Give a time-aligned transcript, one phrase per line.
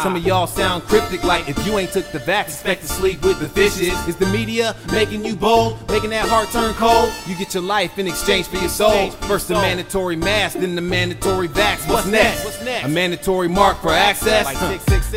[0.00, 3.22] Some of y'all sound cryptic like if you ain't took the vax, expect to sleep
[3.22, 3.92] with the fishes.
[4.08, 7.12] Is the media making you bold, making that heart turn cold?
[7.26, 9.10] You get your life in exchange for your soul.
[9.28, 11.86] First the mandatory mask, then the mandatory vax.
[11.88, 12.62] What's next?
[12.84, 14.46] A mandatory mark for access?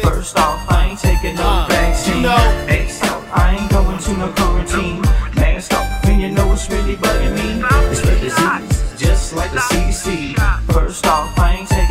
[0.04, 2.16] First off, I ain't taking no Uh, vaccine.
[2.18, 2.66] you know.
[2.68, 5.02] Next off, I ain't going to no quarantine.
[5.36, 7.64] Mask off, and you know it's really bugging me.
[7.92, 10.36] It's the disease, just like the CDC.
[10.74, 11.85] First off, I ain't taking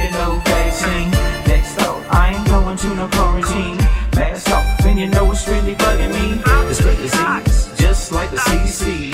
[8.83, 9.14] like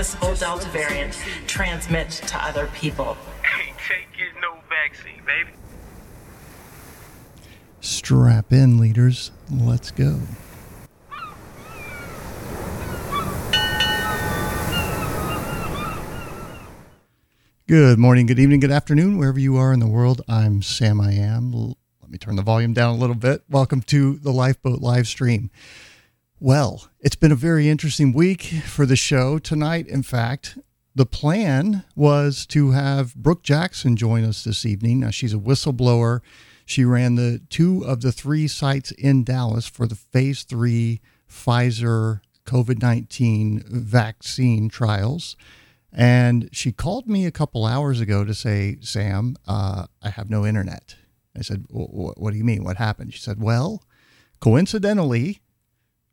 [0.00, 1.12] transmissible Delta variant,
[1.46, 3.18] transmit to other people.
[3.62, 5.50] ain't taking no vaccine, baby.
[7.82, 9.30] Strap in, leaders.
[9.50, 10.20] Let's go.
[17.68, 20.22] Good morning, good evening, good afternoon, wherever you are in the world.
[20.26, 21.52] I'm Sam I Am.
[21.52, 23.42] Let me turn the volume down a little bit.
[23.50, 25.50] Welcome to the Lifeboat live stream.
[26.42, 29.86] Well, it's been a very interesting week for the show tonight.
[29.86, 30.58] In fact,
[30.94, 35.00] the plan was to have Brook Jackson join us this evening.
[35.00, 36.20] Now, she's a whistleblower.
[36.64, 42.20] She ran the two of the three sites in Dallas for the phase three Pfizer
[42.46, 45.36] COVID 19 vaccine trials.
[45.92, 50.46] And she called me a couple hours ago to say, Sam, uh, I have no
[50.46, 50.96] internet.
[51.36, 52.64] I said, "Wh- wh- What do you mean?
[52.64, 53.12] What happened?
[53.12, 53.82] She said, Well,
[54.40, 55.40] coincidentally,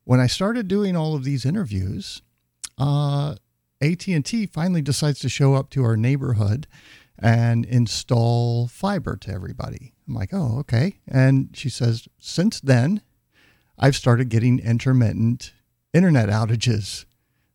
[0.07, 2.21] when I started doing all of these interviews,
[2.77, 3.35] uh,
[3.81, 6.65] AT&T finally decides to show up to our neighborhood
[7.19, 9.95] and install fiber to everybody.
[10.07, 10.99] I'm like, oh, okay.
[11.05, 13.01] And she says, since then,
[13.77, 15.51] I've started getting intermittent
[15.93, 17.03] internet outages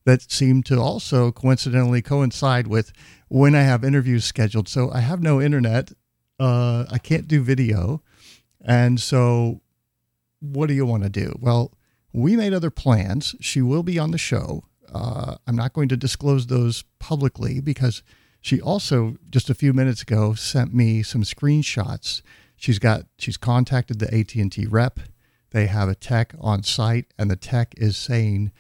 [0.04, 2.92] that seem to also coincidentally coincide with
[3.28, 4.68] when I have interviews scheduled.
[4.68, 5.92] So I have no internet.
[6.38, 8.02] Uh, I can't do video.
[8.62, 9.62] And so
[10.40, 11.34] what do you want to do?
[11.40, 11.72] Well,
[12.12, 13.34] we made other plans.
[13.40, 14.64] She will be on the show.
[14.92, 18.02] Uh, I'm not going to disclose those publicly because
[18.40, 22.22] she also just a few minutes ago sent me some screenshots.
[22.56, 25.00] She's got she's contacted the AT&T rep.
[25.50, 28.52] They have a tech on site and the tech is saying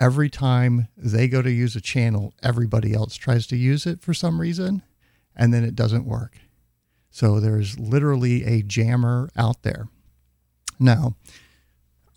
[0.00, 4.14] every time they go to use a channel, everybody else tries to use it for
[4.14, 4.82] some reason
[5.36, 6.38] and then it doesn't work.
[7.10, 9.88] So there's literally a jammer out there.
[10.78, 11.16] Now,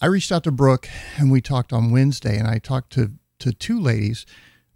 [0.04, 3.54] I reached out to Brook and we talked on Wednesday, and I talked to to
[3.54, 4.26] two ladies.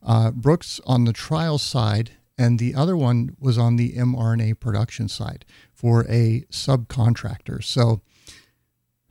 [0.02, 5.10] Uh, Brooks on the trial side, and the other one was on the mRNA production
[5.10, 5.44] side
[5.74, 7.62] for a subcontractor.
[7.62, 8.00] So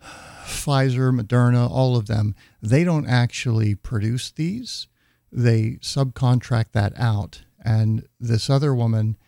[0.02, 4.88] Pfizer, Moderna, all of them, they don't actually produce these.
[5.30, 7.42] They subcontract that out.
[7.62, 9.18] And this other woman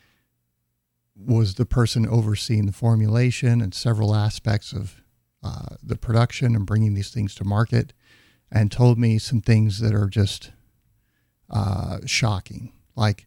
[1.15, 5.03] was the person overseeing the formulation and several aspects of
[5.43, 7.93] uh, the production and bringing these things to market
[8.51, 10.51] and told me some things that are just
[11.51, 12.73] uh, shocking.
[12.97, 13.27] Like,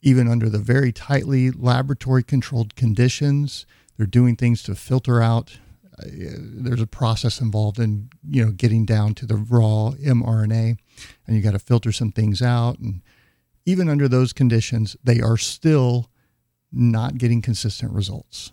[0.00, 3.66] even under the very tightly laboratory controlled conditions,
[3.96, 5.58] they're doing things to filter out.
[5.98, 10.76] Uh, there's a process involved in you know getting down to the raw mRNA,
[11.26, 12.78] and you got to filter some things out.
[12.78, 13.02] And
[13.64, 16.10] even under those conditions, they are still
[16.72, 18.52] not getting consistent results.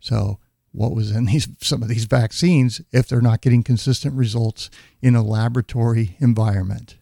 [0.00, 0.38] So
[0.78, 4.70] what was in these some of these vaccines if they're not getting consistent results
[5.02, 6.96] in a laboratory environment,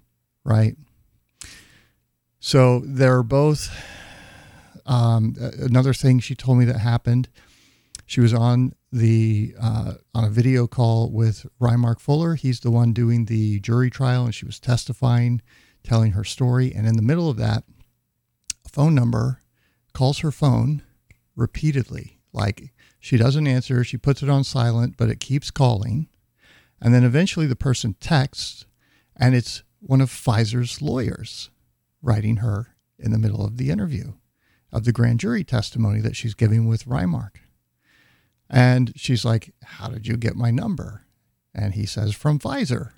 [0.44, 0.76] right?
[2.40, 3.70] So they're both.
[4.87, 7.28] Um, another thing she told me that happened.
[8.06, 12.38] She was on the uh, on a video call with Reiner Fuellmich.
[12.38, 15.43] He's the one doing the jury trial, and she was testifying,
[15.84, 16.73] telling her story.
[16.73, 17.64] And in the middle of that,
[18.64, 19.43] a phone number
[19.93, 20.82] calls her phone
[21.34, 22.20] repeatedly.
[22.32, 22.73] Like
[23.06, 26.08] she doesn't answer, she puts it on silent, but it keeps calling.
[26.82, 28.67] And then eventually the person texts,
[29.14, 31.50] and it's one of Pfizer's lawyers
[32.03, 34.14] writing her in the middle of the interview
[34.73, 37.31] of the grand jury testimony that she's giving with Reiner.
[38.50, 41.05] And she's like, How did you get my number?
[41.55, 42.91] And he says, From Pfizer.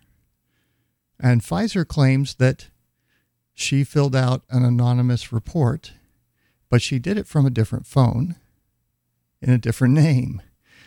[1.20, 2.70] And Pfizer claims that
[3.52, 5.93] she filled out an anonymous report,
[6.70, 8.37] but she did it from a different phone
[9.40, 10.43] in a different name.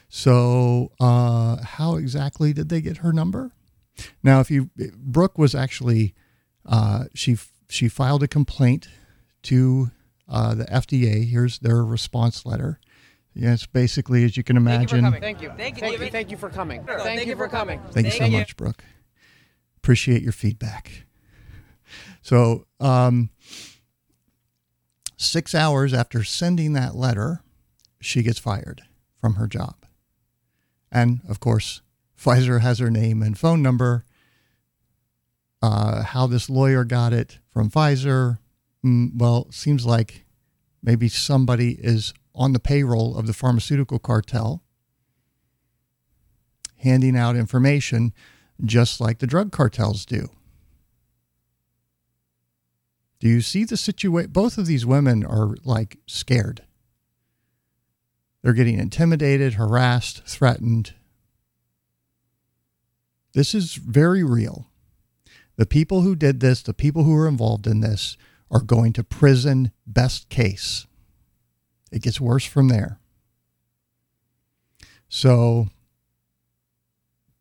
[0.10, 3.54] So, uh, how exactly did they get her number?
[4.24, 6.14] Now, if you Brook was actually
[6.66, 7.38] uh, she
[7.70, 8.88] she filed a complaint
[9.44, 9.92] to
[10.28, 11.28] uh, the FDA.
[11.28, 12.80] Here's their response letter.
[13.34, 15.10] Yes, basically, as you can imagine.
[15.20, 15.50] Thank you.
[15.56, 15.82] Thank you.
[15.82, 16.10] Thank you.
[16.10, 16.86] Thank you for coming.
[16.86, 17.80] Thank you for coming.
[17.92, 18.84] Thank you so much, Brook.
[19.78, 21.06] Appreciate your feedback.
[22.22, 23.30] So, um,
[25.18, 27.42] six hours after sending that letter,
[28.02, 28.82] she gets fired
[29.20, 29.86] from her job.
[30.92, 31.82] And of course,
[32.20, 34.04] Pfizer has her name and phone number.
[35.62, 38.40] Uh, how this lawyer got it from Pfizer,
[38.84, 40.26] mm, well, seems like
[40.82, 44.64] maybe somebody is on the payroll of the pharmaceutical cartel
[46.78, 48.14] handing out information
[48.64, 50.30] just like the drug cartels do.
[53.20, 54.32] Do you see the situation?
[54.32, 56.64] Both of these women are like scared.
[58.42, 60.94] They're getting intimidated, harassed, threatened.
[63.34, 64.68] This is very real.
[65.58, 68.18] The people who did this, the people who are involved in this,
[68.50, 70.88] are going to prison, best case.
[71.92, 73.00] It gets worse from there.
[75.08, 75.68] So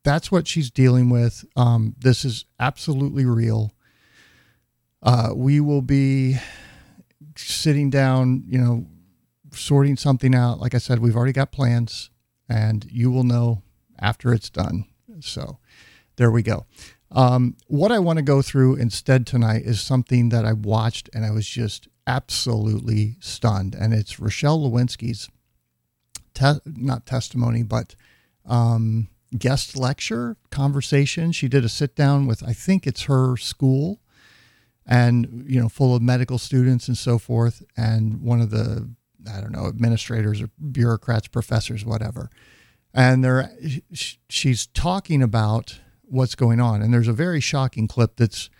[0.02, 1.44] that's what she's dealing with.
[1.56, 3.72] Um, this is absolutely real.
[5.02, 6.36] Uh, we will be
[7.36, 8.86] sitting down, you know,
[9.52, 10.60] sorting something out.
[10.60, 12.10] Like I said, we've already got plans,
[12.48, 13.62] and you will know
[13.98, 14.86] after it's done.
[15.20, 15.58] So
[16.16, 16.66] there we go.
[17.12, 21.24] Um, what I want to go through instead tonight is something that I watched and
[21.24, 23.74] I was just absolutely stunned.
[23.74, 25.28] And it's Rochelle Walensky's,
[26.34, 27.96] te- not testimony, but
[28.46, 31.32] um, guest lecture conversation.
[31.32, 34.00] She did a sit down with, I think it's her school
[34.86, 37.64] and, you know, full of medical students and so forth.
[37.76, 38.88] And one of the,
[39.28, 42.30] I don't know, administrators or bureaucrats, professors, whatever.
[42.92, 43.50] And they're,
[44.28, 46.82] she's talking about what's going on.
[46.82, 48.50] And there's a very shocking clip that's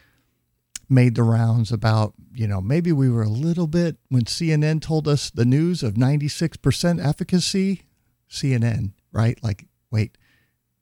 [0.89, 5.09] made the rounds about, you know, maybe we were a little bit when CNN told
[5.09, 7.83] us the news of 96% efficacy.
[8.31, 9.43] CNN, right?
[9.43, 10.17] Like, wait,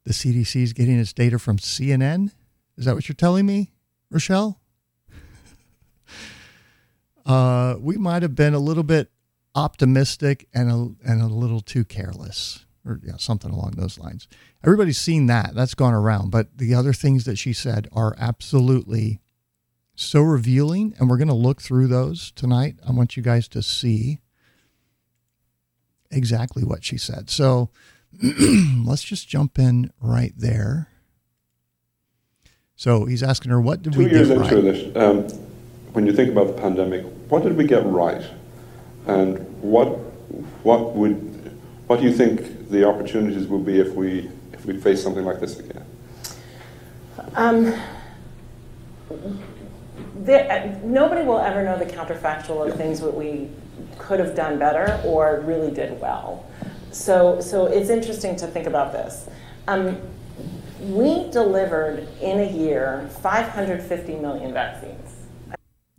[0.04, 2.31] the CDC is getting its data from CNN?
[2.76, 3.72] Is that what you're telling me,
[4.10, 4.60] Rochelle?
[7.26, 9.10] uh, we might have been a little bit
[9.54, 14.28] optimistic and a, and a little too careless or yeah, something along those lines.
[14.64, 15.54] Everybody's seen that.
[15.54, 16.30] That's gone around.
[16.30, 19.20] But the other things that she said are absolutely
[19.94, 20.94] so revealing.
[20.98, 22.76] And we're going to look through those tonight.
[22.86, 24.20] I want you guys to see
[26.10, 27.30] exactly what she said.
[27.30, 27.70] So
[28.84, 30.88] let's just jump in right there.
[32.74, 34.62] So he's asking her, what did Two we years get into right?
[34.62, 35.24] this, um,
[35.92, 38.22] when you think about the pandemic, what did we get right?
[39.08, 39.87] And what,
[40.62, 41.28] what would
[41.87, 45.40] what do you think the opportunities will be if we if we face something like
[45.40, 45.84] this again?
[47.34, 47.75] Um,
[50.15, 53.48] there, uh, nobody will ever know the counterfactual of things that we
[53.96, 56.44] could have done better or really did well.
[56.91, 59.29] So, so it's interesting to think about this.
[59.67, 59.98] Um,
[60.81, 65.15] we delivered in a year 550 million vaccines.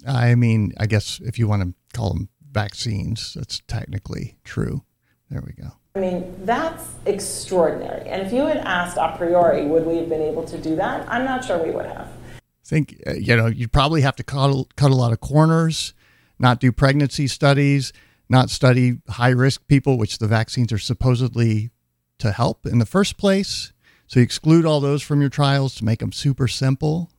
[0.07, 4.83] I mean, I guess if you want to call them vaccines, that's technically true.
[5.29, 5.73] There we go.
[5.95, 8.07] I mean, that's extraordinary.
[8.07, 11.07] And if you had asked a priori, would we have been able to do that?
[11.09, 12.07] I'm not sure we would have.
[12.37, 15.93] I think, uh, you know, you'd probably have to cut, cut a lot of corners,
[16.37, 17.91] not do pregnancy studies,
[18.29, 21.71] not study high risk people, which the vaccines are supposedly
[22.19, 23.73] to help in the first place.
[24.07, 27.11] So you exclude all those from your trials to make them super simple.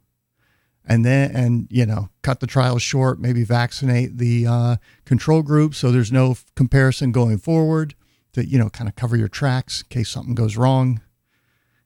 [0.91, 5.73] And then, and you know, cut the trials short, maybe vaccinate the uh, control group
[5.77, 7.95] so there's no f- comparison going forward
[8.33, 11.01] to, you know, kind of cover your tracks in case something goes wrong.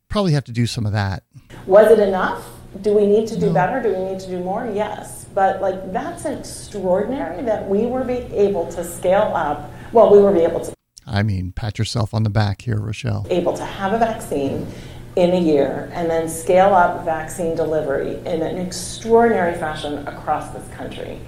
[0.08, 1.25] Probably have to do some of that.
[1.66, 2.49] Was it enough?
[2.80, 3.82] Do we need to do better?
[3.82, 4.66] Do we need to do more?
[4.73, 5.26] Yes.
[5.34, 9.70] But like that's extraordinary that we were be able to scale up.
[9.92, 10.75] Well, we were be able to
[11.06, 13.26] I mean, pat yourself on the back here, Rochelle.
[13.28, 14.66] able to have a vaccine
[15.16, 20.68] in a year and then scale up vaccine delivery in an extraordinary fashion across this
[20.75, 21.21] country.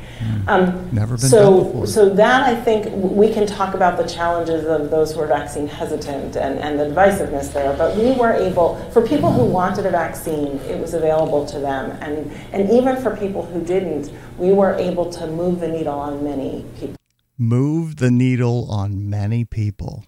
[0.49, 1.87] Um, Never been so, done before.
[1.87, 5.69] So that I think we can talk about the challenges of those who are vaccine
[5.69, 9.91] hesitant and, and the divisiveness there, but we were able, for people who wanted a
[9.91, 11.93] vaccine, it was available to them.
[12.01, 16.25] And, and even for people who didn't, we were able to move the needle on
[16.25, 16.97] many people.
[17.39, 20.07] Move the needle on many people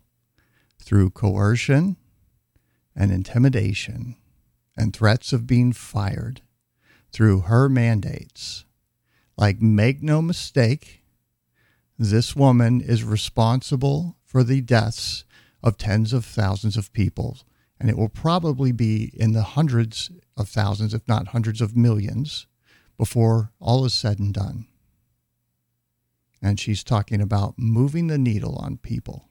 [0.81, 1.97] through coercion
[2.99, 4.17] and intimidation
[4.77, 6.43] and threats of being fired
[7.13, 8.65] through her mandates.
[9.37, 11.05] Like, make no mistake,
[11.97, 15.25] this woman is responsible for the deaths
[15.63, 17.39] of tens of thousands of people.
[17.81, 22.49] And it will probably be in the hundreds of thousands, if not hundreds of millions,
[22.97, 24.67] before all is said and done.
[26.43, 29.28] And she's talking about moving the needle on people.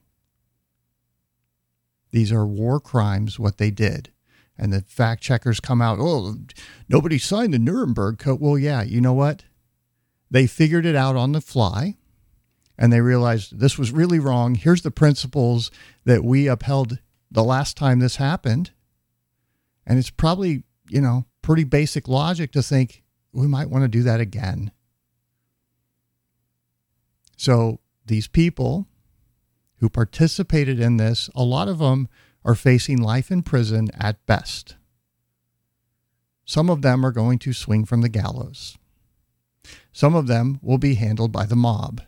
[2.11, 4.11] These are war crimes, what they did.
[4.57, 6.35] And the fact checkers come out, oh,
[6.89, 8.39] nobody signed the Nuremberg Code.
[8.41, 9.43] Well, yeah, you know what?
[10.31, 11.95] They figured it out on the fly
[12.77, 14.55] and they realized this was really wrong.
[14.55, 15.71] Here's the principles
[16.05, 16.99] that we upheld
[17.31, 18.71] the last time this happened.
[19.85, 24.03] And it's probably, you know, pretty basic logic to think we might want to do
[24.03, 24.71] that again.
[27.37, 28.86] So these people
[29.77, 32.07] who participated in this, a lot of them
[32.43, 34.75] are facing life in prison at best.
[36.45, 38.77] Some of them are going to swing from the gallows.
[39.91, 42.01] Some of them will be handled by the mob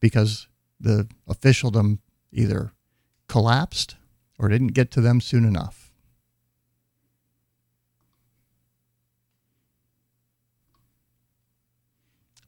[0.00, 0.48] because
[0.80, 2.00] the officialdom
[2.32, 2.72] either
[3.28, 3.96] collapsed
[4.38, 5.85] or didn't get to them soon enough.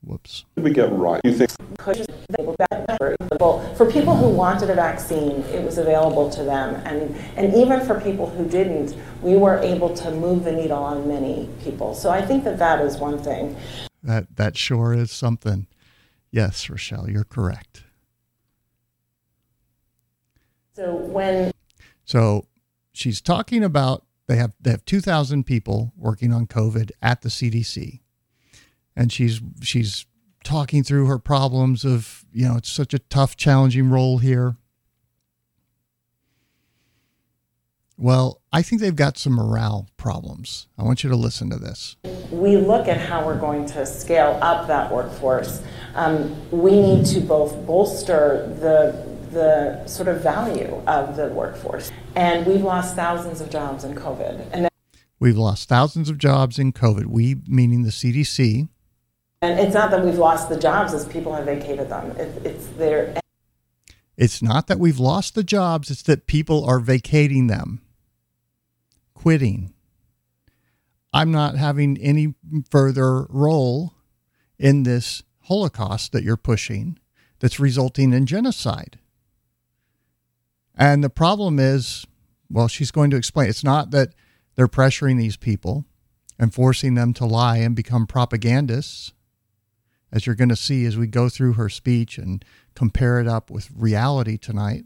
[0.02, 0.44] Whoops.
[0.54, 1.20] Did we get right?
[1.24, 3.16] You think push they were better.
[3.40, 7.84] Well, for people who wanted a vaccine, it was available to them, and and even
[7.86, 11.94] for people who didn't, we were able to move the needle on many people.
[11.94, 13.56] So I think that that is one thing.
[14.02, 15.66] That that sure is something.
[16.30, 17.84] Yes, Rochelle, you're correct.
[20.74, 21.50] So when
[22.04, 22.46] So
[22.92, 28.00] she's talking about they have they have 2000 people working on COVID at the CDC.
[28.98, 30.06] And she's she's
[30.42, 34.56] talking through her problems of, you know, it's such a tough challenging role here.
[37.96, 40.66] Well, I think they've got some morale problems.
[40.76, 41.96] I want you to listen to this.
[42.30, 45.62] we look at how we're going to scale up that workforce,
[45.94, 51.92] um, we need to both bolster the the sort of value of the workforce.
[52.16, 54.48] And we've lost thousands of jobs in COVID.
[54.52, 54.68] And
[55.20, 57.06] We've lost thousands of jobs in COVID.
[57.06, 58.68] We, meaning the CDC,
[59.40, 62.10] and it's not that we've lost the jobs as people have vacated them.
[62.12, 63.20] It, it's there.
[64.16, 67.80] It's not that we've lost the jobs, it's that people are vacating them,
[69.14, 69.72] quitting.
[71.12, 72.34] I'm not having any
[72.68, 73.94] further role
[74.58, 76.98] in this Holocaust that you're pushing
[77.38, 78.98] that's resulting in genocide.
[80.74, 82.04] And the problem is,
[82.50, 84.14] well, she's going to explain it's not that
[84.56, 85.84] they're pressuring these people
[86.38, 89.12] and forcing them to lie and become propagandists
[90.12, 93.50] as you're going to see as we go through her speech and compare it up
[93.50, 94.84] with reality tonight.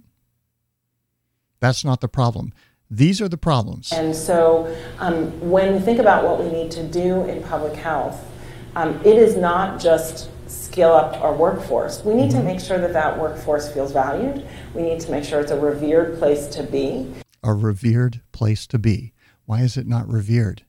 [1.60, 2.52] That's not the problem.
[2.90, 3.92] These are the problems.
[3.92, 8.22] And so, um, when we think about what we need to do in public health,
[8.74, 12.04] um, it is not just scale up our workforce.
[12.04, 14.46] We need to make sure that that workforce feels valued.
[14.74, 17.12] We need to make sure it's a revered place to be.
[17.42, 19.12] A revered place to be.
[19.46, 20.64] Why is it not revered?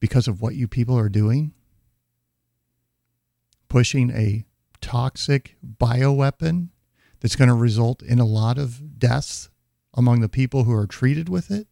[0.00, 1.52] Because of what you people are doing?
[3.72, 4.44] Pushing a
[4.82, 6.68] toxic bioweapon
[7.20, 9.48] that's going to result in a lot of deaths
[9.94, 11.66] among the people who are treated with it?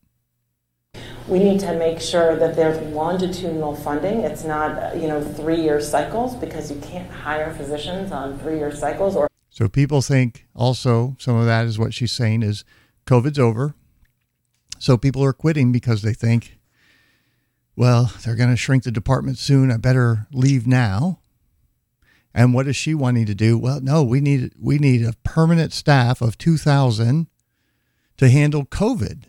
[1.28, 4.20] We need to make sure that there's longitudinal funding.
[4.20, 9.28] It's not, you know, three-year cycles because you can't hire physicians on three-year cycles or
[9.50, 12.64] So people think also some of that is what she's saying is
[13.04, 13.74] COVID's over.
[14.78, 16.58] So people are quitting because they think,
[17.76, 19.70] well, they're going to shrink the department soon.
[19.70, 21.19] I better leave now.
[22.32, 23.58] And what is she wanting to do?
[23.58, 27.26] Well, no, we need we need a permanent staff of 2000
[28.18, 29.24] to handle COVID.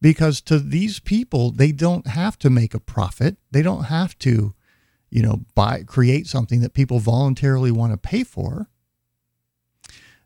[0.00, 3.36] Because to these people, they don't have to make a profit.
[3.50, 4.54] They don't have to,
[5.10, 8.68] you know, buy create something that people voluntarily want to pay for.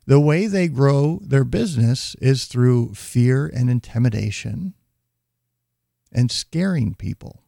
[0.05, 4.73] The way they grow their business is through fear and intimidation
[6.11, 7.42] and scaring people.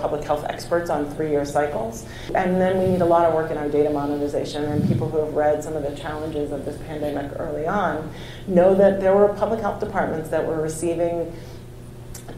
[0.00, 2.06] Public health experts on three-year cycles.
[2.34, 4.64] And then we need a lot of work in our data modernization.
[4.64, 8.10] And people who have read some of the challenges of this pandemic early on
[8.46, 11.32] know that there were public health departments that were receiving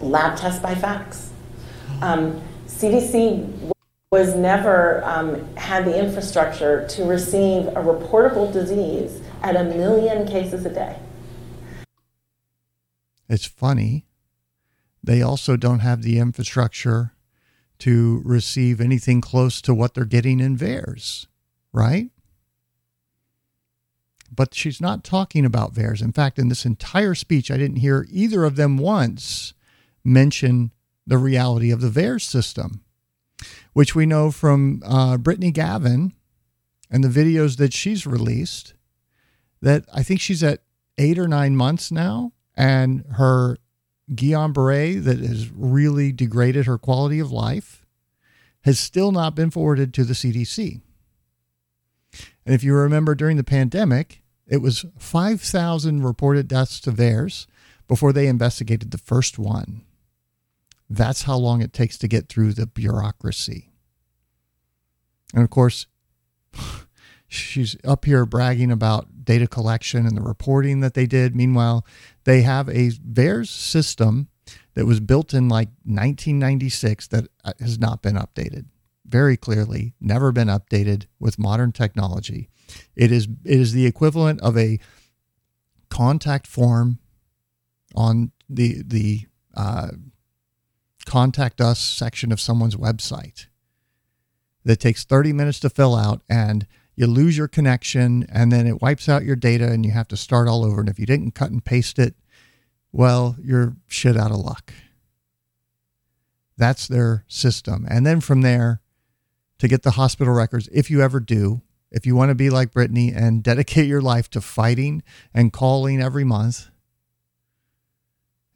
[0.00, 1.30] lab tests by fax.
[2.02, 3.73] Um, CDC
[4.11, 10.64] was never um, had the infrastructure to receive a reportable disease at a million cases
[10.64, 10.99] a day.
[13.28, 14.06] It's funny.
[15.02, 17.13] They also don't have the infrastructure
[17.84, 21.26] to receive anything close to what they're getting in VAERS,
[21.70, 22.08] right?
[24.34, 26.00] But she's not talking about VAERS.
[26.00, 29.52] In fact, in this entire speech, I didn't hear either of them once
[30.02, 30.72] mention
[31.06, 32.82] the reality of the VAERS system,
[33.74, 36.14] which we know from uh, Brittany Galvin
[36.90, 38.72] and the videos that she's released.
[39.60, 40.62] That I think she's at
[40.96, 43.58] eight or nine months now, and her
[44.12, 47.84] Guillain Barre that has really degraded her quality of life
[48.64, 50.80] has still not been forwarded to the CDC.
[52.46, 57.46] And if you remember during the pandemic, it was 5,000 reported deaths to VAERS
[57.88, 59.82] before they investigated the first one.
[60.88, 63.70] That's how long it takes to get through the bureaucracy.
[65.34, 65.87] And of course,
[67.28, 71.34] she's up here bragging about data collection and the reporting that they did.
[71.34, 71.84] Meanwhile,
[72.24, 74.28] they have a VAERS system
[74.74, 78.66] that was built in like 1996 that uh, has not been updated.
[79.06, 82.48] Very clearly, never been updated with modern technology.
[82.96, 84.80] It is it is the equivalent of a
[85.90, 86.98] contact form
[87.94, 89.88] on the the uh,
[91.04, 93.46] contact us section of someone's website
[94.64, 96.66] that takes 30 minutes to fill out and
[96.96, 100.16] you lose your connection and then it wipes out your data and you have to
[100.16, 100.80] start all over.
[100.80, 102.14] And if you didn't cut and paste it
[102.92, 104.72] well you're shit out of luck.
[106.56, 107.84] That's their system.
[107.90, 108.80] And then from there
[109.58, 111.62] to get the hospital records if you ever do
[111.94, 116.02] if you want to be like Brittany and dedicate your life to fighting and calling
[116.02, 116.70] every month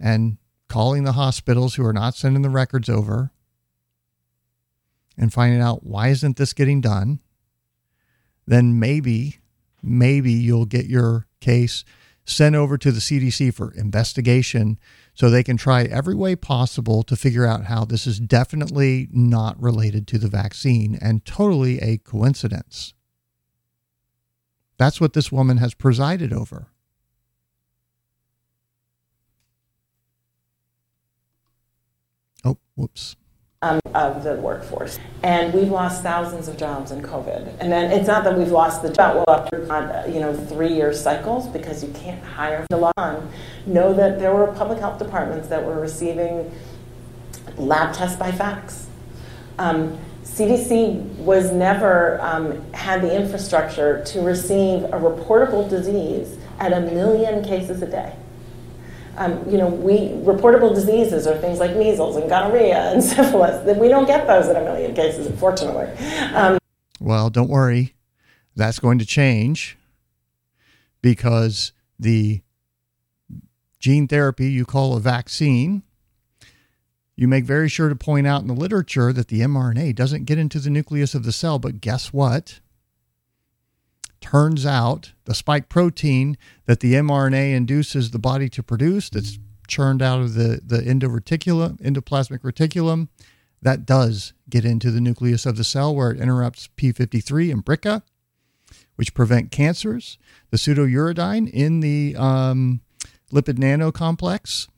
[0.00, 3.30] and calling the hospitals who are not sending the records over
[5.16, 7.20] and finding out why isn't this getting done,
[8.48, 9.38] then maybe,
[9.82, 11.84] maybe you'll get your case
[12.24, 14.78] sent over to the CDC for investigation
[15.14, 19.60] so they can try every way possible to figure out how this is definitely not
[19.62, 22.94] related to the vaccine and totally a coincidence.
[24.78, 26.68] That's what this woman has presided over.
[32.44, 33.16] Oh, whoops.
[33.60, 35.00] Um, of the workforce.
[35.24, 37.56] And we've lost thousands of jobs in COVID.
[37.58, 41.48] And then it's not that we've lost the job, well, after, you know, three-year cycles
[41.48, 43.20] because you can't hire the law.
[43.66, 46.54] Know that there were public health departments that were receiving
[47.56, 48.86] lab tests by fax.
[49.58, 56.80] Um, CDC was never um, had the infrastructure to receive a reportable disease at a
[56.80, 58.14] million cases a day.
[59.18, 63.64] Um, you know, we reportable diseases are things like measles and gonorrhea and syphilis.
[63.76, 65.86] We don't get those at a million cases, unfortunately.
[66.34, 66.58] Um,
[67.00, 67.94] well, don't worry,
[68.56, 69.76] that's going to change
[71.02, 72.42] because the
[73.78, 75.82] gene therapy you call a vaccine
[77.18, 80.38] you make very sure to point out in the literature that the mRNA doesn't get
[80.38, 82.60] into the nucleus of the cell, but guess what?
[84.20, 90.02] Turns out the spike protein that the mRNA induces the body to produce, that's churned
[90.02, 93.08] out of the, the endoreticulum, endoplasmic reticulum,
[93.62, 98.02] that does get into the nucleus of the cell where it interrupts P53 and BRCA,
[98.96, 100.18] which prevent cancers.
[100.50, 102.80] The pseudouridine in the um,
[103.32, 104.68] lipid nanocomplex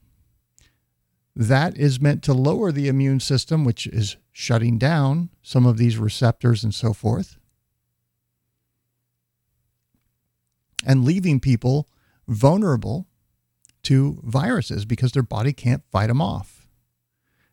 [1.37, 5.97] that is meant to lower the immune system, which is shutting down some of these
[5.97, 7.39] receptors and so forth,
[10.87, 11.89] and leaving people
[12.27, 13.07] vulnerable
[13.83, 16.67] to viruses because their body can't fight them off.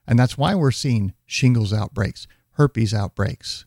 [0.08, 3.66] And that's why we're seeing shingles outbreaks, herpes outbreaks,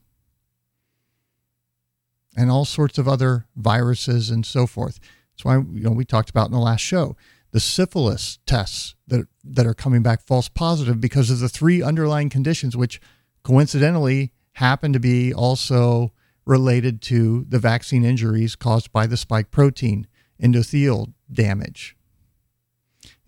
[2.37, 4.99] and all sorts of other viruses and so forth.
[5.33, 7.17] That's why you know we talked about in the last show
[7.53, 12.29] the syphilis tests that that are coming back false positive because of the three underlying
[12.29, 13.01] conditions, which
[13.43, 16.13] coincidentally happen to be also
[16.45, 20.07] related to the vaccine injuries caused by the spike protein
[20.43, 21.97] endothelial damage,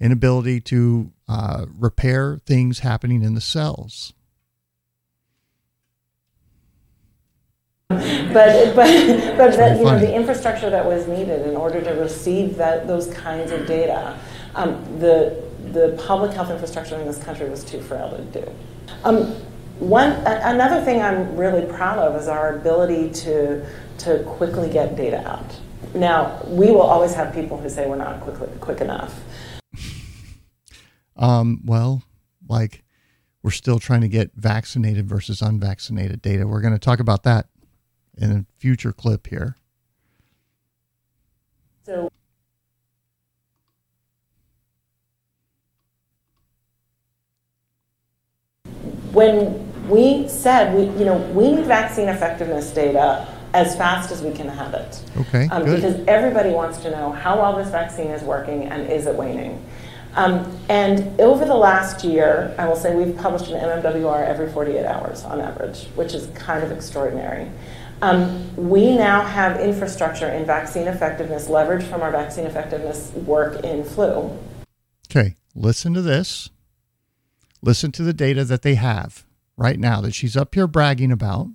[0.01, 4.13] inability to uh, repair things happening in the cells.
[7.89, 12.57] but but but the, you know the infrastructure that was needed in order to receive
[12.57, 14.19] that those kinds of data,
[14.55, 18.55] um, the the public health infrastructure in this country was too frail to do.
[19.05, 19.37] Um,
[19.83, 23.67] one another thing I'm really proud of is our ability to
[23.99, 25.59] to quickly get data out.
[25.95, 29.21] Now we will always have people who say we're not quickly quick enough.
[31.15, 32.03] Um, well,
[32.49, 32.83] like
[33.43, 36.49] we're still trying to get vaccinated versus unvaccinated data.
[36.49, 37.49] We're going to talk about that
[38.17, 39.55] in a future clip here.
[41.85, 42.11] So
[49.13, 54.33] when we said we you know we need vaccine effectiveness data as fast as we
[54.33, 55.03] can have it.
[55.19, 55.77] Okay, Um, good.
[55.77, 59.63] because everybody wants to know how well this vaccine is working and is it waning.
[60.15, 64.85] Um, and over the last year, I will say we've published an MMWR every 48
[64.87, 67.51] hours on average, which is kind of extraordinary.
[68.01, 73.85] Um, we now have infrastructure in vaccine effectiveness leveraged from our vaccine effectiveness work in
[73.85, 74.37] flu.
[75.11, 76.51] Okay, listen to this.
[77.63, 79.25] Listen to the data that they have
[79.63, 81.49] right now that she's up here bragging about.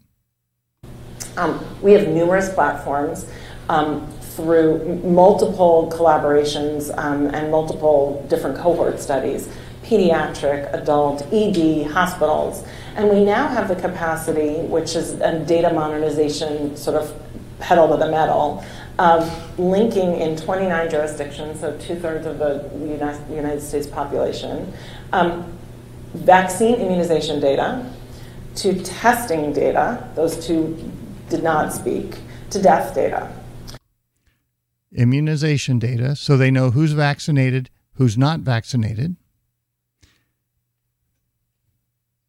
[1.35, 3.29] Um, we have numerous platforms
[3.69, 9.49] um, through multiple collaborations um, and multiple different cohort studies
[9.83, 12.65] pediatric, adult, ED, hospitals.
[12.97, 17.17] And we now have the capacity, which is a data modernization sort of
[17.59, 18.65] pedal to the metal,
[18.99, 22.69] of linking in 29 jurisdictions, so two thirds of the
[23.33, 24.73] United States population,
[25.13, 25.57] um,
[26.13, 27.89] vaccine immunization data
[28.57, 30.91] to testing data, those two
[31.29, 32.17] did not speak,
[32.49, 33.31] to death data.
[34.91, 39.15] Immunization data, so they know who's vaccinated, who's not vaccinated,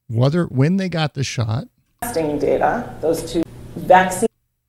[0.09, 1.65] whether when they got the shot,
[2.03, 3.43] Testing data, those two
[3.77, 4.29] vaccine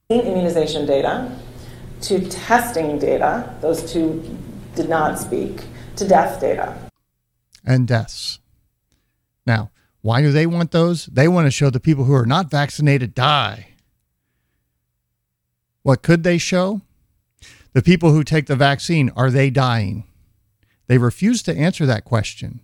[0.09, 1.31] immunization data
[2.01, 4.37] to testing data, those two
[4.75, 5.63] did not speak,
[5.97, 6.75] to death data.
[7.65, 8.39] and deaths.
[9.45, 9.69] Now,
[10.01, 11.07] why do they want those?
[11.07, 13.69] They want to show the people who are not vaccinated die.
[15.83, 16.81] What could they show?
[17.73, 20.05] The people who take the vaccine, are they dying?
[20.87, 22.61] They refuse to answer that question.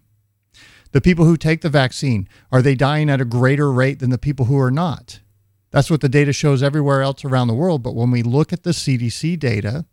[0.91, 4.17] The people who take the vaccine, are they dying at a greater rate than the
[4.17, 5.19] people who are not?
[5.71, 7.83] That's what the data shows everywhere else around the world.
[7.83, 9.85] But when we look at the CDC data,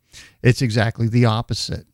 [0.43, 1.87] it's exactly the opposite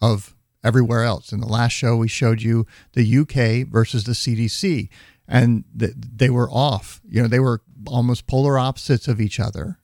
[0.00, 1.32] of everywhere else.
[1.32, 4.88] In the last show, we showed you the UK versus the CDC,
[5.26, 7.00] and th- they were off.
[7.08, 9.78] You know, they were almost polar opposites of each other.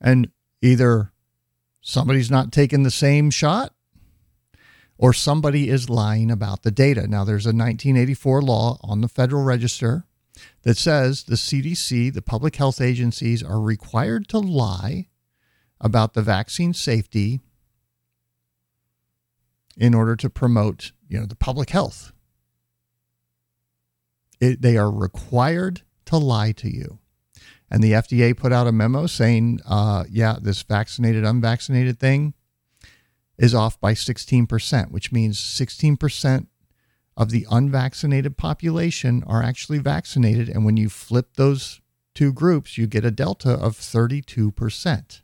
[0.00, 0.30] And
[0.62, 1.12] either
[1.80, 3.74] somebody's not taking the same shot
[4.96, 7.06] or somebody is lying about the data.
[7.06, 10.04] Now, there's a 1984 law on the Federal Register
[10.62, 15.08] that says the CDC, the public health agencies, are required to lie
[15.80, 17.40] about the vaccine safety
[19.76, 22.12] in order to promote, you know, the public health.
[24.40, 26.98] It, they are required to lie to you.
[27.70, 32.34] And the FDA put out a memo saying, uh, yeah, this vaccinated, unvaccinated thing
[33.38, 36.46] is off by 16%, which means 16%
[37.16, 40.48] of the unvaccinated population are actually vaccinated.
[40.48, 41.80] And when you flip those
[42.14, 45.22] two groups, you get a delta of 32%.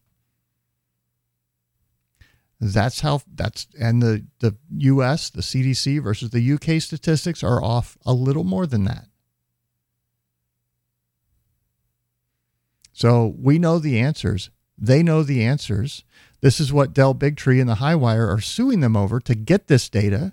[2.58, 7.98] That's how that's and the the US, the CDC versus the UK statistics are off
[8.06, 9.06] a little more than that.
[12.92, 14.48] So we know the answers.
[14.78, 16.02] They know the answers.
[16.40, 19.90] This is what Del Bigtree and the Highwire are suing them over to get this
[19.90, 20.32] data.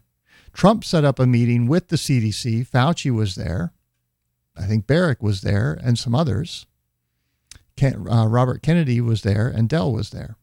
[0.53, 2.67] Trump set up a meeting with the CDC.
[2.67, 3.73] Fauci was there.
[4.55, 6.65] I think Barrick was there and some others.
[7.75, 10.37] Ken, uh, Robert Kennedy was there and Del was there.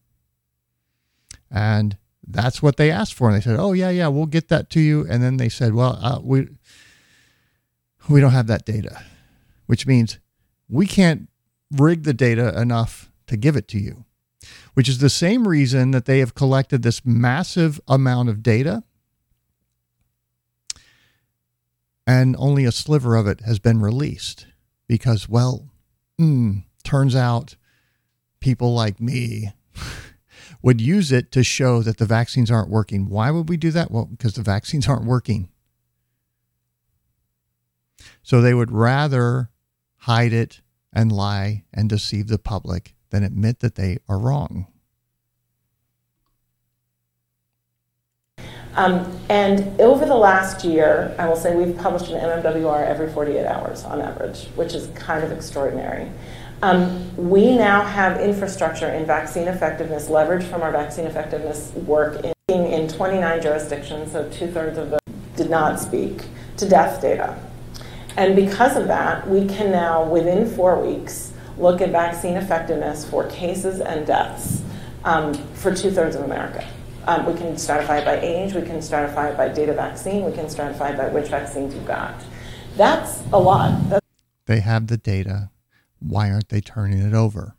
[1.51, 3.27] And that's what they asked for.
[3.27, 5.73] And they said, "Oh yeah, yeah, we'll get that to you." And then they said,
[5.73, 6.47] "Well, uh, we
[8.09, 9.03] we don't have that data,"
[9.65, 10.19] which means
[10.69, 11.29] we can't
[11.71, 14.05] rig the data enough to give it to you.
[14.73, 18.83] Which is the same reason that they have collected this massive amount of data,
[22.07, 24.47] and only a sliver of it has been released
[24.87, 25.69] because, well,
[26.19, 27.55] mm, turns out
[28.39, 29.51] people like me
[30.61, 33.09] would use it to show that the vaccines aren't working.
[33.09, 33.91] Why would we do that?
[33.91, 35.49] Well, because the vaccines aren't working.
[38.23, 39.49] So they would rather
[39.97, 40.61] hide it
[40.93, 44.67] and lie and deceive the public than admit that they are wrong.
[48.75, 53.45] Um, and over the last year, I will say we've published an MMWR every 48
[53.45, 56.09] hours on average, which is kind of extraordinary.
[56.63, 62.65] Um, we now have infrastructure in vaccine effectiveness leveraged from our vaccine effectiveness work in,
[62.65, 64.99] in 29 jurisdictions, so two thirds of the
[65.35, 66.25] did not speak,
[66.57, 67.37] to death data.
[68.15, 73.27] And because of that, we can now, within four weeks, look at vaccine effectiveness for
[73.29, 74.61] cases and deaths
[75.03, 76.67] um, for two thirds of America.
[77.07, 80.23] Um, we can stratify it by age, we can stratify it by date of vaccine,
[80.25, 82.13] we can stratify it by which vaccines you got.
[82.77, 83.89] That's a lot.
[83.89, 84.05] That's
[84.45, 85.49] They have the data.
[86.01, 87.55] Why aren't they turning it over?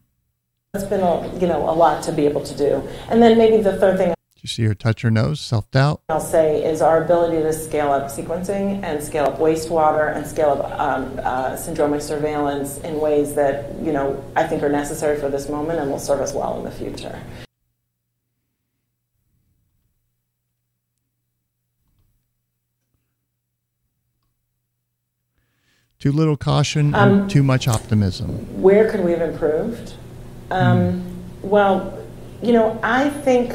[0.73, 2.83] that's been a, you know, a lot to be able to do.
[3.11, 5.41] And then maybe the third thing you see her touch her nose?
[5.41, 6.03] Self doubt?
[6.09, 10.51] I'll say is our ability to scale up sequencing and scale up wastewater and scale
[10.51, 15.29] up um, uh, syndromic surveillance in ways that you know I think are necessary for
[15.29, 17.23] this moment and will serve us well in the future.
[26.03, 28.31] Too little caution Um, and too much optimism.
[28.61, 29.93] Where could we have improved?
[30.51, 31.01] Um,
[31.43, 31.97] Well,
[32.43, 33.55] you know, I think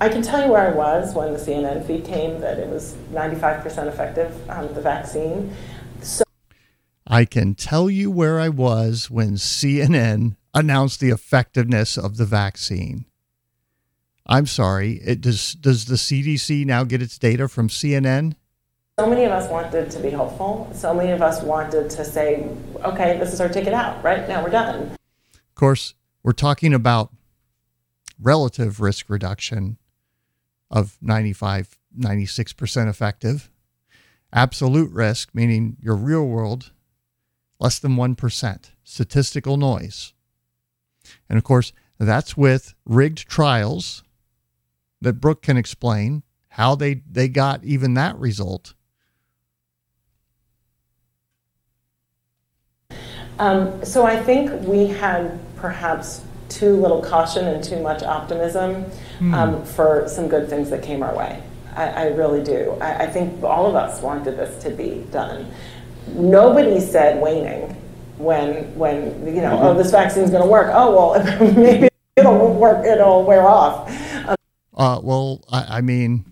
[0.00, 2.96] I can tell you where I was when the CNN feed came that it was
[3.12, 5.52] 95% effective, um, the vaccine.
[6.02, 6.24] So
[7.06, 13.04] I can tell you where I was when CNN announced the effectiveness of the vaccine.
[14.26, 14.94] I'm sorry.
[15.04, 18.34] It does does the CDC now get its data from CNN?
[18.96, 20.70] So many of us wanted to be hopeful.
[20.72, 22.48] So many of us wanted to say,
[22.84, 24.28] okay, this is our ticket out, right?
[24.28, 24.92] Now we're done.
[25.32, 27.12] Of course, we're talking about
[28.22, 29.78] relative risk reduction
[30.70, 33.50] of 95, 96% effective.
[34.32, 36.70] Absolute risk, meaning your real world,
[37.58, 38.70] less than 1%.
[38.84, 40.12] Statistical noise.
[41.28, 44.04] And of course, that's with rigged trials
[45.00, 48.74] that Brook can explain how they, they got even that result.
[53.38, 58.84] Um, so I think we had perhaps too little caution and too much optimism
[59.32, 61.42] um, for some good things that came our way.
[61.74, 62.76] I, I really do.
[62.80, 65.50] I, I think all of us wanted this to be done.
[66.08, 67.76] Nobody said waning
[68.18, 70.70] when when you know oh this vaccine's going to work.
[70.72, 72.86] Oh well maybe it'll work.
[72.86, 73.90] It'll wear off.
[74.76, 76.24] Uh, well, I, I mean,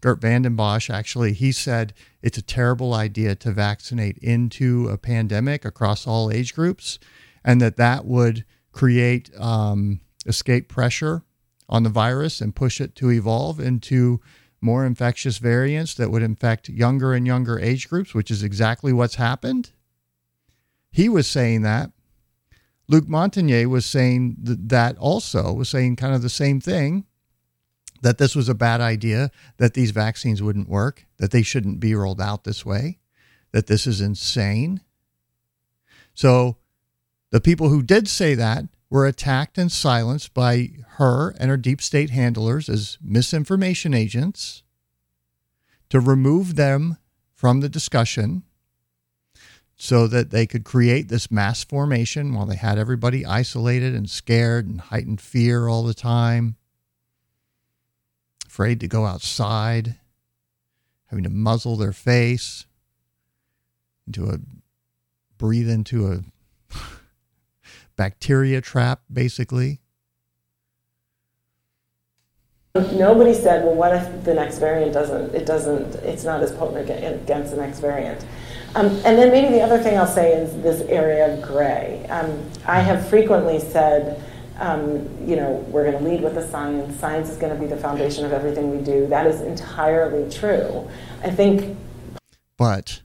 [0.00, 5.64] Geert Vanden Bossche actually, he said it's a terrible idea to vaccinate into a pandemic
[5.64, 6.98] across all age groups,
[7.44, 11.22] and that that would create um, escape pressure
[11.68, 14.20] on the virus and push it to evolve into
[14.60, 19.14] more infectious variants that would infect younger and younger age groups, which is exactly what's
[19.14, 19.70] happened.
[20.90, 21.92] He was saying that.
[22.88, 27.06] Luc Montagnier was saying th- that also, was saying kind of the same thing
[28.00, 31.94] that this was a bad idea, that these vaccines wouldn't work, that they shouldn't be
[31.94, 32.98] rolled out this way,
[33.52, 34.80] that this is insane.
[36.14, 36.56] So
[37.30, 41.80] the people who did say that were attacked and silenced by her and her deep
[41.80, 44.62] state handlers as misinformation agents
[45.90, 46.96] to remove them
[47.34, 48.42] from the discussion
[49.76, 54.66] so that they could create this mass formation while they had everybody isolated and scared
[54.66, 56.56] and heightened fear all the time
[58.60, 59.94] afraid to go outside,
[61.06, 62.66] having to muzzle their face
[64.06, 64.38] into a
[65.38, 66.76] breathe into a
[67.96, 69.80] bacteria trap, basically.
[72.74, 76.90] Nobody said, well, what if the next variant doesn't, it doesn't, it's not as potent
[76.90, 78.22] against the next variant.
[78.74, 82.04] Um, and then maybe the other thing I'll say is this area of gray.
[82.10, 84.22] Um, I have frequently said,
[84.60, 87.00] um, you know, we're going to lead with the science.
[87.00, 89.06] Science is going to be the foundation of everything we do.
[89.06, 90.88] That is entirely true.
[91.24, 91.76] I think
[92.58, 93.00] But,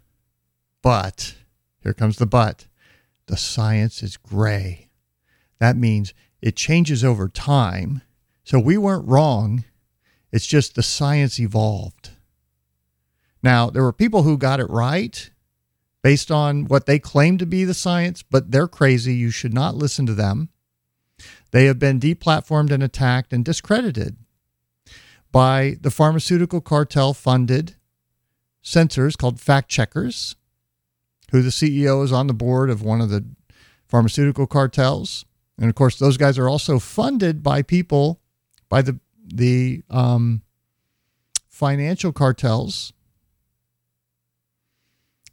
[0.81, 1.35] but,
[1.81, 2.67] here comes the but.
[3.27, 4.89] The science is gray.
[5.59, 8.01] That means it changes over time.
[8.43, 9.63] So we weren't wrong.
[10.31, 12.11] It's just the science evolved.
[13.41, 15.31] Now, there were people who got it right
[16.03, 19.15] based on what they claim to be the science, but they're crazy.
[19.15, 20.49] You should not listen to them.
[21.55, 24.17] They have been deplatformed and attacked and discredited
[25.31, 27.77] by the pharmaceutical cartel funded
[28.61, 30.35] censors called fact checkers,
[31.31, 33.23] who the CEO is on the board of one of the
[33.87, 35.23] pharmaceutical cartels.
[35.57, 38.19] And of course, those guys are also funded by people,
[38.67, 40.41] by the the um,
[41.47, 42.91] financial cartels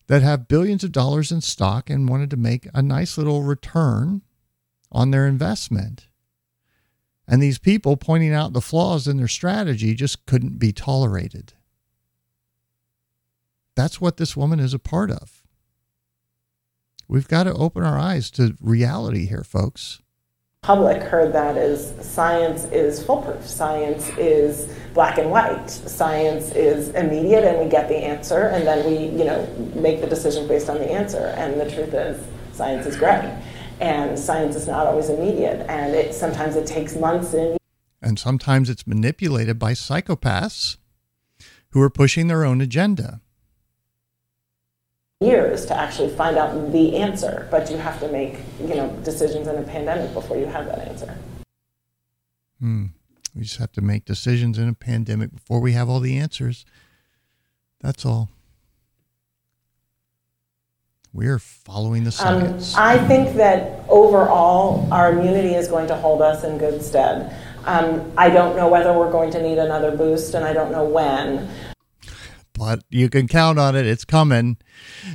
[0.06, 4.22] that have billions of dollars in stock and wanted to make a nice little return
[4.92, 6.06] on their investment.
[7.26, 11.54] And these people pointing out the flaws in their strategy just couldn't be tolerated.
[13.74, 15.42] That's what this woman is a part of.
[17.08, 20.00] We've got to open our eyes to reality here, folks.
[20.62, 27.44] public heard that as science is foolproof, science is black and white, science is immediate
[27.44, 30.78] and we get the answer and then we, you know, make the decision based on
[30.78, 31.34] the answer.
[31.36, 33.42] And the truth is science is gray.
[33.82, 37.58] And science is not always immediate and it sometimes it takes months and
[38.00, 40.76] and sometimes it's manipulated by psychopaths
[41.70, 43.20] who are pushing their own agenda.
[45.20, 49.48] Years to actually find out the answer, but you have to make you know decisions
[49.48, 51.18] in a pandemic before you have that answer.
[52.60, 52.86] Hmm.
[53.34, 56.64] We just have to make decisions in a pandemic before we have all the answers.
[57.80, 58.28] That's all.
[61.14, 62.74] We're following the um, science.
[62.74, 67.36] Um, I think that overall, our immunity is going to hold us in good stead.
[67.64, 70.84] Um, I don't know whether we're going to need another boost, and I don't know
[70.84, 71.50] when.
[72.54, 74.56] But you can count on it; it's coming.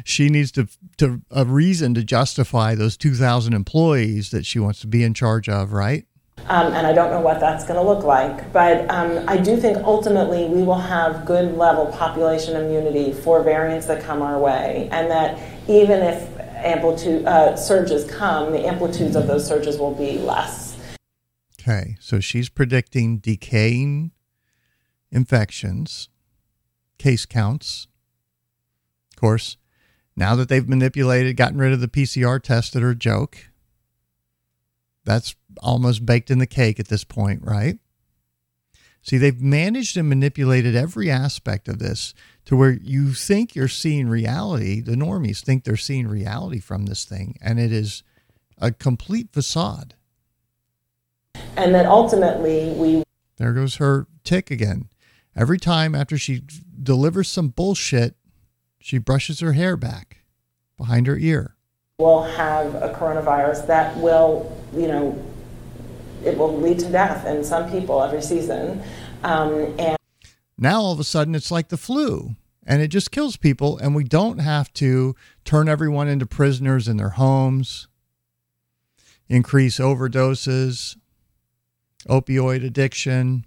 [0.06, 4.80] She needs to to a reason to justify those two thousand employees that she wants
[4.82, 6.06] to be in charge of, right?
[6.50, 8.54] Um, and I don't know what that's going to look like.
[8.54, 13.88] But um, I do think ultimately we will have good level population immunity for variants
[13.88, 19.28] that come our way, and that even if amplitude uh, surges come, the amplitudes of
[19.28, 20.78] those surges will be less.
[21.60, 24.12] Okay, so she's predicting decaying
[25.12, 26.10] infections,
[26.97, 27.88] case counts.
[29.12, 29.58] Of course,
[30.15, 33.50] now that they've manipulated, gotten rid of the PCR tests that are a joke,
[35.04, 37.80] that's almost baked in the cake at this point, right?
[39.02, 42.13] See, they've managed and manipulated every aspect of this
[42.46, 44.82] to where you think you're seeing reality.
[44.82, 48.04] The normies think they're seeing reality from this thing, and it is
[48.58, 49.96] a complete facade
[51.58, 53.04] and that ultimately we.
[53.38, 54.89] There goes her tick again.
[55.36, 56.41] Every time after she
[56.82, 58.15] delivers some bullshit,
[58.80, 60.24] she brushes her hair back
[60.78, 61.56] behind her ear.
[62.00, 65.24] We'll have a coronavirus that will, you know,
[66.23, 68.82] it will lead to death in some people every season.
[69.23, 69.97] Um, and
[70.58, 72.36] now all of a sudden it's like the flu
[72.67, 76.97] and it just kills people, and we don't have to turn everyone into prisoners in
[76.97, 77.88] their homes,
[79.30, 80.97] increase overdoses,
[82.10, 83.45] opioid addiction,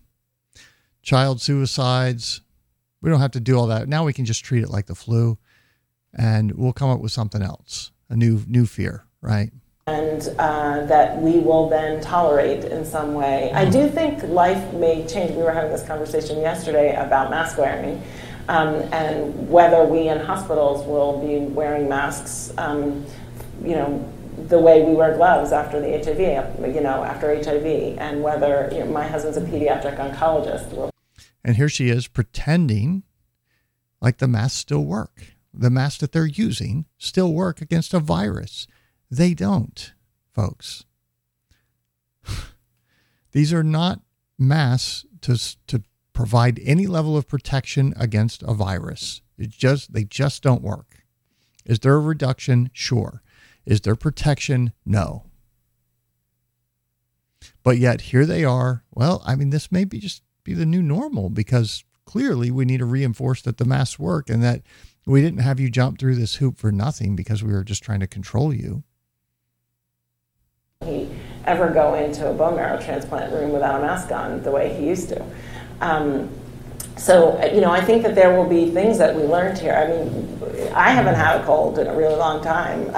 [1.03, 2.41] child suicides.
[3.03, 3.89] We don't have to do all that.
[3.89, 5.37] Now we can just treat it like the flu
[6.15, 9.51] and we'll come up with something else, a new new fear, right?
[9.91, 13.51] And uh, that we will then tolerate in some way.
[13.53, 15.33] I do think life may change.
[15.33, 18.03] We were having this conversation yesterday about mask wearing
[18.51, 23.07] um, and whether we in hospitals will be wearing masks, um,
[23.63, 24.13] you know,
[24.49, 28.81] the way we wear gloves after the HIV, you know, after HIV, and whether you
[28.81, 30.91] know, my husband's a pediatric oncologist.
[31.45, 33.05] And here she is pretending
[34.01, 35.23] like the masks still work.
[35.55, 38.67] The masks that they're using still work against a virus.
[39.11, 39.93] They don't,
[40.33, 40.85] folks.
[43.33, 44.01] These are not
[44.39, 49.23] masks to, to provide any level of protection against a virus.
[49.37, 51.05] It just they just don't work.
[51.65, 52.71] Is there a reduction?
[52.73, 53.23] Sure.
[53.67, 54.73] Is there protection?
[54.85, 55.27] No.
[57.63, 58.85] But yet here they are.
[58.93, 62.79] Well, I mean, this may be just be the new normal because clearly we need
[62.79, 64.63] to reinforce that the masks work and that
[65.07, 68.01] we didn't have you jump through this hoop for nothing because we were just trying
[68.01, 68.85] to control you.
[71.51, 74.87] Ever go into a bone marrow transplant room without a mask on the way he
[74.87, 75.21] used to.
[75.81, 76.31] Um,
[76.97, 79.73] so, you know, I think that there will be things that we learned here.
[79.73, 82.85] I mean, I haven't had a cold in a really long time.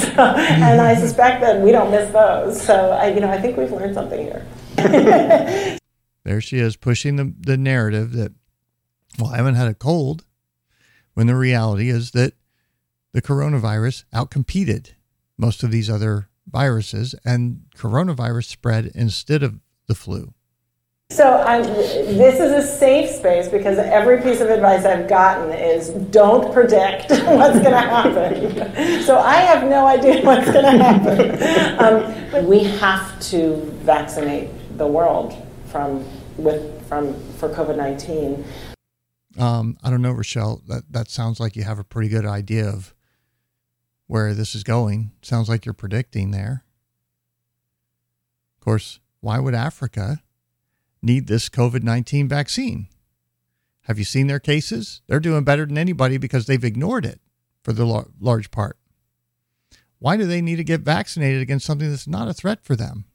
[0.00, 2.62] So, and I suspect that we don't miss those.
[2.62, 4.46] So, I, you know, I think we've learned something here.
[6.24, 8.32] there she is pushing the, the narrative that,
[9.18, 10.24] well, I haven't had a cold,
[11.12, 12.32] when the reality is that
[13.12, 14.92] the coronavirus outcompeted
[15.36, 20.34] most of these other viruses and coronavirus spread instead of the flu.
[21.10, 25.88] So I'm, this is a safe space because every piece of advice I've gotten is
[25.88, 29.02] don't predict what's going to happen.
[29.02, 31.84] So I have no idea what's going to happen.
[31.84, 35.34] Um, but we have to vaccinate the world
[35.66, 36.04] from
[36.36, 38.44] with from for COVID nineteen.
[39.38, 40.62] Um, I don't know, Rochelle.
[40.68, 42.94] That that sounds like you have a pretty good idea of
[44.10, 45.12] where this is going.
[45.22, 46.64] Sounds like you're predicting there.
[48.58, 50.22] Of course, why would Africa?
[51.02, 52.88] need this COVID 19 vaccine.
[53.82, 55.02] Have you seen their cases?
[55.06, 57.20] They're doing better than anybody because they've ignored it
[57.62, 58.76] for the large part.
[59.98, 63.06] Why do they need to get vaccinated against something that's not a threat for them?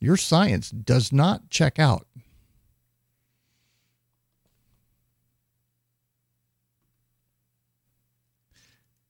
[0.00, 2.06] Your science does not check out.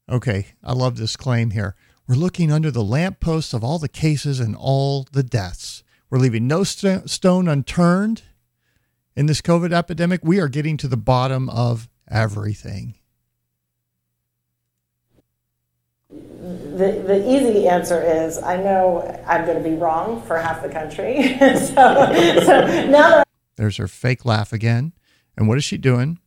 [0.09, 1.75] Okay, I love this claim here.
[2.07, 5.83] We're looking under the lampposts of all the cases and all the deaths.
[6.09, 8.23] We're leaving no st- stone unturned
[9.15, 10.21] in this COVID epidemic.
[10.23, 12.95] We are getting to the bottom of everything.
[16.09, 20.69] The, the easy answer is I know I'm going to be wrong for half the
[20.69, 21.37] country.
[21.39, 21.75] so,
[22.45, 24.93] so now that There's her fake laugh again.
[25.37, 26.17] And what is she doing?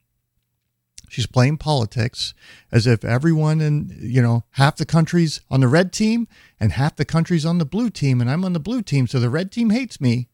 [1.13, 2.33] She's playing politics
[2.71, 6.27] as if everyone in, you know, half the country's on the red team
[6.59, 9.21] and half the country's on the blue team, and I'm on the blue team, so
[9.21, 10.31] the red team hates me.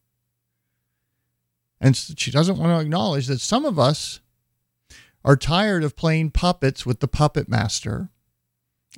[1.80, 4.20] And she doesn't want to acknowledge that some of us
[5.24, 8.10] are tired of playing puppets with the puppet master,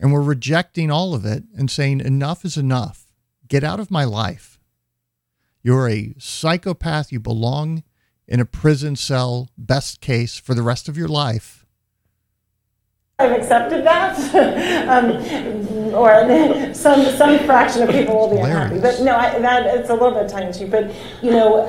[0.02, 3.06] and we're rejecting all of it and saying, enough is enough.
[3.48, 4.60] Get out of my life.
[5.62, 7.10] You're a psychopath.
[7.10, 7.84] You belong
[8.28, 11.59] in a prison cell, best case, for the rest of your life.
[13.20, 14.16] I've accepted that,
[14.88, 18.80] um, or some some fraction of people will be unhappy.
[18.80, 20.70] But no, I, that it's a little bit tongue in cheek.
[20.70, 21.66] But you know,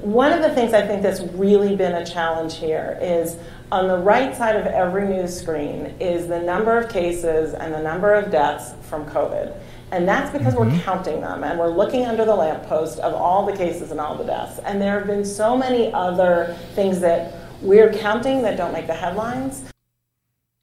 [0.00, 3.36] one of the things I think that's really been a challenge here is
[3.70, 7.82] on the right side of every news screen is the number of cases and the
[7.82, 9.54] number of deaths from COVID.
[9.90, 13.56] And that's because we're counting them and we're looking under the lamppost of all the
[13.56, 14.58] cases and all the deaths.
[14.64, 18.94] And there have been so many other things that we're counting that don't make the
[18.94, 19.64] headlines.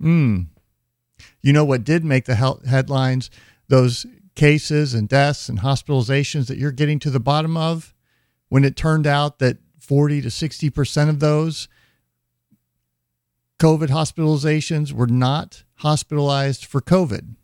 [0.01, 0.47] Mm.
[1.41, 3.29] You know what did make the he- headlines?
[3.67, 7.93] Those cases and deaths and hospitalizations that you're getting to the bottom of
[8.49, 11.67] when it turned out that 40 to 60% of those
[13.59, 17.35] COVID hospitalizations were not hospitalized for COVID.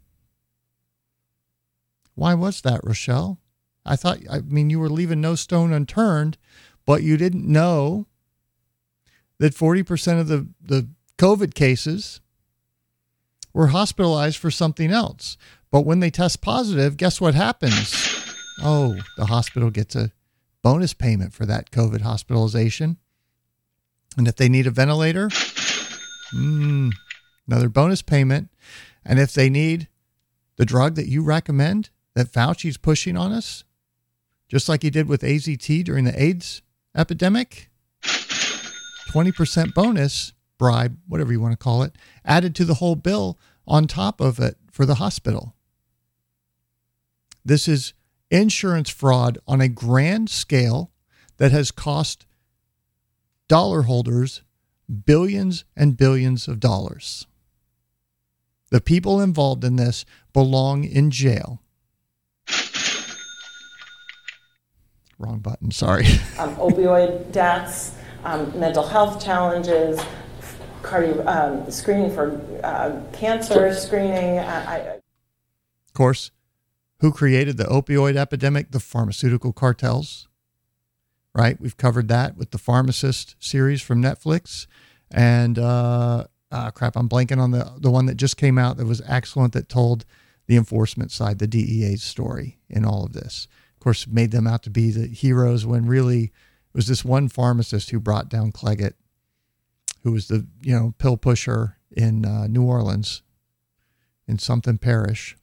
[2.16, 3.39] Why was that, Rochelle?
[3.86, 6.38] I thought, I mean, you were leaving no stone unturned,
[6.86, 8.08] but you didn't know
[9.39, 12.20] that 40% of the, the COVID cases
[13.54, 15.38] were hospitalized for something else.
[15.72, 17.95] But when they test positive, guess what happens?
[18.62, 20.12] Oh, the hospital gets a
[20.62, 22.97] bonus payment for that COVID hospitalization.
[24.18, 25.30] And if they need a ventilator,
[26.34, 26.91] mm,
[27.47, 28.49] another bonus payment.
[29.06, 29.88] And if they need
[30.58, 33.64] the drug that you recommend that Fauci's pushing on us,
[34.47, 36.62] just like he did with AZT during the AIDS
[36.95, 37.70] epidemic,
[38.04, 43.88] 20% bonus bribe, whatever you want to call it, added to the whole bill on
[43.88, 45.55] top of it for the hospital.
[47.43, 47.93] This is
[48.30, 50.91] insurance fraud on a grand scale
[51.38, 52.28] that has cost
[53.47, 54.43] dollar holders
[55.03, 57.26] billions and billions of dollars.
[58.70, 61.64] The people involved in this belong in jail.
[65.18, 66.05] Wrong button, sorry.
[66.38, 69.99] Um, opioid deaths, um, mental health challenges,
[70.82, 74.40] cardio um, screening for uh, cancer screening.
[74.40, 74.78] I,
[75.88, 76.32] Of course,
[77.00, 78.72] who created the opioid epidemic?
[78.72, 80.28] The pharmaceutical cartels,
[81.34, 81.60] right?
[81.60, 84.68] We've covered that with the Pharmacist series from Netflix.
[85.10, 88.86] And uh, uh, crap, I'm blanking on the, the one that just came out that
[88.86, 90.06] was excellent that told
[90.48, 93.48] the enforcement side, the DEA's story in all of this.
[93.76, 96.32] Of course, made them out to be the heroes when really it
[96.76, 98.94] was this one pharmacist who brought down Cleggett,
[100.04, 103.22] who was the you know pill pusher in uh, New Orleans,
[104.28, 105.38] in something parish.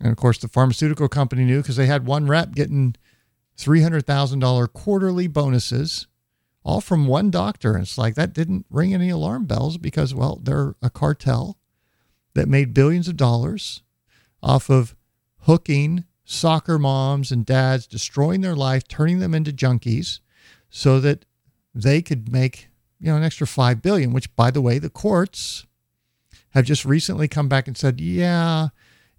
[0.00, 2.96] And of course, the pharmaceutical company knew because they had one rep getting
[3.56, 6.06] $300,000 quarterly bonuses,
[6.62, 7.74] all from one doctor.
[7.74, 11.56] And it's like that didn't ring any alarm bells because, well, they're a cartel
[12.34, 13.82] that made billions of dollars
[14.42, 14.94] off of
[15.42, 20.20] hooking soccer moms and dads, destroying their life, turning them into junkies
[20.68, 21.24] so that
[21.76, 22.68] they could make,
[22.98, 25.66] you know, an extra 5 billion, which by the way, the courts
[26.50, 28.68] have just recently come back and said, yeah,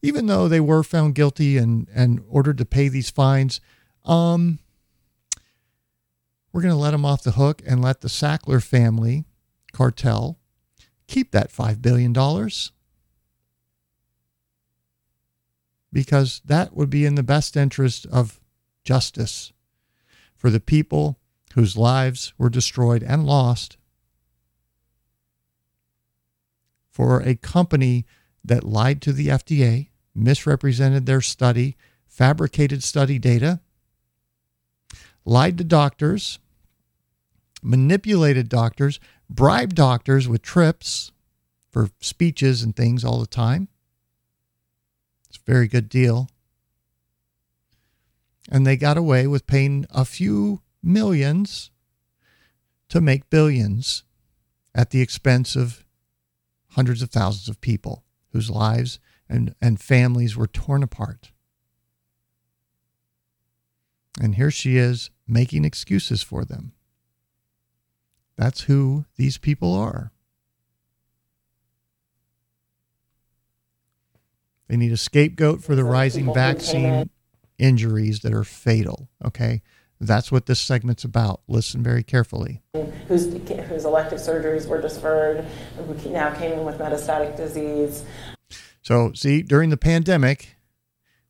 [0.02, 3.62] even though they were found guilty and, and ordered to pay these fines,
[4.06, 4.58] um,
[6.52, 9.26] we're going to let them off the hook and let the Sackler family
[9.72, 10.40] cartel
[11.08, 12.12] keep that $5 billion
[15.94, 18.40] because that would be in the best interest of
[18.84, 19.54] justice
[20.36, 21.20] for the people
[21.58, 23.78] whose lives were destroyed and lost
[26.92, 28.06] for a company
[28.46, 33.60] that lied to the FDA, misrepresented their study, fabricated study data,
[35.26, 36.38] lied to doctors,
[37.64, 41.12] manipulated doctors, bribed doctors with trips
[41.72, 43.68] for speeches and things all the time.
[45.28, 46.30] It's a very good deal.
[48.48, 51.70] And they got away with paying a few millions
[52.90, 54.04] to make billions
[54.74, 55.86] at the expense of
[56.70, 58.04] hundreds of thousands of people.
[58.34, 61.32] whose lives and, and families were torn apart.
[64.22, 66.74] And here she is making excuses for them.
[68.36, 70.12] That's who these people are.
[74.68, 77.10] They need a scapegoat for the rising vaccine
[77.58, 79.10] injuries that are fatal.
[79.26, 79.62] Okay.
[80.00, 81.42] That's what this segment's about.
[81.48, 82.62] Listen very carefully.
[83.08, 85.46] Whose, whose elective surgeries were deferred,
[85.76, 88.04] who now came in with metastatic disease.
[88.82, 90.56] So, see, during the pandemic,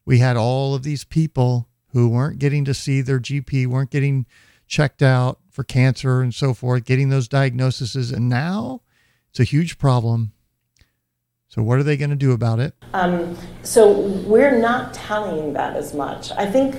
[0.05, 4.25] we had all of these people who weren't getting to see their GP, weren't getting
[4.67, 8.11] checked out for cancer and so forth, getting those diagnoses.
[8.11, 8.81] And now
[9.29, 10.33] it's a huge problem.
[11.47, 12.75] So, what are they going to do about it?
[12.93, 16.31] Um, so, we're not tallying that as much.
[16.33, 16.75] I think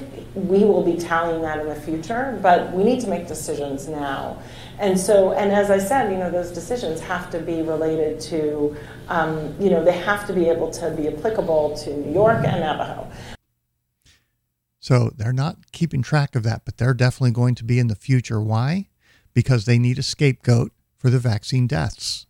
[0.46, 4.40] we will be tallying that in the future, but we need to make decisions now.
[4.78, 8.76] And so, and as I said, you know, those decisions have to be related to,
[9.08, 12.60] um, you know, they have to be able to be applicable to New York and
[12.60, 13.10] Navajo.
[14.80, 17.96] So they're not keeping track of that, but they're definitely going to be in the
[17.96, 18.40] future.
[18.40, 18.88] Why?
[19.34, 22.26] Because they need a scapegoat for the vaccine deaths.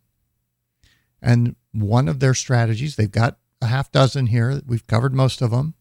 [1.20, 4.62] And one of their strategies, they've got a half dozen here.
[4.66, 5.74] We've covered most of them.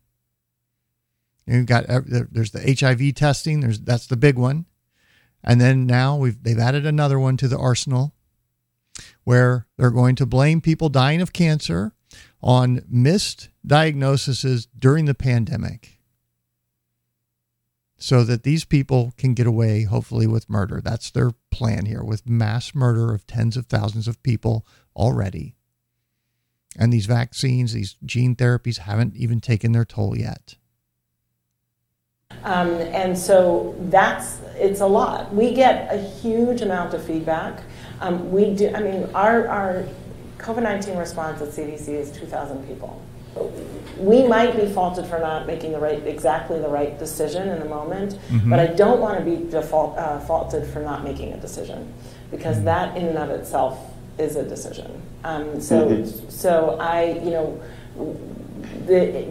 [1.47, 3.61] You've got uh, there's the HIV testing.
[3.61, 4.65] There's that's the big one,
[5.43, 8.13] and then now we've they've added another one to the arsenal,
[9.23, 11.93] where they're going to blame people dying of cancer
[12.41, 16.01] on missed diagnoses during the pandemic,
[17.97, 20.81] so that these people can get away, hopefully, with murder.
[20.83, 24.65] That's their plan here, with mass murder of tens of thousands of people
[24.97, 25.55] already.
[26.77, 30.57] And these vaccines, these gene therapies haven't even taken their toll yet.
[32.47, 35.33] Um, and so that's it's a lot.
[35.33, 37.61] We get a huge amount of feedback.
[37.99, 38.73] Um, we do.
[38.73, 39.85] I mean, our our
[40.37, 43.01] COVID nineteen response at CDC is two thousand people.
[43.97, 47.65] We might be faulted for not making the right exactly the right decision in the
[47.65, 48.49] moment, mm-hmm.
[48.49, 51.93] but I don't want to be default, uh, faulted for not making a decision
[52.31, 52.65] because mm-hmm.
[52.65, 53.77] that in and of itself
[54.17, 55.01] is a decision.
[55.25, 56.29] Um, so mm-hmm.
[56.29, 57.61] so I you know
[58.85, 59.27] the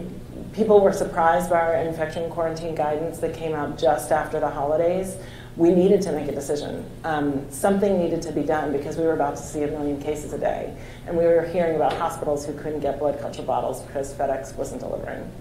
[0.57, 5.15] people were surprised by our infection quarantine guidance that came out just after the holidays.
[5.55, 6.83] We needed to make a decision.
[7.03, 10.33] Um, something needed to be done because we were about to see a million cases
[10.33, 10.75] a day.
[11.05, 14.81] And we were hearing about hospitals who couldn't get blood culture bottles because FedEx wasn't
[14.81, 15.31] delivering.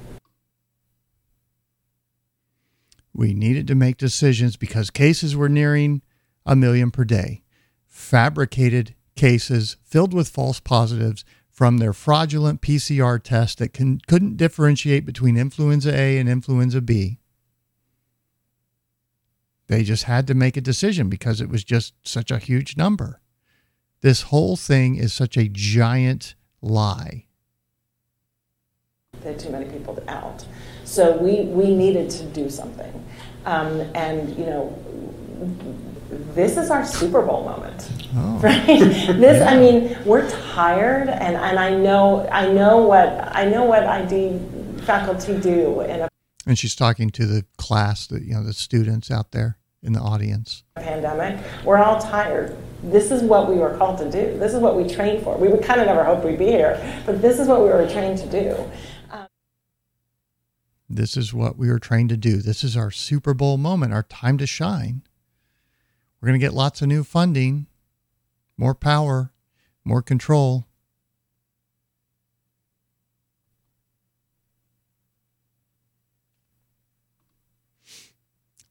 [3.15, 6.03] We needed to make decisions because cases were nearing
[6.45, 7.43] a million per day.
[7.87, 11.25] Fabricated cases filled with false positives
[11.57, 17.19] from their fraudulent PCR test that can, couldn't differentiate between influenza A and influenza B.
[19.67, 23.23] They just had to make a decision because it was just such a huge number.
[24.03, 27.25] This whole thing is such a giant lie.
[29.23, 30.45] There are too many people out.
[30.85, 33.03] So we, we needed to do something.
[33.47, 38.39] Um, and, you know, this is our Super Bowl moment, oh.
[38.43, 38.67] right?
[38.67, 39.43] this.
[39.43, 44.39] I mean, we're tired, and, and I know I know what I know what ID
[44.83, 46.09] faculty do in a.
[46.47, 50.01] And she's talking to the class, that you know, the students out there in the
[50.01, 50.63] audience.
[50.77, 52.57] Pandemic, we're all tired.
[52.83, 54.39] This is what we were called to do.
[54.39, 55.37] This is what we trained for.
[55.37, 57.89] We would kind of never hope we'd be here, but this is what we were
[57.89, 58.71] trained to do.
[59.11, 59.27] Um,
[60.89, 62.37] this is what we were trained to do.
[62.37, 65.03] This is our Super Bowl moment, our time to shine.
[66.27, 67.69] We're going to get lots of new funding,
[68.57, 69.31] more power,
[69.85, 70.67] more control.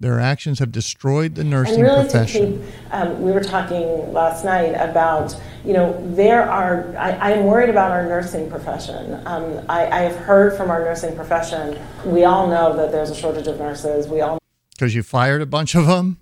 [0.02, 2.62] Their actions have destroyed the nursing and really profession.
[2.62, 7.70] Keep, um, we were talking last night about, you know, there are, I, am worried
[7.70, 9.26] about our nursing profession.
[9.26, 13.16] Um, I, I have heard from our nursing profession, we all know that there's a
[13.16, 14.10] shortage of nurses.
[14.10, 14.40] We all
[14.72, 16.18] Because you fired a bunch of them?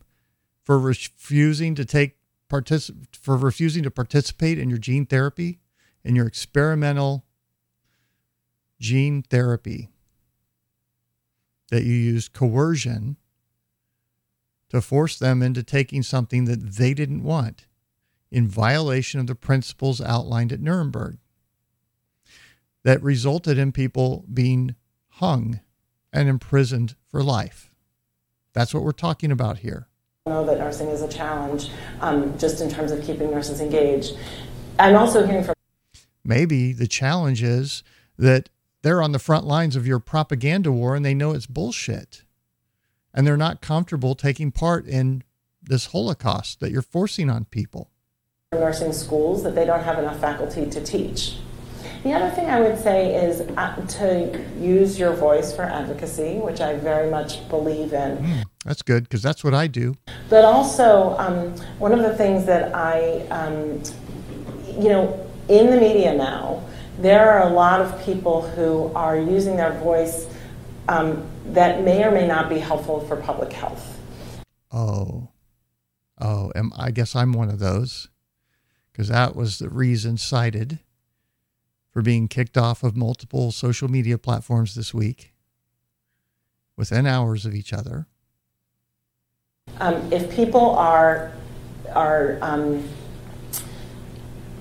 [0.63, 2.17] For refusing to take
[2.49, 5.59] particip- for refusing to participate in your gene therapy
[6.03, 7.25] in your experimental
[8.79, 9.89] gene therapy
[11.69, 13.17] that you used coercion
[14.69, 17.67] to force them into taking something that they didn't want
[18.31, 21.17] in violation of the principles outlined at Nuremberg
[22.83, 24.75] that resulted in people being
[25.07, 25.61] hung
[26.11, 27.71] and imprisoned for life.
[28.53, 29.87] That's what we're talking about here
[30.25, 31.69] know that nursing is a challenge
[31.99, 34.15] um, just in terms of keeping nurses engaged.
[34.79, 35.53] I'm also hearing from.
[36.23, 37.83] Maybe the challenge is
[38.17, 38.47] that
[38.83, 42.23] they're on the front lines of your propaganda war and they know it's bullshit.
[43.13, 45.23] And they're not comfortable taking part in
[45.61, 47.91] this Holocaust that you're forcing on people.
[48.53, 51.35] Nursing schools that they don't have enough faculty to teach.
[52.03, 56.59] The other thing I would say is uh, to use your voice for advocacy, which
[56.59, 58.17] I very much believe in.
[58.17, 59.95] Mm, that's good because that's what I do.
[60.29, 63.81] But also, um, one of the things that I, um,
[64.77, 66.65] you know, in the media now,
[66.99, 70.27] there are a lot of people who are using their voice
[70.89, 73.97] um, that may or may not be helpful for public health.
[74.73, 75.29] Oh,
[76.19, 78.09] oh, am, I guess I'm one of those
[78.91, 80.79] because that was the reason cited
[81.93, 85.33] for being kicked off of multiple social media platforms this week
[86.75, 88.07] within hours of each other.
[89.79, 91.31] Um, if people are
[91.93, 92.83] are um,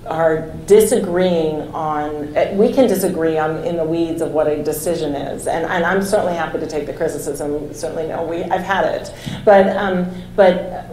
[0.06, 5.14] are disagreeing on eh, we can disagree on in the weeds of what a decision
[5.14, 5.46] is.
[5.46, 7.72] And, and i'm certainly happy to take the criticism.
[7.72, 9.14] Certainly no we i've had it.
[9.44, 10.86] But um, but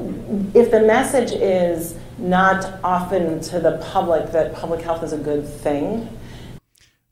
[0.53, 5.45] if the message is not often to the public that public health is a good
[5.45, 6.07] thing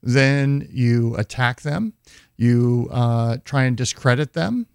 [0.07, 1.93] then you attack them
[2.37, 4.67] you uh, try and discredit them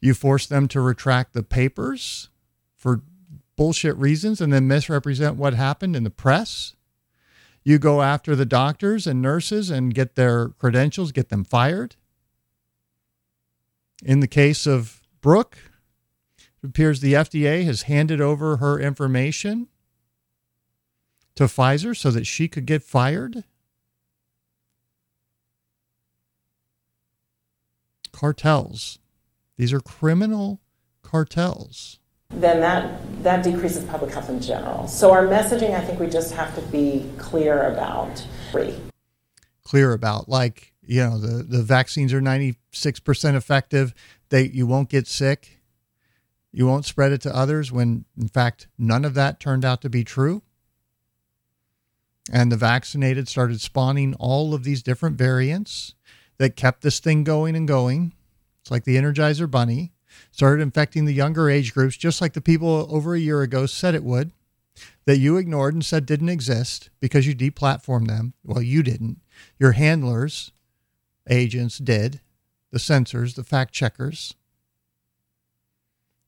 [0.00, 2.28] you force them to retract the papers
[2.76, 3.02] for
[3.56, 6.74] bullshit reasons and then misrepresent what happened in the press.
[7.62, 11.96] You go after the doctors and nurses and get their credentials, get them fired.
[14.04, 15.56] In the case of Brook,
[16.62, 19.68] it appears the FDA has handed over her information
[21.36, 23.44] to Pfizer so that she could get fired.
[28.14, 28.98] Cartels.
[29.56, 30.60] These are criminal
[31.02, 31.98] cartels
[32.40, 34.88] then that, that decreases public health in general.
[34.88, 38.26] So our messaging, I think we just have to be clear about.
[39.64, 42.56] Clear about, like, you know, the, the vaccines are 96%
[43.34, 43.94] effective.
[44.28, 45.60] They, you won't get sick.
[46.52, 49.90] You won't spread it to others when, in fact, none of that turned out to
[49.90, 50.42] be true.
[52.32, 55.94] And the vaccinated started spawning all of these different variants
[56.38, 58.12] that kept this thing going and going.
[58.60, 59.92] It's like the Energizer Bunny
[60.30, 63.94] started infecting the younger age groups, just like the people over a year ago said
[63.94, 64.32] it would,
[65.06, 68.34] that you ignored and said didn't exist because you deplatformed them.
[68.44, 69.20] Well, you didn't.
[69.58, 70.52] Your handlers,
[71.28, 72.20] agents did,
[72.70, 74.34] the censors, the fact checkers,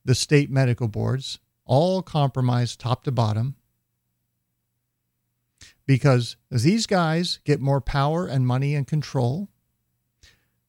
[0.05, 3.55] the state medical boards, all compromised top to bottom
[5.85, 9.49] because these guys get more power and money and control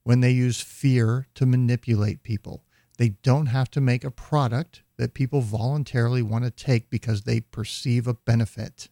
[0.08, 2.64] when they use fear to manipulate people.
[2.96, 7.40] They don't have to make a product that people voluntarily want to take because they
[7.40, 8.88] perceive a benefit.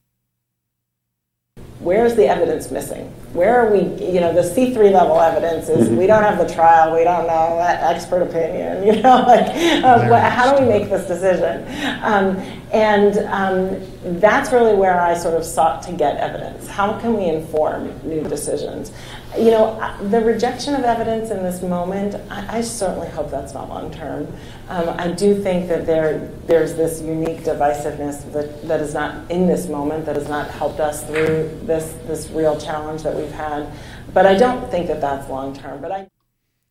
[1.81, 3.07] Where's the evidence missing?
[3.33, 6.95] Where are we, you know, the C3 level evidence is we don't have the trial,
[6.95, 9.47] we don't know that expert opinion, you know, like,
[9.85, 11.67] um, how do we make this decision?
[12.03, 12.37] Um,
[12.77, 16.69] and um, that's really where I sort of sought to get evidence.
[16.69, 18.93] How can we inform new decisions?
[19.39, 23.69] you know, the rejection of evidence in this moment, I, I certainly hope that's not
[23.69, 24.33] long term.
[24.69, 29.47] Um, I do think that there, there's this unique divisiveness that, that is not in
[29.47, 33.71] this moment, that has not helped us through this, this real challenge that we've had.
[34.15, 35.83] But I don't think that that's long term.
[35.83, 36.09] But I.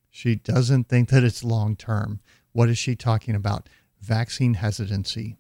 [0.09, 2.19] She doesn't think that it's long term.
[2.51, 3.69] What is she talking about?
[4.01, 5.37] Vaccine hesitancy.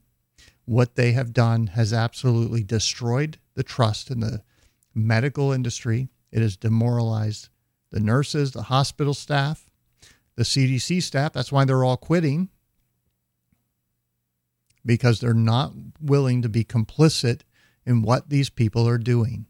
[0.65, 4.41] What they have done has absolutely destroyed the trust in the
[4.93, 7.47] medical industry it has demoralized
[7.91, 9.69] the nurses, the hospital staff,
[10.35, 11.31] the CDC staff.
[11.31, 12.49] That's why they're all quitting
[14.85, 17.43] because they're not willing to be complicit
[17.85, 19.45] in what these people are doing.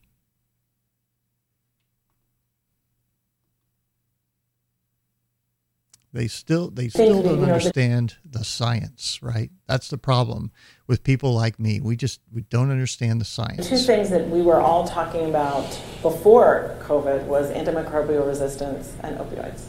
[6.13, 9.49] They still they still don't understand the science, right?
[9.67, 10.51] That's the problem
[10.87, 11.79] with people like me.
[11.79, 13.67] We just we don't understand the science.
[13.67, 15.67] Two things that we were all talking about
[16.01, 19.63] before COVID was antimicrobial resistance and opioids.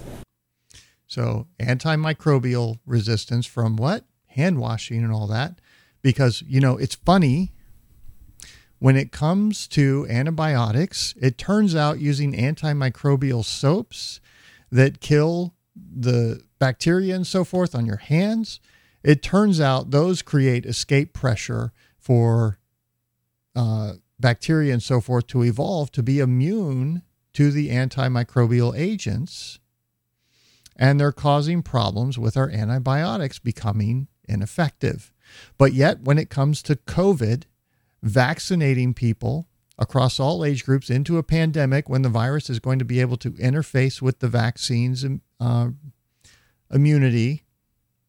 [1.06, 4.04] So antimicrobial resistance from what?
[4.26, 5.60] Hand washing and all that.
[6.02, 7.52] Because, you know, it's funny
[8.78, 14.20] when it comes to antibiotics, it turns out using antimicrobial soaps
[14.70, 18.60] that kill the bacteria and so forth on your hands,
[19.06, 22.58] it turns out those create escape pressure for
[23.54, 27.02] uh, bacteria and so forth to evolve to be immune
[27.32, 29.60] to the antimicrobial agents.
[30.74, 35.12] And they're causing problems with our antibiotics becoming ineffective.
[35.56, 37.44] But yet, when it comes to COVID,
[38.02, 39.46] vaccinating people
[39.78, 43.18] across all age groups into a pandemic when the virus is going to be able
[43.18, 45.06] to interface with the vaccines
[45.38, 45.68] uh,
[46.72, 47.44] immunity,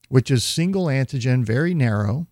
[0.08, 2.28] which is single antigen, very narrow,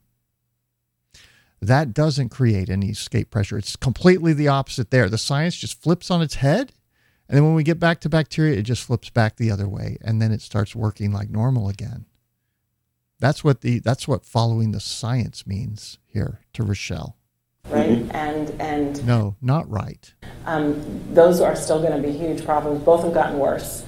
[1.62, 3.58] that doesn't create any escape pressure.
[3.58, 5.10] It's completely the opposite there.
[5.10, 6.74] The science just flips on its head.
[7.28, 9.98] And then when we get back to bacteria, it just flips back the other way.
[10.02, 12.06] And then it starts working like normal again.
[13.20, 17.18] That's what the that's what following the science means here to Rochelle.
[17.70, 20.14] Right, and and no, not right.
[20.46, 22.84] Um, those are still going to be huge problems.
[22.84, 23.86] Both have gotten worse.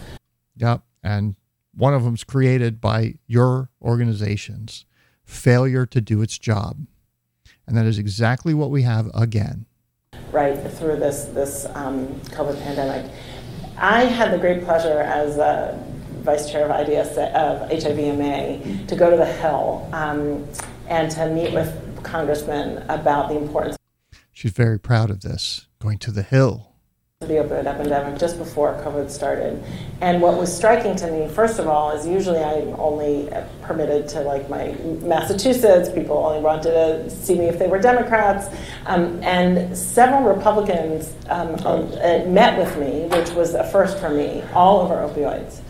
[0.56, 1.36] Yep, and
[1.78, 4.86] one of them's created by your organization's
[5.24, 6.88] failure to do its job,
[7.68, 9.66] and that is exactly what we have again.
[10.32, 13.12] Right through this this um, COVID pandemic,
[13.78, 15.82] I had the great pleasure as a
[16.24, 20.46] vice chair of IDS of HIVMA to go to the Hill um,
[20.88, 23.78] and to meet with congressmen about the importance.
[24.34, 26.67] She's very proud of this, going to the Hill
[27.22, 29.64] the opioid epidemic just before COVID started.
[30.02, 33.28] And what was striking to me, first of all, is usually I'm only
[33.64, 38.56] permitted to like my Massachusetts, people only wanted to see me if they were Democrats.
[38.86, 44.44] Um, and several Republicans um, uh, met with me, which was a first for me,
[44.54, 45.62] all over opioids.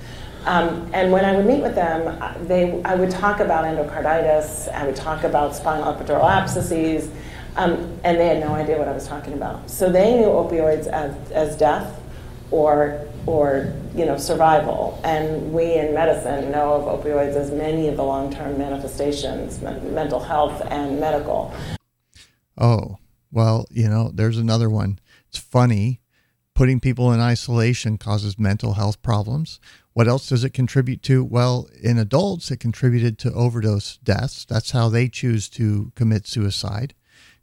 [0.45, 4.86] Um, and when I would meet with them, they, I would talk about endocarditis, I
[4.86, 7.10] would talk about spinal epidural abscesses,
[7.58, 9.70] um, and they had no idea what I was talking about.
[9.70, 11.99] So they knew opioids as, as death
[12.51, 15.01] or, or you know, survival.
[15.03, 20.20] And we in medicine know of opioids as many of the long term manifestations, mental
[20.20, 21.53] health and medical.
[22.58, 22.97] Oh,
[23.32, 24.99] well, you know, there's another one.
[25.28, 26.01] It's funny.
[26.53, 29.60] Putting people in isolation causes mental health problems.
[29.93, 31.24] What else does it contribute to?
[31.24, 34.45] Well, in adults, it contributed to overdose deaths.
[34.45, 36.93] That's how they choose to commit suicide,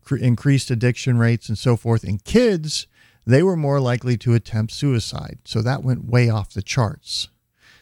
[0.05, 2.05] Cre- increased addiction rates, and so forth.
[2.05, 2.87] In kids,
[3.27, 5.39] they were more likely to attempt suicide.
[5.45, 7.29] So that went way off the charts.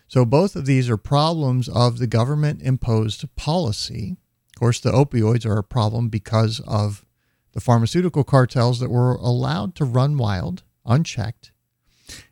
[0.06, 4.16] So both of these are problems of the government imposed policy.
[4.54, 7.04] Of course, the opioids are a problem because of
[7.52, 11.52] the pharmaceutical cartels that were allowed to run wild, unchecked,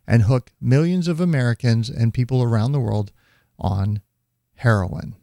[0.07, 3.13] and hook millions of Americans and people around the world
[3.59, 4.03] on
[4.57, 5.17] heroin.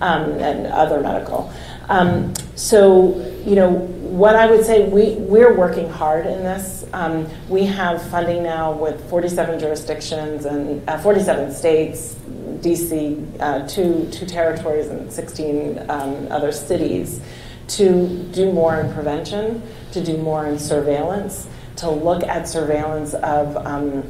[0.00, 1.52] Um, and other medical.
[1.88, 6.84] Um, so, you know, what I would say, we, we're working hard in this.
[6.92, 12.16] Um, we have funding now with 47 jurisdictions and uh, 47 states,
[12.60, 17.20] DC, uh, two, two territories, and 16 um, other cities
[17.68, 19.62] to do more in prevention,
[19.92, 24.02] to do more in surveillance, to look at surveillance of um,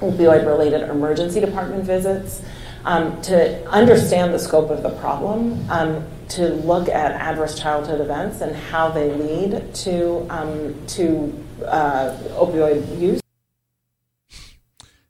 [0.00, 2.42] opioid related emergency department visits,
[2.84, 8.40] um, to understand the scope of the problem, um, to look at adverse childhood events
[8.40, 13.20] and how they lead to, um, to uh, opioid use.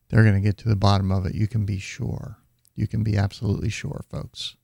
[0.08, 1.34] They're going to get to the bottom of it.
[1.34, 2.38] You can be sure.
[2.76, 4.56] You can be absolutely sure, folks.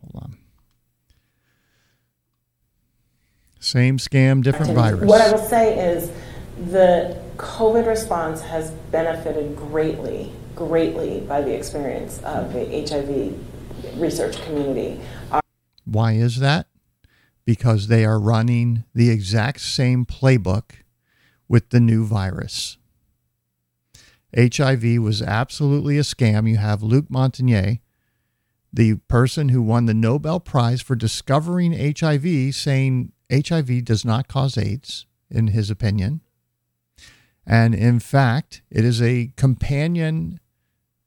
[0.00, 0.38] Hold on.
[3.58, 5.04] Same scam, different virus.
[5.04, 6.10] What I will say is
[6.70, 15.00] the COVID response has benefited greatly, greatly by the experience of the HIV research community.
[15.86, 16.66] Why is that?
[17.46, 20.72] Because they are running the exact same playbook
[21.48, 22.76] with the new virus.
[24.36, 26.46] HIV was absolutely a scam.
[26.46, 27.80] You have Luc Montagnier,
[28.70, 34.58] the person who won the Nobel Prize for discovering HIV, saying HIV does not cause
[34.58, 36.20] AIDS, in his opinion.
[37.46, 40.38] And in fact, it is a companion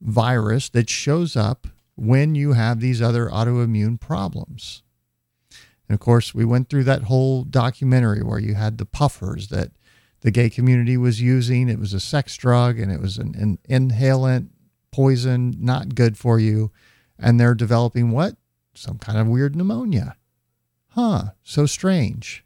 [0.03, 4.83] virus that shows up when you have these other autoimmune problems.
[5.87, 9.71] And of course, we went through that whole documentary where you had the puffers that
[10.21, 11.69] the gay community was using.
[11.69, 14.49] It was a sex drug and it was an, an inhalant
[14.91, 16.71] poison, not good for you.
[17.19, 18.37] And they're developing what?
[18.73, 20.15] Some kind of weird pneumonia.
[20.89, 22.43] Huh, so strange.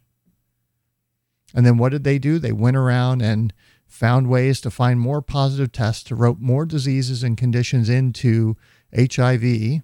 [1.54, 2.38] And then what did they do?
[2.38, 3.52] They went around and
[3.88, 8.56] found ways to find more positive tests to rope more diseases and conditions into
[8.94, 9.82] HIV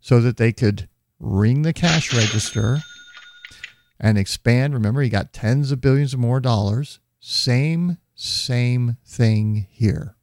[0.00, 2.78] so that they could ring the cash register
[4.00, 4.72] and expand.
[4.72, 7.00] Remember, he got tens of billions of more dollars.
[7.20, 10.14] Same, same thing here.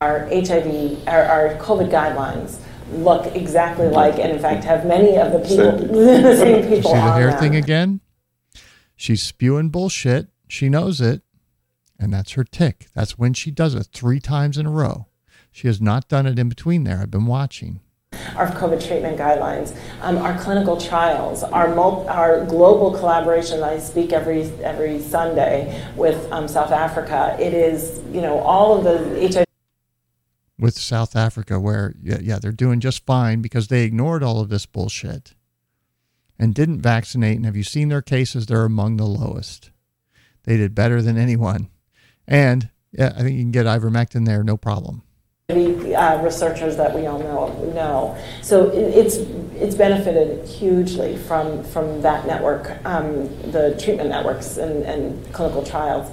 [0.00, 2.60] Our HIV, our, our COVID guidelines
[2.92, 6.90] look exactly like, and in fact have many of the people, the same people.
[6.92, 7.40] See the hair them.
[7.40, 8.00] thing again?
[8.96, 10.29] She's spewing bullshit.
[10.50, 11.22] She knows it,
[11.96, 12.88] and that's her tick.
[12.92, 15.06] That's when she does it three times in a row.
[15.52, 16.98] She has not done it in between there.
[16.98, 17.78] I've been watching.
[18.34, 23.62] Our COVID treatment guidelines, um, our clinical trials, our mul- our global collaboration.
[23.62, 27.36] I speak every every Sunday with um, South Africa.
[27.38, 29.44] It is you know all of the HIV
[30.58, 34.48] with South Africa, where, yeah, yeah, they're doing just fine because they ignored all of
[34.48, 35.34] this bullshit
[36.40, 37.36] and didn't vaccinate.
[37.36, 38.46] And have you seen their cases?
[38.46, 39.70] They're among the lowest.
[40.44, 41.68] They did better than anyone.
[42.26, 45.02] And yeah, I think you can get ivermectin there, no problem.
[45.50, 48.16] Uh, researchers that we all know know.
[48.40, 49.16] So it, it's
[49.56, 56.08] it's benefited hugely from from that network, um, the treatment networks and, and clinical trials.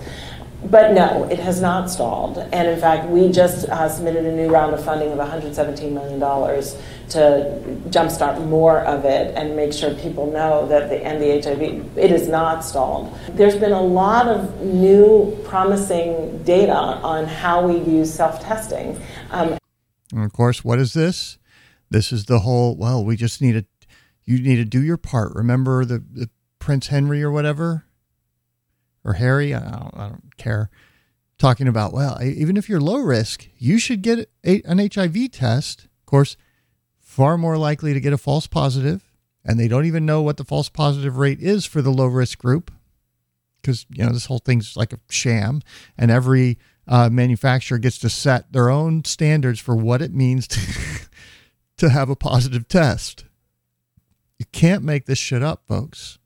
[0.69, 2.37] But no, it has not stalled.
[2.37, 6.19] And in fact, we just uh, submitted a new round of funding of $117 million
[6.19, 11.97] to jumpstart more of it and make sure people know that the end the HIV,
[11.97, 13.17] it is not stalled.
[13.29, 19.01] There's been a lot of new promising data on how we use self testing.
[19.31, 19.57] Um,
[20.11, 21.37] and of course, what is this?
[21.89, 23.65] This is the whole, well, we just need to,
[24.25, 25.33] you need to do your part.
[25.33, 27.85] Remember the, the Prince Henry or whatever?
[29.07, 30.69] Or Harry, I don't, I don't care,
[31.37, 35.85] talking about, well, even if you're low risk, you should get an HIV test.
[35.85, 36.35] Of course,
[36.99, 39.05] far more likely to get a false positive,
[39.45, 42.37] and they don't even know what the false positive rate is for the low risk
[42.37, 42.69] group
[43.61, 45.61] because, you know, this whole thing's like a sham,
[45.97, 50.59] and every uh, manufacturer gets to set their own standards for what it means to,
[51.77, 53.25] to have a positive test.
[54.37, 56.19] You can't make this shit up, folks.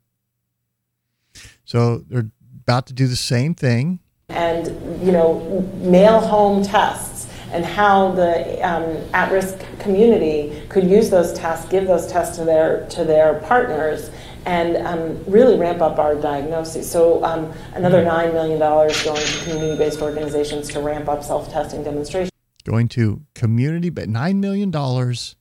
[1.64, 2.32] So they're
[2.72, 4.00] about to do the same thing.
[4.30, 4.68] And,
[5.06, 5.42] you know,
[5.82, 12.08] mail home tests and how the um, at-risk community could use those tests, give those
[12.08, 14.10] tests to their to their partners,
[14.46, 16.90] and um, really ramp up our diagnosis.
[16.90, 22.32] So um, another nine million dollars going to community-based organizations to ramp up self-testing demonstrations.
[22.64, 25.36] Going to community, but nine million dollars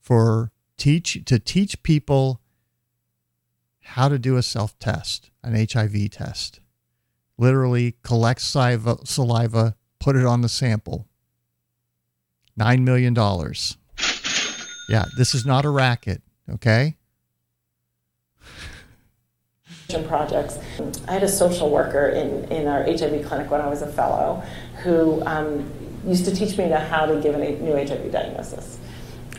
[0.00, 2.40] for teach to teach people
[3.94, 6.58] how to do a self-test, an HIV test
[7.38, 11.06] literally collect saliva, saliva, put it on the sample.
[12.58, 13.14] $9 million.
[14.88, 16.96] Yeah, this is not a racket, okay?
[20.02, 20.58] projects.
[21.06, 24.42] I had a social worker in, in our HIV clinic when I was a fellow
[24.82, 25.70] who um,
[26.06, 28.78] used to teach me how to give a new HIV diagnosis.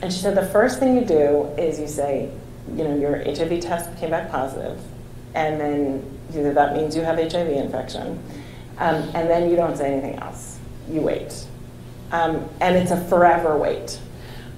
[0.01, 2.29] And she said the first thing you do is you say,
[2.73, 4.79] you know, your HIV test came back positive,
[5.33, 8.21] and then Either that means you have HIV infection,
[8.77, 10.59] um, and then you don't say anything else.
[10.89, 11.45] You wait.
[12.11, 13.99] Um, and it's a forever wait.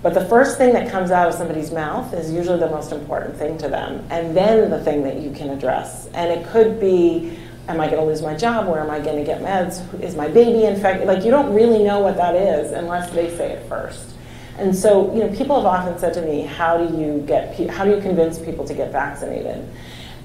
[0.03, 3.35] But the first thing that comes out of somebody's mouth is usually the most important
[3.35, 6.07] thing to them, and then the thing that you can address.
[6.13, 7.37] And it could be,
[7.67, 8.67] am I going to lose my job?
[8.67, 9.81] Where am I going to get meds?
[10.01, 11.07] Is my baby infected?
[11.07, 14.13] Like, you don't really know what that is unless they say it first.
[14.57, 17.85] And so, you know, people have often said to me, how do you get, how
[17.85, 19.67] do you convince people to get vaccinated?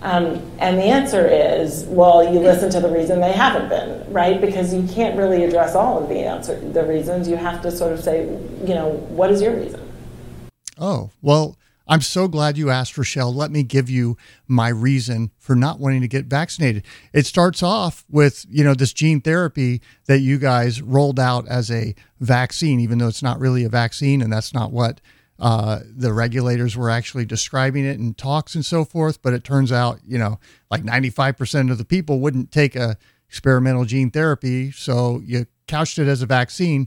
[0.02, 4.40] Um, and the answer is, well, you listen to the reason they haven't been, right?
[4.40, 7.28] Because you can't really address all of the answer, the reasons.
[7.28, 8.24] You have to sort of say,
[8.66, 9.88] you know, what is your reason?
[10.76, 13.32] Oh, well, I'm so glad you asked, Rochelle.
[13.32, 14.16] Let me give you
[14.48, 16.84] my reason for not wanting to get vaccinated.
[17.12, 21.70] It starts off with, you know, this gene therapy that you guys rolled out as
[21.70, 25.00] a vaccine, even though it's not really a vaccine, and that's not what
[25.38, 29.72] uh, the regulators were actually describing it in talks and so forth, but it turns
[29.72, 30.38] out, you know,
[30.70, 32.96] like 95% of the people wouldn't take a
[33.28, 36.86] experimental gene therapy, so you couched it as a vaccine.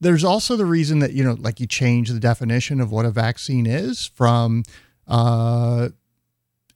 [0.00, 3.10] There's also the reason that, you know, like you change the definition of what a
[3.10, 4.64] vaccine is from
[5.08, 5.88] uh,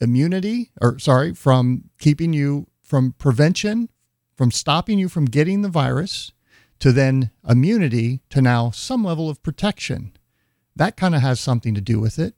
[0.01, 3.91] immunity, or sorry, from keeping you from prevention,
[4.35, 6.33] from stopping you from getting the virus,
[6.79, 10.16] to then immunity, to now some level of protection
[10.77, 12.35] that kind of has something to do with it.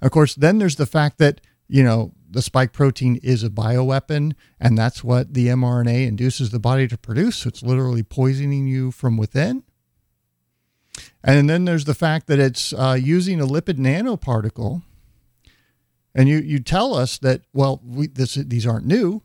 [0.00, 4.32] Of course, then there's the fact that, you know, the spike protein is a bioweapon,
[4.58, 7.38] and that's what the mRNA induces the body to produce.
[7.38, 9.62] So it's literally poisoning you from within.
[11.22, 14.82] And then there's the fact that it's uh, using a lipid nanoparticle.
[16.14, 19.22] And you, you tell us that, well, we, this, these aren't new.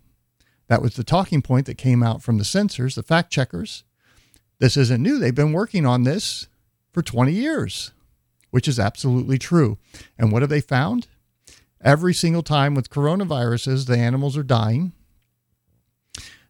[0.68, 3.84] That was the talking point that came out from the censors, the fact checkers.
[4.60, 5.18] This isn't new.
[5.18, 6.47] They've been working on this
[6.91, 7.91] for 20 years
[8.52, 9.78] which is absolutely true.
[10.18, 11.08] And what have they found?
[11.82, 14.91] Every single time with coronaviruses, the animals are dying.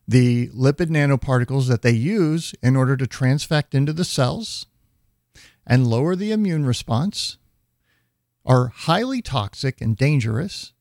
[0.07, 4.65] The lipid nanoparticles that they use in order to transfect into the cells
[5.67, 7.37] and lower the immune response
[8.43, 10.73] are highly toxic and dangerous.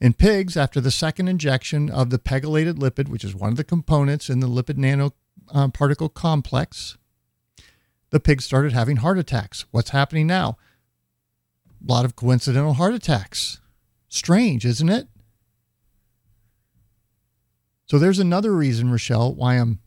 [0.00, 3.62] In pigs, after the second injection of the pegylated lipid, which is one of the
[3.62, 6.98] components in the lipid nanoparticle uh, complex,
[8.12, 9.64] the pigs started having heart attacks.
[9.70, 10.58] What's happening now?
[11.86, 13.60] A lot of coincidental heart attacks.
[14.08, 15.08] Strange, isn't it?
[17.86, 19.80] So there's another reason, Rochelle, why I'm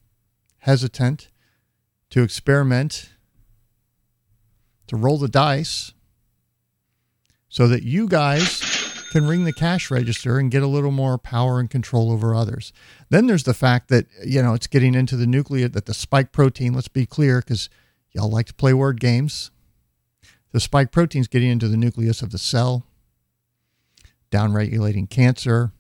[0.58, 1.30] hesitant
[2.10, 3.12] to experiment
[4.88, 5.94] to roll the dice
[7.48, 8.60] so that you guys
[9.12, 12.74] can ring the cash register and get a little more power and control over others.
[13.10, 16.32] Then there's the fact that, you know, it's getting into the nucleus that the spike
[16.32, 17.70] protein, let's be clear, because
[18.16, 19.51] y'all like to play word games.
[20.53, 22.86] The spike protein's getting into the nucleus of the cell,
[24.32, 25.74] downregulating cancer.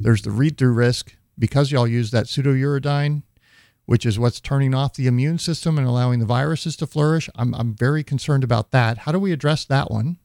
[0.00, 3.22] There's the read through risk because y'all use that pseudouridine,
[3.84, 7.28] which is what's turning off the immune system and allowing the viruses to flourish.
[7.34, 8.98] I'm, I'm very concerned about that.
[8.98, 10.16] How do we address that one?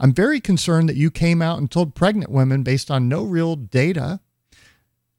[0.00, 3.54] I'm very concerned that you came out and told pregnant women based on no real
[3.54, 4.20] data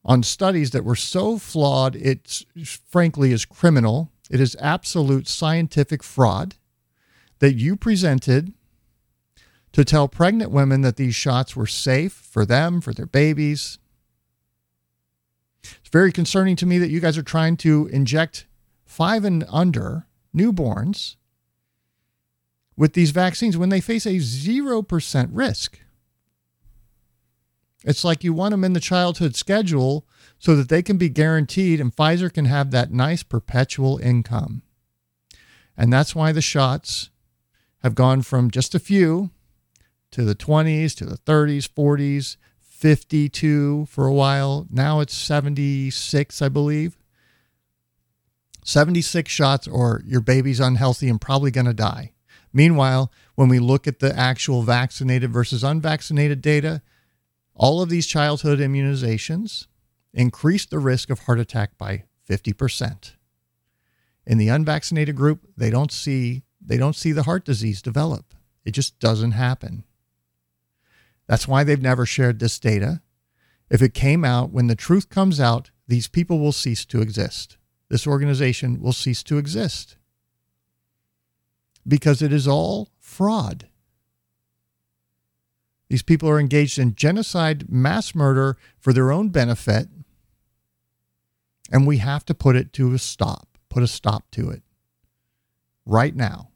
[0.04, 4.12] on studies that were so flawed, it frankly is criminal.
[4.30, 6.56] It is absolute scientific fraud
[7.40, 8.54] that you presented
[9.72, 13.78] to tell pregnant women that these shots were safe for them, for their babies.
[15.64, 18.46] It's very concerning to me that you guys are trying to inject
[18.86, 20.06] five and under
[20.36, 21.16] newborns
[22.78, 25.80] with these vaccines when they face a 0% risk.
[27.84, 30.08] It's like you want them in the childhood schedule
[30.40, 34.62] so that they can be guaranteed and Pfizer can have that nice perpetual income.
[35.78, 37.10] And that's why the shots
[37.84, 39.32] have gone from just a few
[40.12, 44.68] to the 20s, to the 30s, 40s, 52 for a while.
[44.70, 46.98] Now it's 76, I believe.
[48.64, 52.14] 76 shots, or your baby's unhealthy and probably going to die.
[52.52, 56.82] Meanwhile, when we look at the actual vaccinated versus unvaccinated data,
[57.54, 59.68] all of these childhood immunizations
[60.16, 63.12] increase the risk of heart attack by 50%.
[64.26, 68.34] In the unvaccinated group, they don't see they don't see the heart disease develop.
[68.64, 69.84] It just doesn't happen.
[71.28, 73.02] That's why they've never shared this data.
[73.70, 77.58] If it came out, when the truth comes out, these people will cease to exist.
[77.90, 79.98] This organization will cease to exist
[81.88, 83.68] because it is all fraud.
[85.88, 89.88] These people are engaged in genocide, mass murder for their own benefit,
[91.76, 94.64] and we have to put it to a stop, put a stop to it
[95.86, 96.52] right now.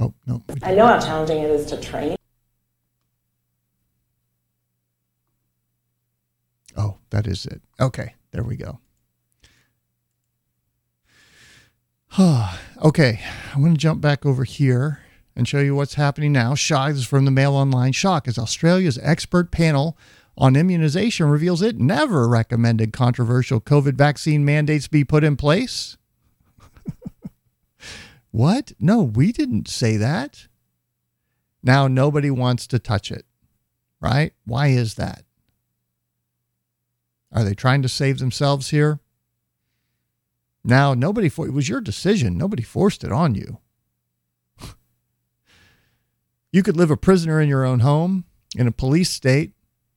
[0.00, 0.42] Oh, no.
[0.64, 2.16] I know how challenging it is to train.
[6.76, 7.62] Oh, that is it.
[7.78, 8.81] Okay, there we go.
[12.18, 13.20] okay,
[13.54, 15.00] I want to jump back over here
[15.34, 16.54] and show you what's happening now.
[16.54, 17.92] Shock is from the Mail Online.
[17.92, 19.96] Shock is Australia's expert panel
[20.36, 25.96] on immunization reveals it never recommended controversial COVID vaccine mandates be put in place.
[28.30, 28.72] what?
[28.78, 30.48] No, we didn't say that.
[31.62, 33.24] Now nobody wants to touch it,
[34.00, 34.32] right?
[34.44, 35.24] Why is that?
[37.30, 39.00] Are they trying to save themselves here?
[40.64, 42.38] Now, nobody, for, it was your decision.
[42.38, 43.58] Nobody forced it on you.
[46.52, 48.24] you could live a prisoner in your own home,
[48.56, 49.52] in a police state.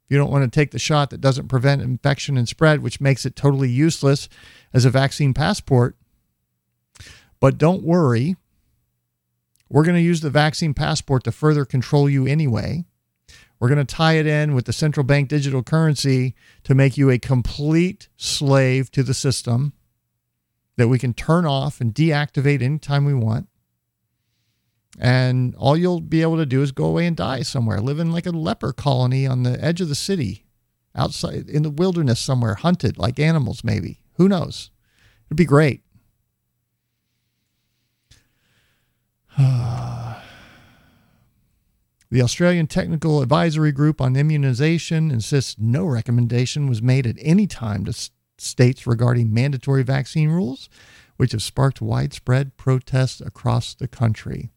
[0.07, 3.25] You don't want to take the shot that doesn't prevent infection and spread, which makes
[3.25, 4.29] it totally useless
[4.73, 5.95] as a vaccine passport.
[7.39, 8.35] But don't worry.
[9.69, 12.85] We're going to use the vaccine passport to further control you anyway.
[13.59, 17.09] We're going to tie it in with the central bank digital currency to make you
[17.09, 19.73] a complete slave to the system
[20.77, 23.47] that we can turn off and deactivate anytime we want.
[24.97, 28.11] And all you'll be able to do is go away and die somewhere, live in
[28.11, 30.45] like a leper colony on the edge of the city,
[30.95, 34.01] outside in the wilderness somewhere, hunted like animals, maybe.
[34.13, 34.71] Who knows?
[35.27, 35.81] It'd be great.
[42.11, 47.83] The Australian Technical Advisory Group on Immunization insists no recommendation was made at any time
[47.83, 50.69] to states regarding mandatory vaccine rules,
[51.17, 54.51] which have sparked widespread protests across the country.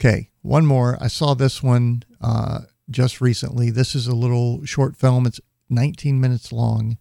[0.00, 0.98] Okay, one more.
[1.00, 2.60] I saw this one uh,
[2.90, 3.70] just recently.
[3.70, 5.40] This is a little short film, it's
[5.70, 6.98] 19 minutes long.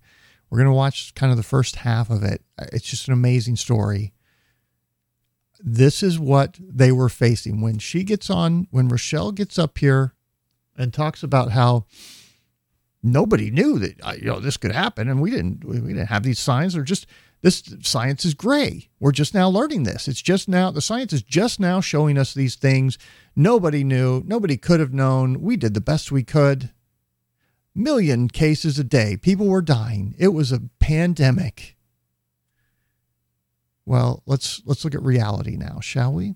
[0.50, 2.42] We're going to watch kind of the first half of it.
[2.72, 4.14] It's just an amazing story
[5.60, 10.14] this is what they were facing when she gets on when Rochelle gets up here
[10.78, 11.86] and talks about how
[13.12, 16.24] nobody knew that uh, you know this could happen and we didn't we didn't have
[16.24, 16.76] these signs.
[16.76, 17.08] Or just
[17.42, 18.90] this science is gray.
[19.00, 20.08] We're just now learning this.
[20.08, 22.98] It's just now the science is just now showing us these things.
[23.36, 24.24] Nobody knew.
[24.26, 25.42] Nobody could have known.
[25.42, 26.72] We did the best we could.
[27.76, 29.18] Million cases a day.
[29.18, 30.16] People were dying.
[30.18, 31.76] It was a pandemic.
[33.86, 36.36] Well, let's let's look at reality now, shall we?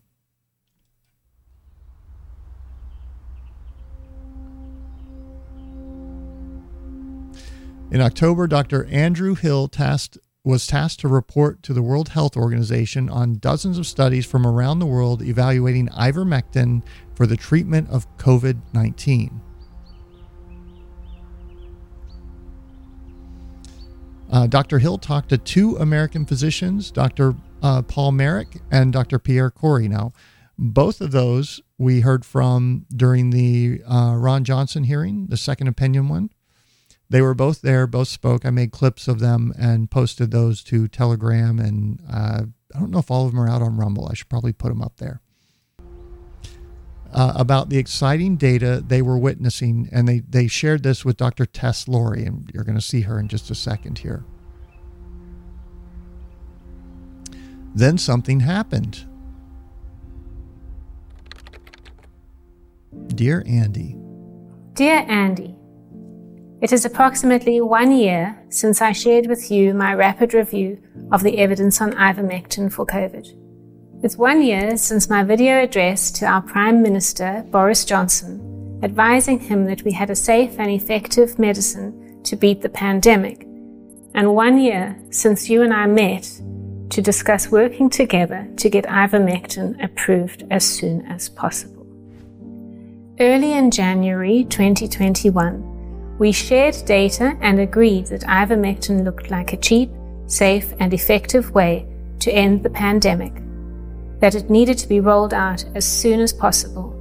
[7.92, 8.86] In October, Dr.
[8.86, 13.86] Andrew Hill tasked, was tasked to report to the World Health Organization on dozens of
[13.86, 16.84] studies from around the world evaluating ivermectin
[17.16, 19.42] for the treatment of COVID 19.
[24.32, 24.80] Uh, Dr.
[24.80, 27.36] Hill talked to two American physicians, Dr.
[27.62, 29.20] Uh, Paul Marik and Dr.
[29.20, 29.89] Pierre Kory.
[29.89, 30.14] Now,
[30.58, 36.08] both of those we heard from during the uh, Ron Johnson hearing, the second opinion
[36.08, 36.30] one.
[37.12, 38.45] They were both there, both spoke.
[38.45, 41.59] I made clips of them and posted those to Telegram.
[41.59, 42.43] And uh,
[42.74, 44.07] I don't know if all of them are out on Rumble.
[44.09, 45.20] I should probably put them up there.
[47.14, 51.45] Uh, about the exciting data they were witnessing, and they, they shared this with Dr.
[51.45, 54.24] Tess Lawrie, and you're going to see her in just a second here.
[57.76, 59.05] Then something happened.
[63.07, 63.97] Dear Andy.
[64.76, 65.57] Dear Andy,
[66.62, 70.80] it is approximately one year since I shared with you my rapid review
[71.12, 74.03] of the evidence on ivermectin for COVID.
[74.03, 79.66] It's one year since my video address to our Prime Minister, Boris Johnson, advising him
[79.66, 83.41] that we had a safe and effective medicine to beat the pandemic,
[84.14, 86.41] and one year since you and I met
[86.91, 91.88] to discuss working together to get ivermectin approved as soon as possible.
[93.20, 95.71] Early in January 2021,
[96.18, 99.89] we shared data and agreed that ivermectin looked like a cheap,
[100.28, 101.88] safe, and effective way
[102.20, 103.34] to end the pandemic,
[104.20, 106.95] that it needed to be rolled out as soon as possible.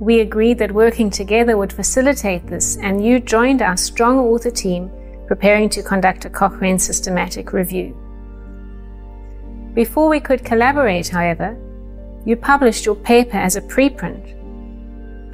[0.00, 4.90] We agreed that working together would facilitate this, and you joined our strong author team
[5.26, 7.96] preparing to conduct a Cochrane systematic review.
[9.74, 11.56] Before we could collaborate, however,
[12.24, 14.34] you published your paper as a preprint.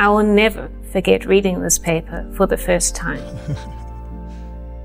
[0.01, 3.23] I will never forget reading this paper for the first time.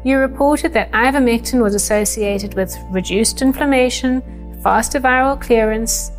[0.03, 4.21] you reported that ivermectin was associated with reduced inflammation,
[4.61, 6.11] faster viral clearance.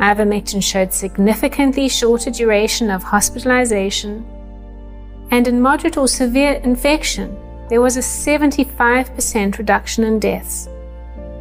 [0.00, 4.24] Ivermectin showed significantly shorter duration of hospitalization.
[5.30, 7.36] And in moderate or severe infection,
[7.68, 10.68] there was a 75% reduction in deaths,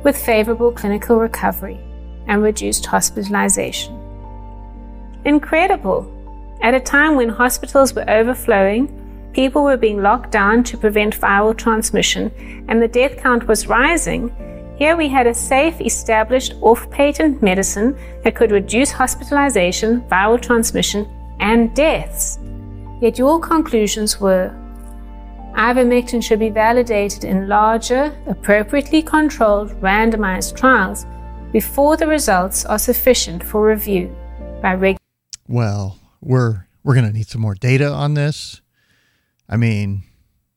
[0.03, 1.79] with favorable clinical recovery
[2.27, 3.99] and reduced hospitalization.
[5.23, 6.14] Incredible!
[6.61, 8.87] At a time when hospitals were overflowing,
[9.33, 12.31] people were being locked down to prevent viral transmission,
[12.67, 14.31] and the death count was rising,
[14.77, 21.07] here we had a safe, established, off patent medicine that could reduce hospitalization, viral transmission,
[21.39, 22.39] and deaths.
[23.01, 24.53] Yet your conclusions were
[25.53, 31.05] ivermectin should be validated in larger, appropriately controlled, randomized trials
[31.53, 34.13] before the results are sufficient for review
[34.61, 34.99] by regular.
[35.47, 38.61] Well, we're we're going to need some more data on this.
[39.49, 40.03] I mean,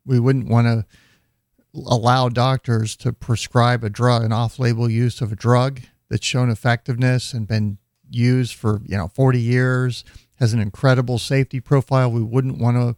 [0.05, 0.87] we wouldn't want to
[1.87, 7.33] allow doctors to prescribe a drug, an off-label use of a drug that's shown effectiveness
[7.33, 7.79] and been
[8.11, 10.05] used for you know 40 years,
[10.37, 12.11] has an incredible safety profile.
[12.11, 12.97] We wouldn't want to,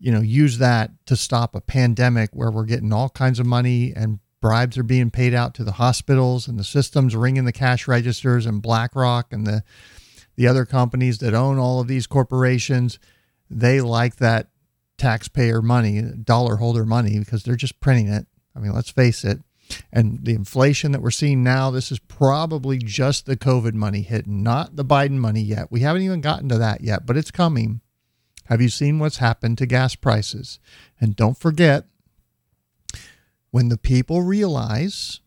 [0.00, 3.92] you know, use that to stop a pandemic where we're getting all kinds of money
[3.94, 7.88] and bribes are being paid out to the hospitals and the systems ringing the cash
[7.88, 9.62] registers and BlackRock and the
[10.38, 13.00] the other companies that own all of these corporations,
[13.50, 14.46] they like that
[14.96, 18.24] taxpayer money, dollar holder money, because they're just printing it.
[18.54, 19.40] I mean, let's face it.
[19.92, 24.44] And the inflation that we're seeing now, this is probably just the COVID money hitting,
[24.44, 25.72] not the Biden money yet.
[25.72, 27.80] We haven't even gotten to that yet, but it's coming.
[28.44, 30.60] Have you seen what's happened to gas prices?
[31.00, 31.86] And don't forget,
[33.50, 35.18] when the people realize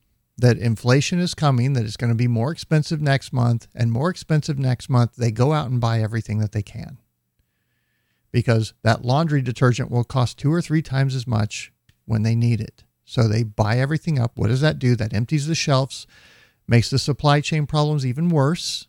[0.42, 4.10] that inflation is coming, that it's going to be more expensive next month and more
[4.10, 6.98] expensive next month, they go out and buy everything that they can.
[8.32, 11.72] Because that laundry detergent will cost two or three times as much
[12.05, 12.84] when they need it.
[13.05, 14.32] So they buy everything up.
[14.36, 14.96] What does that do?
[14.96, 16.08] That empties the shelves,
[16.68, 18.88] makes the supply chain problems even worse,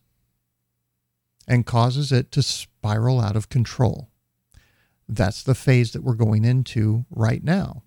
[1.47, 4.09] and causes it to spiral out of control.
[5.07, 7.83] That's the phase that we're going into right now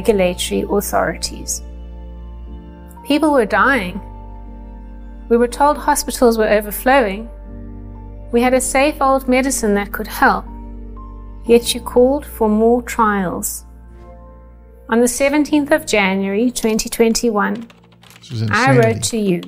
[0.00, 1.62] regulatory authorities.
[3.06, 4.00] People were dying.
[5.28, 7.28] We were told hospitals were overflowing.
[8.32, 10.46] We had a safe old medicine that could help.
[11.44, 13.64] Yet you called for more trials.
[14.88, 17.68] On the 17th of January 2021,
[18.50, 19.42] I wrote to you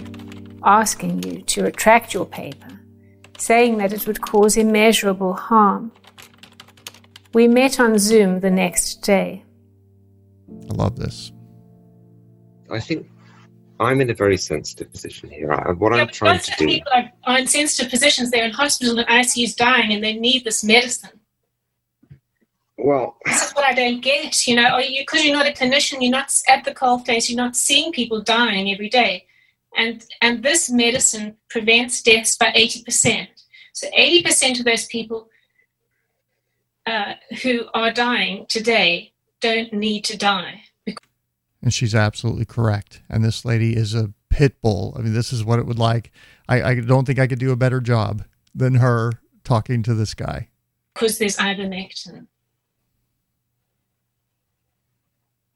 [0.64, 2.80] asking you to retract your paper,
[3.38, 5.92] saying that it would cause immeasurable harm.
[7.32, 9.44] We met on Zoom the next day.
[10.72, 11.32] I love this.
[12.70, 13.06] I think
[13.78, 15.48] I'm in a very sensitive position here.
[15.74, 16.66] What yeah, I'm trying to do.
[16.66, 18.30] People are, are in sensitive positions.
[18.30, 21.20] They're in hospital and ICUs dying, and they need this medicine.
[22.78, 24.46] Well, this is what I don't get.
[24.46, 27.28] You know, are you because you're not a clinician, you're not at the cold face,
[27.28, 29.26] you're not seeing people dying every day,
[29.76, 33.28] and and this medicine prevents deaths by eighty percent.
[33.74, 35.28] So eighty percent of those people
[36.86, 39.11] uh, who are dying today
[39.42, 40.62] don't need to die.
[41.60, 43.02] And she's absolutely correct.
[43.08, 44.96] And this lady is a pit bull.
[44.98, 46.10] I mean, this is what it would like.
[46.48, 48.24] I, I don't think I could do a better job
[48.54, 49.12] than her
[49.44, 50.48] talking to this guy.
[50.94, 52.26] Because there's ivermectin.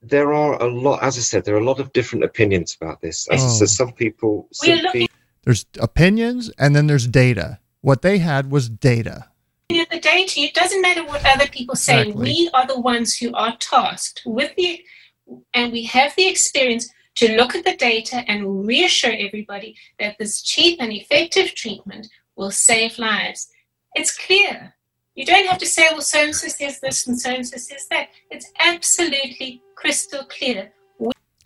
[0.02, 3.00] There are a lot, as I said, there are a lot of different opinions about
[3.00, 3.26] this.
[3.28, 3.66] As I said, oh.
[3.66, 5.08] some people simply.
[5.42, 7.58] There's opinions and then there's data.
[7.80, 9.30] What they had was data.
[9.70, 12.02] At the data, it doesn't matter what other people say.
[12.02, 12.22] Exactly.
[12.22, 14.82] We are the ones who are tasked with the,
[15.54, 20.42] and we have the experience to look at the data and reassure everybody that this
[20.42, 22.06] cheap and effective treatment
[22.36, 23.48] will save lives.
[23.94, 24.74] It's clear.
[25.14, 27.56] You don't have to say, well, so and so says this and so and so
[27.56, 28.08] says that.
[28.30, 30.72] It's absolutely crystal clear.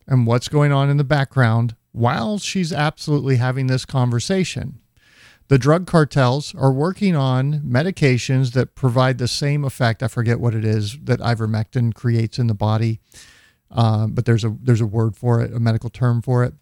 [0.07, 4.81] and what's going on in the background while she's absolutely having this conversation.
[5.51, 10.01] The drug cartels are working on medications that provide the same effect.
[10.01, 13.01] I forget what it is that ivermectin creates in the body,
[13.69, 16.55] uh, but there's a there's a word for it, a medical term for it.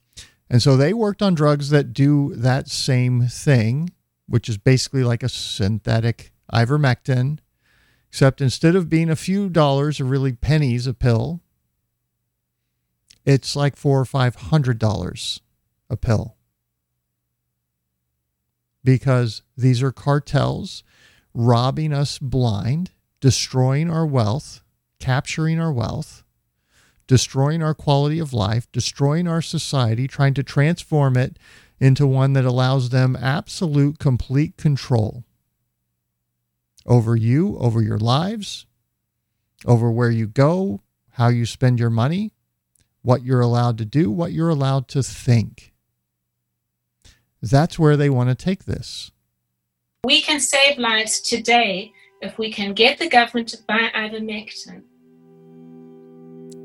[0.49, 3.91] And so they worked on drugs that do that same thing,
[4.27, 7.41] which is basically like a synthetic ivermectin,
[8.09, 11.43] except instead of being a few dollars or really pennies a pill,
[13.27, 15.43] it's like four or five hundred dollars
[15.91, 16.38] a pill
[18.89, 20.83] because these are cartels
[21.35, 22.91] robbing us blind,
[23.21, 24.63] destroying our wealth,
[24.99, 26.25] capturing our wealth,
[27.07, 31.39] destroying our quality of life, destroying our society, trying to transform it
[31.79, 35.23] into one that allows them absolute, complete control
[36.87, 38.65] over you, over your lives,
[39.67, 42.33] over where you go, how you spend your money,
[43.03, 45.75] what you're allowed to do, what you're allowed to think.
[47.43, 49.11] That's where they want to take this.
[50.05, 54.83] We can save lives today if we can get the government to buy ivermectin.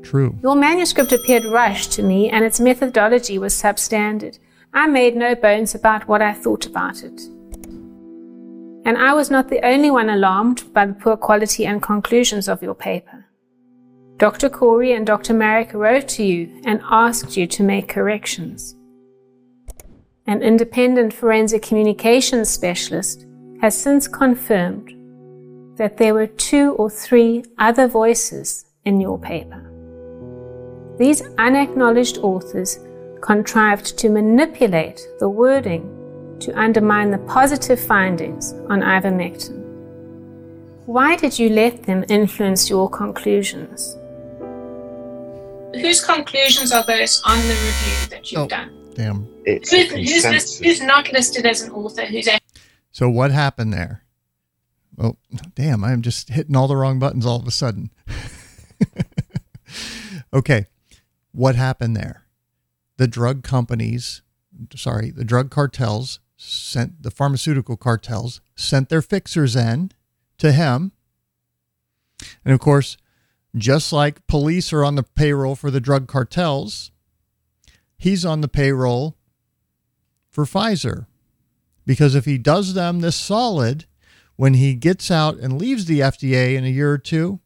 [0.02, 0.38] True.
[0.42, 4.38] Your manuscript appeared rushed to me and its methodology was substandard.
[4.72, 7.20] I made no bones about what I thought about it.
[8.86, 12.62] And I was not the only one alarmed by the poor quality and conclusions of
[12.62, 13.24] your paper.
[14.18, 14.48] Dr.
[14.48, 15.32] Kory and Dr.
[15.32, 18.76] Marik wrote to you and asked you to make corrections.
[20.26, 23.26] An independent forensic communications specialist
[23.60, 24.90] has since confirmed
[25.76, 29.70] that there were two or three other voices in your paper.
[30.98, 32.78] These unacknowledged authors
[33.20, 39.60] contrived to manipulate the wording to undermine the positive findings on ivermectin.
[40.86, 43.94] Why did you let them influence your conclusions?
[45.74, 48.46] Whose conclusions are those on the review that you've Oh.
[48.48, 48.70] done?
[48.94, 49.28] Damn.
[49.44, 50.60] It's Who's, a who's, consensus.
[50.60, 52.04] list, who's not listed as an author?
[52.06, 52.28] Who's
[52.90, 54.02] So what happened there?
[54.98, 55.16] Oh,
[55.54, 57.90] damn, I'm just hitting all the wrong buttons all of a sudden.
[60.32, 60.66] okay.
[61.32, 62.26] What happened there?
[62.96, 64.22] The drug companies,
[64.76, 69.90] sorry, the drug cartels sent the pharmaceutical cartels sent their fixers in
[70.38, 70.92] to him.
[72.44, 72.96] And of course,
[73.56, 76.90] just like police are on the payroll for the drug cartels,
[78.04, 79.16] he's on the payroll
[80.30, 81.06] for Pfizer.
[81.86, 83.86] Because if he does them this solid,
[84.36, 87.40] when he gets out and leaves the FDA in a year or two,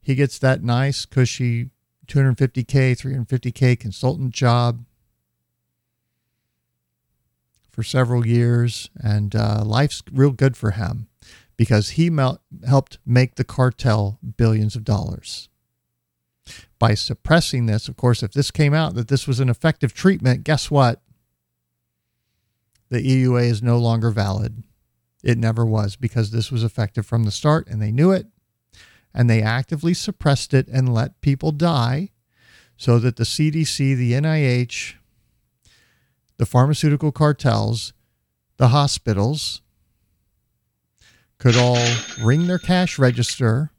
[0.00, 1.70] he gets that nice, cushy
[2.06, 4.84] 250K, 350K consultant job
[7.70, 8.90] for several years.
[9.02, 11.08] And uh, life's real good for him
[11.56, 15.48] because he mel- helped make the cartel billions of dollars.
[16.78, 20.44] By suppressing this, of course, if this came out that this was an effective treatment,
[20.44, 21.02] guess what?
[22.90, 24.62] the EUA is no longer valid.
[25.22, 28.26] It never was because this was effective from the start and they knew it
[29.12, 32.10] and they actively suppressed it and let people die
[32.76, 34.94] so that the CDC, the NIH,
[36.36, 37.92] the pharmaceutical cartels,
[38.58, 39.60] the hospitals
[41.38, 41.84] could all
[42.22, 43.72] ring their cash register,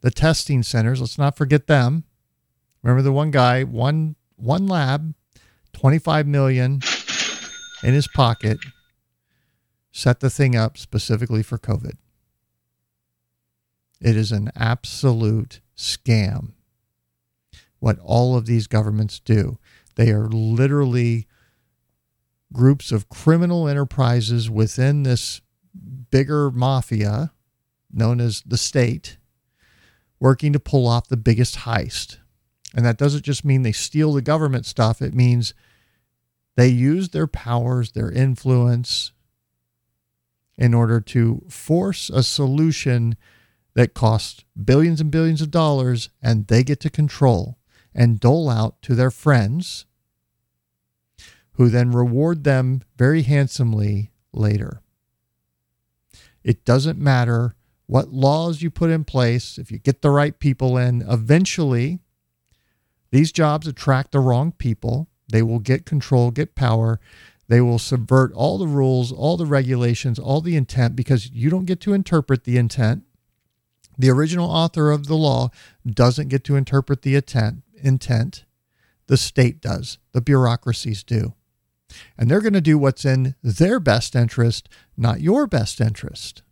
[0.00, 2.04] the testing centers, let's not forget them.
[2.84, 5.14] Remember the one guy, one one lab,
[5.72, 6.80] 25 million
[7.82, 8.58] in his pocket,
[9.90, 11.94] set the thing up specifically for COVID.
[14.02, 16.52] It is an absolute scam
[17.78, 19.58] what all of these governments do.
[19.94, 21.26] They are literally
[22.52, 25.40] groups of criminal enterprises within this
[26.10, 27.32] bigger mafia
[27.90, 29.16] known as the state
[30.20, 32.18] working to pull off the biggest heist.
[32.74, 35.54] And that doesn't just mean they steal the government stuff, it means
[36.56, 39.12] they use their powers, their influence,
[40.56, 43.16] in order to force a solution
[43.74, 47.58] that costs billions and billions of dollars and they get to control
[47.94, 49.86] and dole out to their friends
[51.52, 54.80] who then reward them very handsomely later.
[56.42, 57.54] It doesn't matter
[57.86, 62.00] what laws you put in place, if you get the right people in, eventually
[63.14, 65.06] these jobs attract the wrong people.
[65.28, 66.98] They will get control, get power.
[67.46, 71.64] They will subvert all the rules, all the regulations, all the intent because you don't
[71.64, 73.04] get to interpret the intent.
[73.96, 75.50] The original author of the law
[75.86, 77.62] doesn't get to interpret the intent.
[77.80, 78.46] intent.
[79.06, 81.34] The state does, the bureaucracies do.
[82.18, 86.42] And they're going to do what's in their best interest, not your best interest.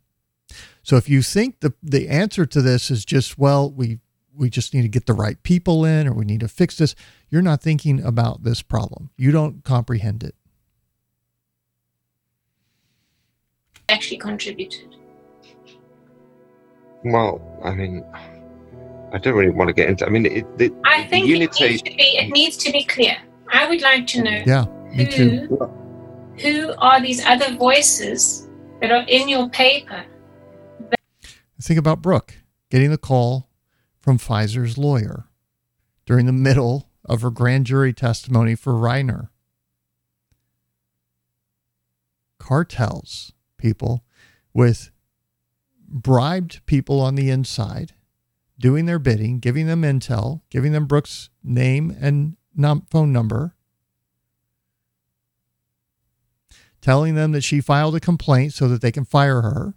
[0.81, 3.99] So if you think the, the answer to this is just, well, we,
[4.35, 6.95] we just need to get the right people in or we need to fix this,
[7.29, 9.09] you're not thinking about this problem.
[9.17, 10.35] You don't comprehend it.
[13.89, 14.95] Actually contributed.
[17.03, 18.03] Well, I mean,
[19.11, 20.05] I don't really want to get into.
[20.05, 23.17] I mean, it, the, I think it, needs to be, it needs to be clear.
[23.51, 24.41] I would like to know.
[24.45, 25.71] Yeah, me who, too.
[26.39, 28.47] Who are these other voices
[28.81, 30.03] that are in your paper?
[31.61, 32.35] Think about Brook
[32.69, 33.49] getting the call
[34.03, 35.29] from Pfizer's lawyer
[36.05, 39.29] during the middle of her grand jury testimony for Reiner.
[42.37, 44.03] Cartels, people
[44.53, 44.91] with
[45.87, 47.93] bribed people on the inside
[48.59, 52.35] doing their bidding, giving them intel, giving them Brook's name and
[52.91, 53.55] phone number,
[56.81, 59.75] telling them that she filed a complaint so that they can fire her.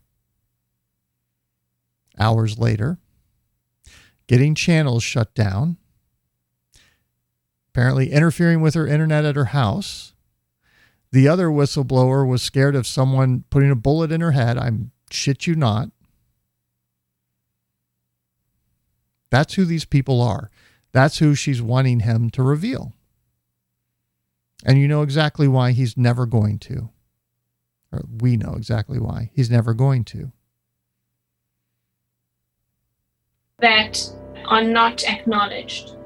[2.18, 2.98] Hours later,
[4.26, 5.76] getting channels shut down,
[7.70, 10.14] apparently interfering with her internet at her house.
[11.12, 14.58] The other whistleblower was scared of someone putting a bullet in her head.
[14.58, 15.90] I'm shit you not.
[19.30, 20.50] That's who these people are.
[20.92, 22.92] That's who she's wanting him to reveal.
[24.64, 26.90] And you know exactly why he's never going to.
[27.92, 30.32] Or we know exactly why he's never going to.
[33.60, 33.98] That
[34.48, 35.96] are not acknowledged.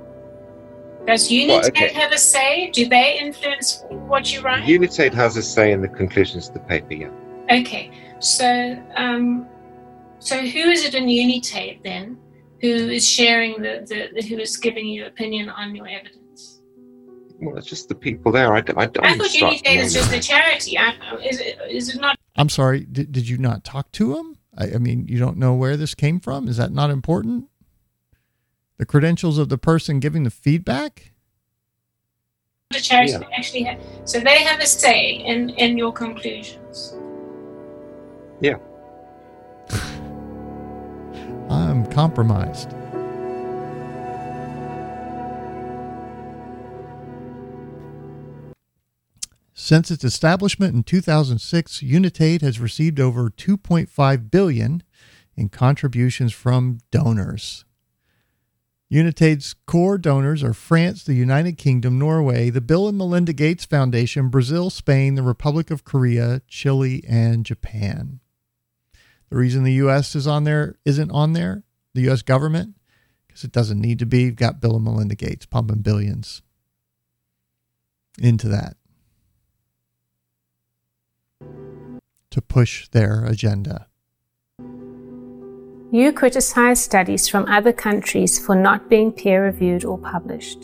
[1.04, 1.92] Does Unitaid well, okay.
[1.94, 2.70] have a say?
[2.70, 4.68] Do they influence what you write?
[4.68, 7.10] Unitaid has a say in the conclusions of the paper, yeah.
[7.50, 7.90] Okay,
[8.20, 9.48] so um,
[10.20, 12.16] so who is it in Unitaid then
[12.60, 16.60] who is sharing the, the, the, who is giving you opinion on your evidence?
[17.40, 18.52] Well, it's just the people there.
[18.54, 20.78] I, I, I, I thought Unitaid is just a charity.
[20.78, 20.94] I,
[21.24, 22.16] is, it, is it not?
[22.36, 22.84] I'm sorry.
[22.84, 24.36] Did, did you not talk to him?
[24.56, 26.48] I, I mean, you don't know where this came from.
[26.48, 27.46] Is that not important?
[28.78, 31.12] The credentials of the person giving the feedback.
[32.70, 33.28] The charity yeah.
[33.36, 36.94] actually have, so they have a say in in your conclusions.
[38.40, 38.58] Yeah.
[41.50, 42.74] I'm compromised.
[49.62, 54.82] Since its establishment in 2006, Unitaid has received over 2.5 billion
[55.36, 57.66] in contributions from donors.
[58.88, 64.30] Unitaid's core donors are France, the United Kingdom, Norway, the Bill and Melinda Gates Foundation,
[64.30, 68.20] Brazil, Spain, the Republic of Korea, Chile, and Japan.
[69.28, 70.16] The reason the U.S.
[70.16, 72.22] is on there isn't on there, the U.S.
[72.22, 72.76] government,
[73.28, 74.22] because it doesn't need to be.
[74.22, 76.40] You've got Bill and Melinda Gates pumping billions
[78.18, 78.78] into that
[82.30, 83.86] to push their agenda.
[85.92, 90.60] You criticize studies from other countries for not being peer reviewed or published.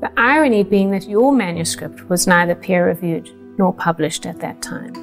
[0.00, 4.94] The irony being that your manuscript was neither peer reviewed nor published at that time,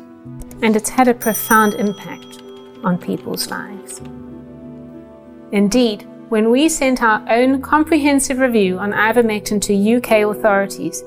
[0.62, 2.42] and it's had a profound impact
[2.84, 4.02] on people's lives.
[5.52, 11.04] Indeed, when we sent our own comprehensive review on ivermectin to UK authorities,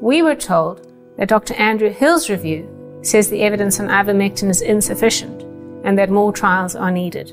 [0.00, 1.54] we were told that Dr.
[1.54, 2.68] Andrew Hill's review
[3.06, 5.42] says the evidence on ivermectin is insufficient
[5.84, 7.32] and that more trials are needed.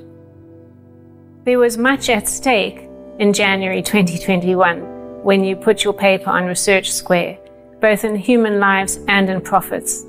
[1.43, 2.87] There was much at stake
[3.19, 7.39] in January 2021 when you put your paper on Research Square,
[7.79, 10.05] both in human lives and in profits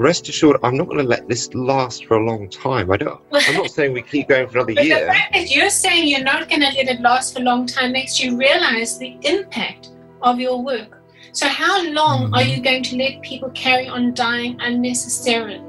[0.00, 2.90] rest assured, I'm not going to let this last for a long time.
[2.90, 3.20] I don't.
[3.32, 5.00] I'm not saying we keep going for another but year.
[5.00, 7.66] The fact that you're saying you're not going to let it last for a long
[7.66, 9.90] time makes you realize the impact
[10.22, 10.99] of your work.
[11.32, 12.34] So, how long mm-hmm.
[12.34, 15.62] are you going to let people carry on dying unnecessarily?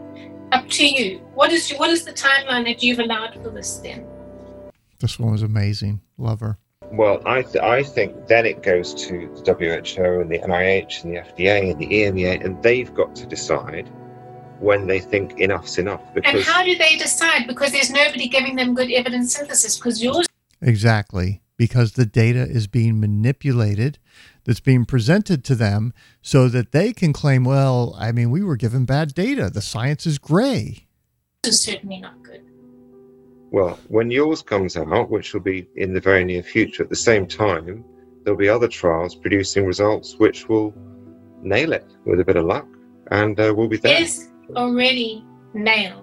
[0.52, 1.20] Up to you.
[1.34, 4.06] What is what is the timeline that you've allowed for this then?
[5.00, 6.02] This one was amazing.
[6.18, 6.58] Love her.
[6.92, 11.14] Well, I th- I think then it goes to the WHO and the NIH and
[11.14, 13.90] the FDA and the EMEA, and they've got to decide
[14.60, 16.02] when they think enough's enough.
[16.14, 17.48] Because and how do they decide?
[17.48, 19.78] Because there's nobody giving them good evidence synthesis.
[19.78, 20.28] Because yours
[20.62, 24.00] exactly because the data is being manipulated
[24.46, 28.56] that's being presented to them so that they can claim, well, I mean, we were
[28.56, 29.48] given bad data.
[29.48, 30.88] The science is gray.
[31.44, 32.42] This is certainly not good.
[33.52, 36.96] Well, when yours comes out, which will be in the very near future, at the
[36.96, 37.86] same time,
[38.24, 40.74] there'll be other trials producing results which will
[41.44, 42.66] nail it with a bit of luck,
[43.12, 43.98] and uh, we'll be there.
[43.98, 45.24] It is already
[45.54, 46.01] nailed.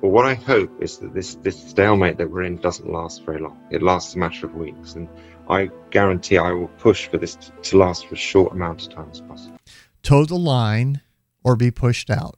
[0.00, 3.40] But what I hope is that this, this stalemate that we're in doesn't last very
[3.40, 3.60] long.
[3.70, 5.08] It lasts a matter of weeks, and
[5.48, 8.94] I guarantee I will push for this to, to last for as short amount of
[8.94, 9.58] time as possible.
[10.02, 11.00] Toe the line
[11.42, 12.36] or be pushed out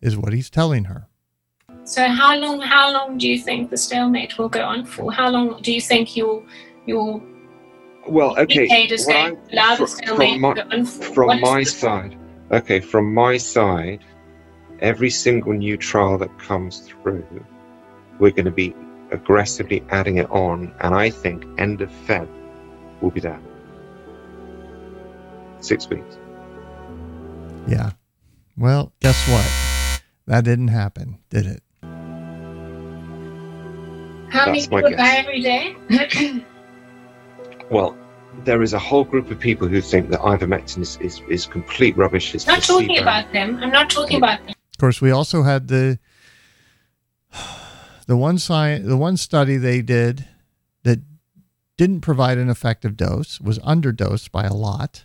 [0.00, 1.08] is what he's telling her.
[1.84, 5.12] So how long how long do you think the stalemate will go on for?
[5.12, 6.44] How long do you think you'll
[6.86, 7.22] you'll
[8.08, 12.16] well okay well, allow the stalemate from my, from my side
[12.50, 14.00] okay from my side
[14.80, 17.24] every single new trial that comes through
[18.18, 18.74] we're going to be
[19.10, 22.28] aggressively adding it on and i think end of feb
[23.00, 23.40] will be there
[25.60, 26.18] six weeks
[27.66, 27.90] yeah
[28.56, 31.62] well guess what that didn't happen did it
[34.30, 35.76] how many people die every day?
[37.70, 37.96] well,
[38.44, 41.96] there is a whole group of people who think that ivermectin is, is, is complete
[41.96, 42.34] rubbish.
[42.34, 43.58] It's not talking about them.
[43.60, 44.54] I'm not talking about them.
[44.80, 45.98] Of course, we also had the
[48.06, 50.26] the one science, the one study they did
[50.84, 51.00] that
[51.76, 55.04] didn't provide an effective dose was underdosed by a lot,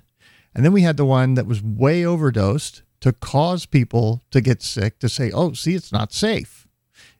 [0.53, 4.63] and then we had the one that was way overdosed to cause people to get
[4.63, 4.97] sick.
[4.99, 6.69] To say, "Oh, see, it's not safe.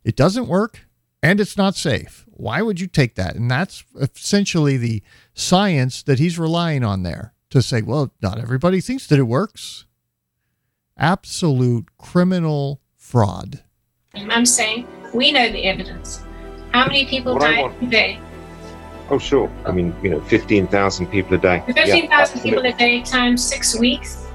[0.06, 0.88] It doesn't work
[1.22, 2.23] and it's not safe.
[2.27, 3.36] Why would you take that?
[3.36, 5.03] And that's essentially the
[5.34, 9.86] science that he's relying on there to say, well, not everybody thinks that it works.
[10.97, 13.63] Absolute criminal fraud.
[14.15, 16.23] I'm saying we know the evidence.
[16.72, 18.19] How many people what die a day?
[19.09, 19.51] Oh, sure.
[19.65, 21.61] I mean, you know, 15,000 people a day.
[21.65, 24.26] 15,000 yeah, people a day times six weeks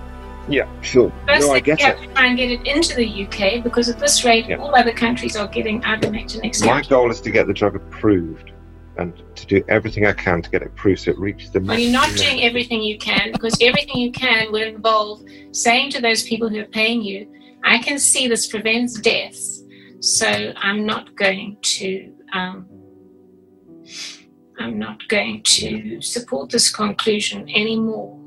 [0.50, 1.12] yeah, sure.
[1.26, 2.14] First no, I get it.
[2.14, 4.56] try and get it into the UK because at this rate, yeah.
[4.56, 8.49] all other countries are getting ivermectin next My goal is to get the drug approved
[9.00, 11.60] and to do everything I can to get it approved so it reaches the.
[11.60, 15.22] Well, you're not doing everything you can because everything you can would involve
[15.52, 17.26] saying to those people who are paying you,
[17.64, 19.62] "I can see this prevents deaths,
[20.00, 22.66] so I'm not going to." Um,
[24.58, 28.20] I'm not going to support this conclusion anymore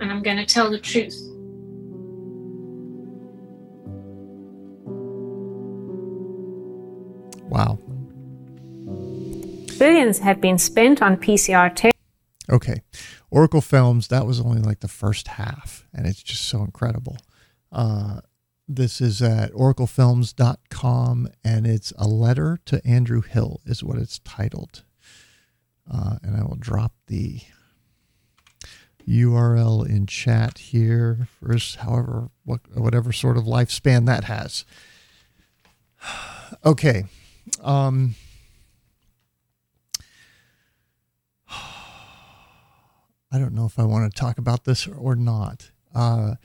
[0.00, 1.16] and I'm going to tell the truth.
[7.48, 7.78] Wow.
[9.78, 11.98] Billions have been spent on PCR tests.
[12.48, 12.82] Okay.
[13.30, 17.18] Oracle Films, that was only like the first half, and it's just so incredible.
[17.72, 18.20] Uh,
[18.68, 24.84] this is at oraclefilms.com, and it's a letter to Andrew Hill, is what it's titled.
[25.92, 27.40] Uh, and I will drop the
[29.08, 34.64] URL in chat here for however what, whatever sort of lifespan that has.
[36.64, 37.06] Okay.
[37.64, 38.14] Um,
[43.36, 45.70] I don't know if I want to talk about this or not.
[45.94, 46.36] Uh,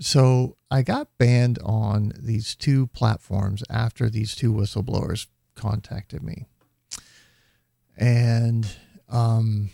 [0.00, 6.46] so I got banned on these two platforms after these two whistleblowers contacted me.
[7.96, 8.66] And
[9.08, 9.70] um,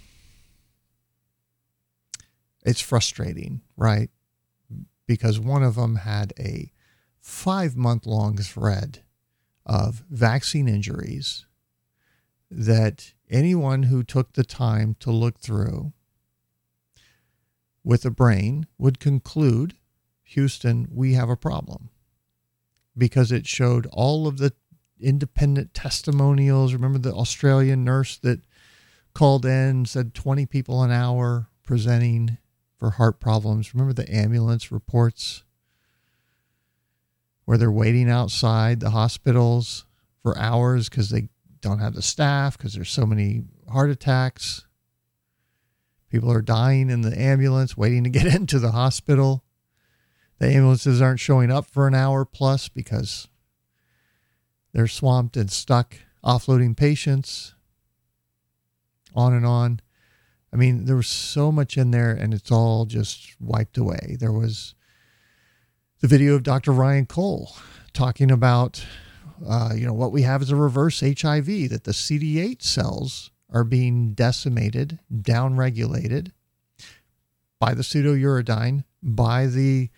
[2.63, 4.11] it's frustrating, right?
[5.07, 6.73] Because one of them had a
[7.21, 8.99] five month long thread
[9.65, 11.47] of vaccine injuries
[12.51, 15.95] that anyone who took the time to look through
[17.85, 19.75] with a brain would conclude
[20.25, 21.91] Houston, we have a problem
[22.97, 24.53] because it showed all of the
[25.01, 26.73] independent testimonials.
[26.73, 28.41] Remember the Australian nurse that
[29.15, 32.39] called in, said 20 people an hour presenting
[32.79, 33.75] for heart problems.
[33.75, 35.45] Remember the ambulance reports
[37.45, 39.85] where they're waiting outside the hospitals
[40.23, 41.29] for hours because they
[41.61, 44.67] don't have the staff because there's so many heart attacks.
[46.13, 49.43] People are dying in the ambulance waiting to get into the hospital.
[50.39, 53.29] The ambulances aren't showing up for an hour plus because
[54.75, 57.55] they're swamped and stuck offloading patients.
[59.15, 59.81] On and on.
[60.53, 64.19] I mean, there was so much in there and it's all just wiped away.
[64.21, 64.75] There was
[66.01, 66.73] the video of Dr.
[66.73, 67.57] Ryan Cole
[67.95, 68.85] talking about
[69.45, 73.65] Uh, you know, what we have is a reverse HIV that the CD8 cells are
[73.65, 76.33] being decimated, downregulated
[77.61, 79.91] by the pseudouridine, by the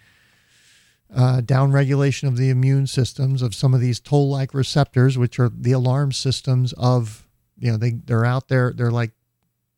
[1.14, 5.72] uh, downregulation of the immune systems of some of these toll-like receptors, which are the
[5.72, 7.26] alarm systems of,
[7.58, 9.12] you know, they, they're out there, they're like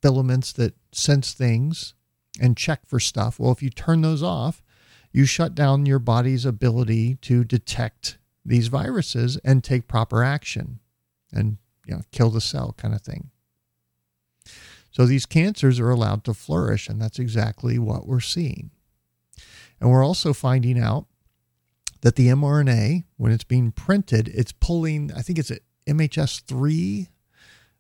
[0.01, 1.94] filaments that sense things
[2.40, 3.39] and check for stuff.
[3.39, 4.62] Well, if you turn those off,
[5.12, 10.78] you shut down your body's ability to detect these viruses and take proper action
[11.32, 13.31] and you know kill the cell kind of thing.
[14.97, 18.70] So these cancers are allowed to flourish and that's exactly what we're seeing.
[19.78, 21.05] And we're also finding out
[22.01, 27.09] that the mRNA when it's being printed it's pulling I think it's a MHS3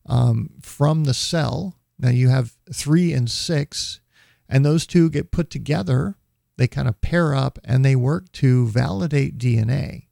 [0.04, 1.78] um, from the cell.
[1.98, 4.00] Now you have 3 and 6
[4.46, 6.16] and those two get put together
[6.58, 10.08] they kind of pair up and they work to validate DNA.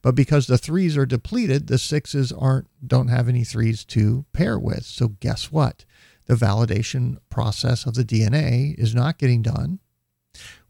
[0.00, 4.58] But because the threes are depleted, the sixes aren't don't have any threes to pair
[4.58, 4.84] with.
[4.84, 5.84] So guess what?
[6.26, 9.80] The validation process of the DNA is not getting done,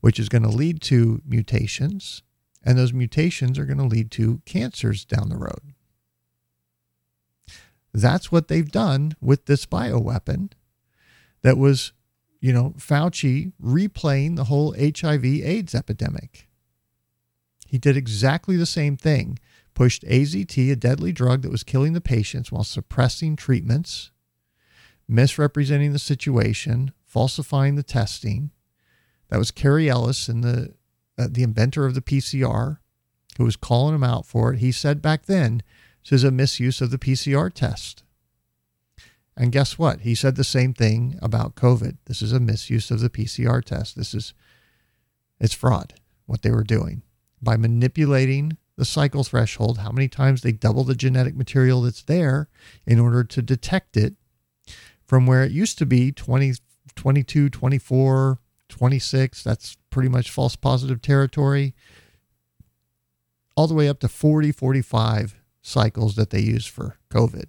[0.01, 2.23] which is going to lead to mutations,
[2.63, 5.75] and those mutations are going to lead to cancers down the road.
[7.93, 10.53] That's what they've done with this bioweapon
[11.43, 11.93] that was
[12.41, 16.49] you know, Fauci replaying the whole HIV AIDS epidemic.
[17.67, 19.39] He did exactly the same thing,
[19.75, 24.13] pushed AZT, a deadly drug that was killing the patients while suppressing treatments,
[25.09, 28.51] misrepresenting the situation, falsifying the testing.
[29.29, 30.75] That was Kary Mullis, and the
[31.19, 32.79] uh, the inventor of the PCR,
[33.39, 34.59] who was calling him out for it.
[34.59, 35.63] He said back then,
[36.03, 38.03] this is a misuse of the PCR test.
[39.37, 40.01] And guess what?
[40.01, 41.97] He said the same thing about COVID.
[42.07, 43.97] This is a misuse of the PCR test.
[43.97, 44.35] This is
[45.39, 47.03] it's fraud what they were doing
[47.43, 52.49] by manipulating the cycle threshold, how many times they double the genetic material that's there
[52.87, 54.15] in order to detect it
[55.07, 56.55] from where it used to be 20,
[56.95, 58.39] 22, 24,
[58.69, 59.43] 26.
[59.45, 61.75] That's pretty much false positive territory.
[63.57, 67.47] All the way up to 40, 45 cycles that they use for COVID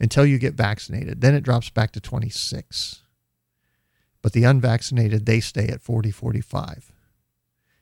[0.00, 1.20] until you get vaccinated.
[1.20, 3.02] Then it drops back to 26.
[4.22, 6.92] But the unvaccinated, they stay at 40, 45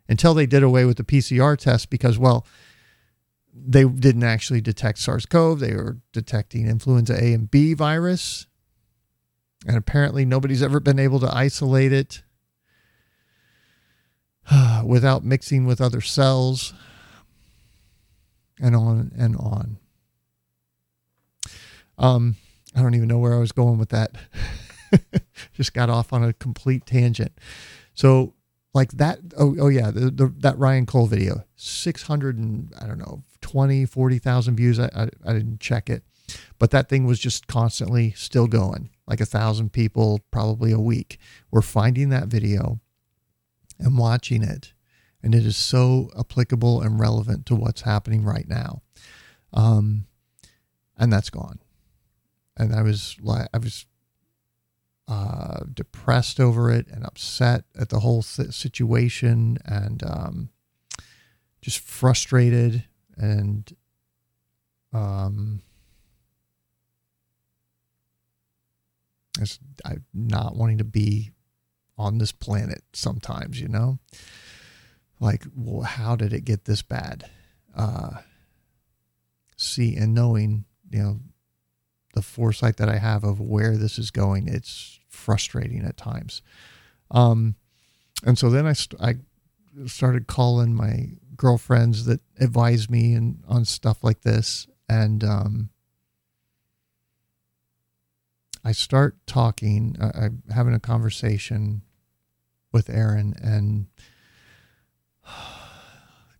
[0.09, 2.45] until they did away with the PCR test because, well,
[3.55, 5.61] they didn't actually detect SARS CoV.
[5.61, 8.47] They were detecting influenza A and B virus.
[9.67, 12.23] And apparently, nobody's ever been able to isolate it
[14.85, 16.73] without mixing with other cells,
[18.61, 19.79] and on and on.
[21.99, 22.37] Um,
[22.75, 24.13] I don't even know where I was going with that.
[25.53, 27.33] Just got off on a complete tangent.
[27.95, 28.35] So,
[28.75, 29.19] like that.
[29.37, 33.23] Oh, oh yeah, the, the, that Ryan Cole video, six hundred and I don't know,
[33.41, 34.79] 20, 40,000 views.
[34.79, 36.05] I, I I didn't check it,
[36.59, 38.91] but that thing was just constantly still going.
[39.07, 41.19] Like a thousand people, probably a week,
[41.51, 42.81] were finding that video
[43.79, 44.73] and watching it,
[45.23, 48.83] and it is so applicable and relevant to what's happening right now.
[49.53, 50.07] Um,
[50.97, 51.59] and that's gone
[52.61, 53.87] and I was like, I was
[55.11, 60.51] uh, depressed over it and upset at the whole th- situation and um,
[61.61, 62.85] just frustrated
[63.16, 63.74] and
[64.93, 65.62] um,
[69.85, 71.31] I'm not wanting to be
[71.99, 73.99] on this planet sometimes, you know?
[75.19, 77.28] Like, well, how did it get this bad?
[77.77, 78.19] Uh,
[79.57, 81.20] see, and knowing, you know,
[82.15, 86.43] the foresight that I have of where this is going, it's frustrating at times.
[87.11, 87.57] Um,
[88.25, 89.17] and so then I, st- I
[89.87, 94.67] started calling my girlfriends that advise me and on stuff like this.
[94.89, 95.71] And, um,
[98.65, 101.83] I start talking, I, I'm having a conversation
[102.73, 103.87] with Aaron and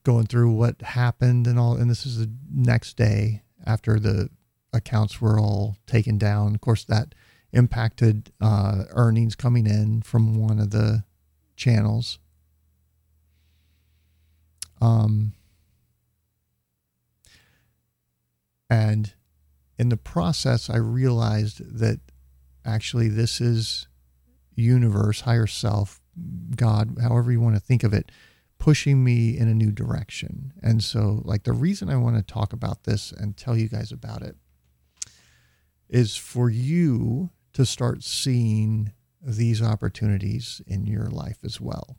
[0.05, 1.77] going through what happened and all.
[1.77, 4.31] And this is the next day after the
[4.73, 6.55] accounts were all taken down.
[6.55, 7.15] Of course, that
[7.53, 11.05] impacted uh, earnings coming in from one of the
[11.57, 12.19] channels.
[14.81, 15.35] Um,
[18.69, 19.13] and
[19.79, 22.01] in the process, I realized that
[22.65, 23.89] actually this is
[24.55, 26.01] universe, higher self,
[26.55, 28.13] God, however you want to think of it,
[28.59, 30.53] pushing me in a new direction.
[30.63, 33.91] And so, like, the reason I want to talk about this and tell you guys
[33.91, 34.37] about it
[35.89, 41.97] is for you to start seeing these opportunities in your life as well.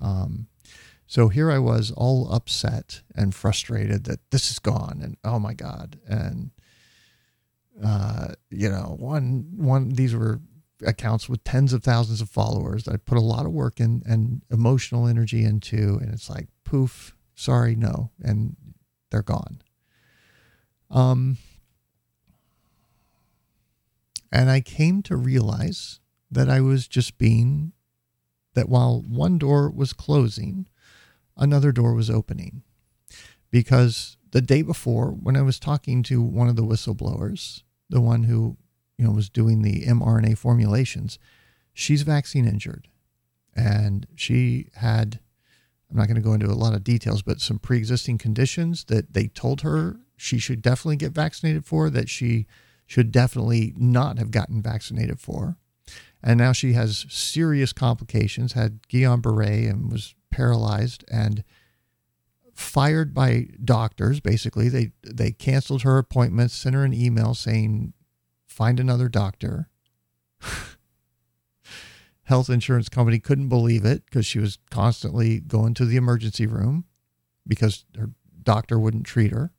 [0.00, 0.48] Um,
[1.06, 5.52] So here I was all upset and frustrated that this is gone and oh my
[5.52, 5.98] God.
[6.08, 6.52] And,
[7.84, 10.40] uh, you know, one, one, these were
[10.86, 14.02] accounts with tens of thousands of followers that I put a lot of work in
[14.06, 15.98] and emotional energy into.
[16.00, 18.10] And it's like, poof, sorry, no.
[18.22, 18.56] And
[19.10, 19.60] they're gone.
[20.90, 21.36] Um,
[24.32, 26.00] and I came to realize
[26.30, 27.72] that I was just being,
[28.54, 30.68] that while one door was closing,
[31.36, 32.62] another door was opening.
[33.50, 38.22] Because the day before, when I was talking to one of the whistleblowers, the one
[38.22, 38.56] who,
[38.96, 41.18] you know, was doing the mRNA formulations,
[41.74, 42.88] she's vaccine injured.
[43.54, 45.20] And she had,
[45.90, 48.84] I'm not going to go into a lot of details, but some pre existing conditions
[48.84, 52.46] that they told her she should definitely get vaccinated for, that she
[52.92, 55.56] should definitely not have gotten vaccinated for.
[56.22, 61.42] And now she has serious complications, had Guillain Barre and was paralyzed and
[62.52, 64.20] fired by doctors.
[64.20, 67.94] Basically, they, they canceled her appointments, sent her an email saying,
[68.46, 69.70] find another doctor.
[72.24, 76.84] Health insurance company couldn't believe it because she was constantly going to the emergency room
[77.48, 78.10] because her
[78.42, 79.50] doctor wouldn't treat her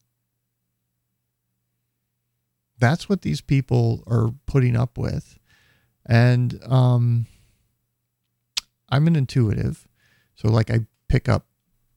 [2.83, 5.39] that's what these people are putting up with.
[6.05, 7.27] And um,
[8.89, 9.87] I'm an intuitive.
[10.35, 11.47] So, like, I pick up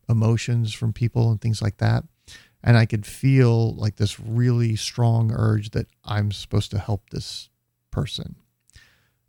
[0.09, 2.05] emotions from people and things like that.
[2.63, 7.51] And I could feel like this really strong urge that I'm supposed to help this
[7.91, 8.37] person.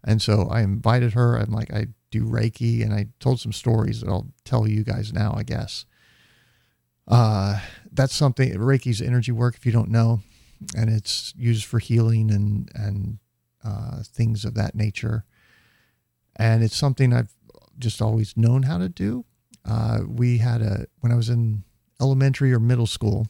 [0.04, 1.38] And so I invited her.
[1.38, 5.12] I'm like, I do Reiki and I told some stories that I'll tell you guys
[5.12, 5.86] now, I guess.
[7.08, 7.60] Uh,
[7.92, 10.22] that's something, Reiki's energy work, if you don't know
[10.76, 13.20] and it's used for healing and and
[13.64, 15.26] uh, things of that nature.
[16.36, 17.34] And it's something I've
[17.80, 19.26] just always known how to do.
[19.66, 21.64] Uh, we had a when I was in
[22.00, 23.28] elementary or middle school,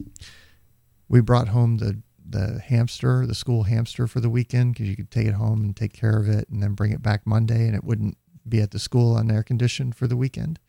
[1.07, 5.11] we brought home the the hamster, the school hamster for the weekend because you could
[5.11, 7.75] take it home and take care of it and then bring it back Monday and
[7.75, 8.17] it wouldn't
[8.47, 10.59] be at the school on air conditioned for the weekend.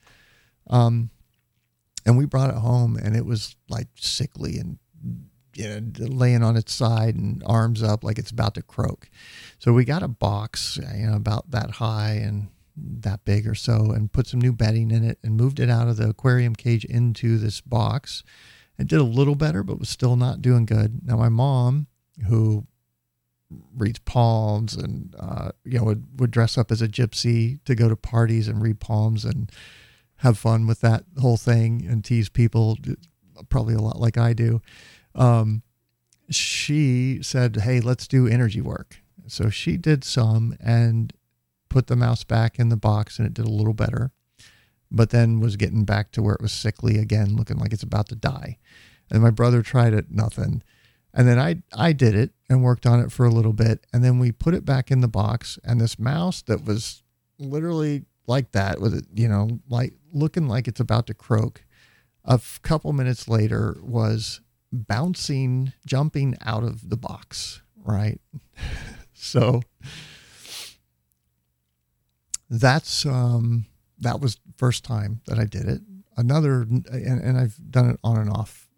[0.70, 1.10] Um,
[2.06, 4.78] and we brought it home and it was like sickly and
[5.54, 9.08] you know, laying on its side and arms up like it's about to croak.
[9.58, 13.90] So we got a box, you know, about that high and that big or so,
[13.90, 16.84] and put some new bedding in it and moved it out of the aquarium cage
[16.84, 18.22] into this box.
[18.78, 21.00] It did a little better, but was still not doing good.
[21.04, 21.88] Now, my mom,
[22.28, 22.66] who
[23.76, 27.88] reads palms and uh, you know would, would dress up as a gypsy to go
[27.88, 29.50] to parties and read palms and
[30.16, 32.76] have fun with that whole thing and tease people
[33.48, 34.60] probably a lot like I do
[35.14, 35.62] um,
[36.30, 39.02] she said, Hey, let's do energy work.
[39.26, 41.12] So she did some and
[41.68, 44.10] put the mouse back in the box and it did a little better,
[44.90, 48.08] but then was getting back to where it was sickly again, looking like it's about
[48.08, 48.58] to die.
[49.10, 50.62] And my brother tried it, nothing.
[51.12, 53.86] And then I I did it and worked on it for a little bit.
[53.92, 57.02] And then we put it back in the box and this mouse that was
[57.38, 61.64] literally like that with it, you know, like looking like it's about to croak.
[62.24, 64.40] A couple minutes later was
[64.72, 68.20] bouncing, jumping out of the box, right?
[69.12, 69.62] so
[72.50, 73.66] that's um
[73.98, 75.82] that was first time that I did it.
[76.16, 78.68] Another and, and I've done it on and off,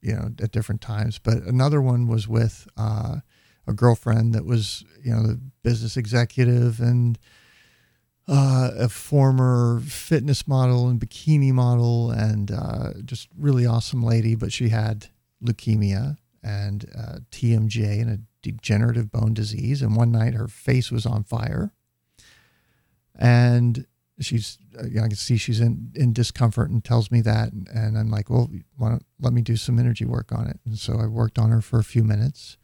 [0.00, 1.18] you know, at different times.
[1.18, 3.16] But another one was with uh,
[3.66, 7.18] a girlfriend that was, you know, the business executive and
[8.28, 14.34] uh, a former fitness model and bikini model and uh, just really awesome lady.
[14.34, 15.08] But she had
[15.44, 19.82] leukemia and uh, TMJ and a degenerative bone disease.
[19.82, 21.72] And one night her face was on fire.
[23.14, 23.86] And
[24.20, 27.52] she's, uh, you know, I can see she's in, in discomfort and tells me that.
[27.52, 28.50] And, and I'm like, well,
[29.20, 30.60] let me do some energy work on it.
[30.64, 32.56] And so I worked on her for a few minutes.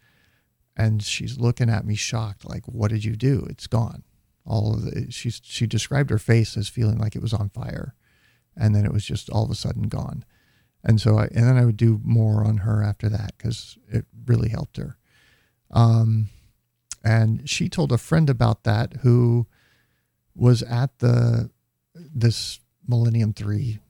[0.76, 3.46] And she's looking at me shocked, like, what did you do?
[3.48, 4.02] It's gone.
[4.44, 7.94] All of the, she's, she described her face as feeling like it was on fire.
[8.54, 10.24] And then it was just all of a sudden gone.
[10.88, 14.06] And so I, and then I would do more on her after that because it
[14.24, 14.96] really helped her.
[15.72, 16.28] Um,
[17.02, 19.48] and she told a friend about that who
[20.34, 21.50] was at the,
[21.94, 23.80] this Millennium 3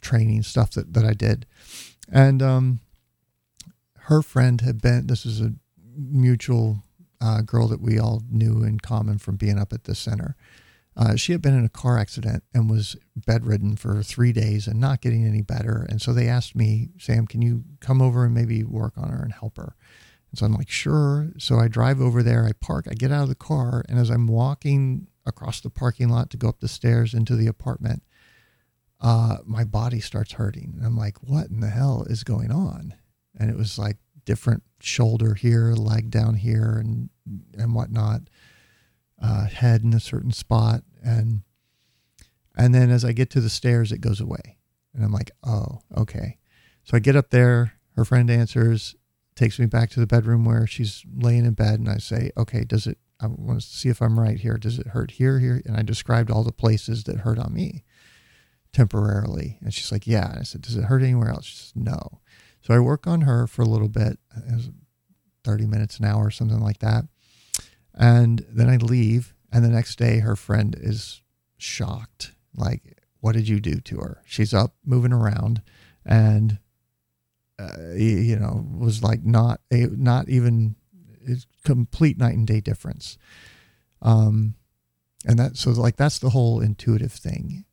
[0.00, 1.44] training stuff that, that I did.
[2.10, 2.80] And, um,
[4.08, 5.52] her friend had been, this is a
[5.94, 6.82] mutual
[7.20, 10.34] uh, girl that we all knew in common from being up at the center.
[10.98, 14.80] Uh, she had been in a car accident and was bedridden for three days and
[14.80, 15.86] not getting any better.
[15.88, 19.22] And so they asked me, Sam, can you come over and maybe work on her
[19.22, 19.76] and help her?
[20.30, 21.28] And so I'm like, sure.
[21.38, 24.10] So I drive over there, I park, I get out of the car, and as
[24.10, 28.02] I'm walking across the parking lot to go up the stairs into the apartment,
[29.00, 30.74] uh, my body starts hurting.
[30.76, 32.94] And I'm like, what in the hell is going on?
[33.38, 37.10] And it was like different shoulder here, leg down here, and
[37.56, 38.22] and whatnot,
[39.22, 41.42] uh, head in a certain spot, and
[42.56, 44.58] and then as I get to the stairs, it goes away,
[44.94, 46.38] and I'm like, oh, okay.
[46.84, 47.74] So I get up there.
[47.96, 48.94] Her friend answers,
[49.34, 52.64] takes me back to the bedroom where she's laying in bed, and I say, okay,
[52.64, 52.98] does it?
[53.20, 54.56] I want to see if I'm right here.
[54.56, 55.60] Does it hurt here, here?
[55.64, 57.84] And I described all the places that hurt on me
[58.72, 59.58] temporarily.
[59.60, 60.30] And she's like, yeah.
[60.30, 61.46] And I said, does it hurt anywhere else?
[61.46, 62.20] She says, no.
[62.60, 64.18] So I work on her for a little bit.
[64.36, 64.70] It was
[65.44, 67.06] 30 minutes, an hour, something like that.
[67.98, 69.34] And then I leave.
[69.52, 71.20] And the next day, her friend is
[71.58, 72.32] shocked.
[72.54, 74.22] Like, what did you do to her?
[74.24, 75.62] She's up moving around
[76.06, 76.58] and,
[77.58, 80.76] uh, you know, was like not a, not even
[81.20, 83.18] it's complete night and day difference.
[84.00, 84.54] Um,
[85.26, 87.64] and that, so like, that's the whole intuitive thing.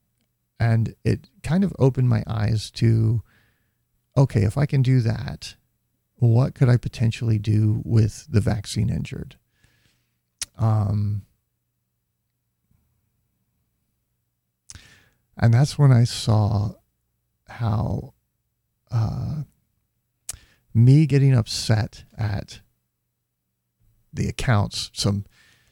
[0.59, 3.21] And it kind of opened my eyes to,
[4.17, 5.55] okay, if I can do that,
[6.15, 9.35] what could I potentially do with the vaccine injured?
[10.57, 11.23] Um,
[15.37, 16.73] and that's when I saw
[17.47, 18.13] how
[18.91, 19.43] uh,
[20.73, 22.61] me getting upset at
[24.13, 25.25] the accounts, some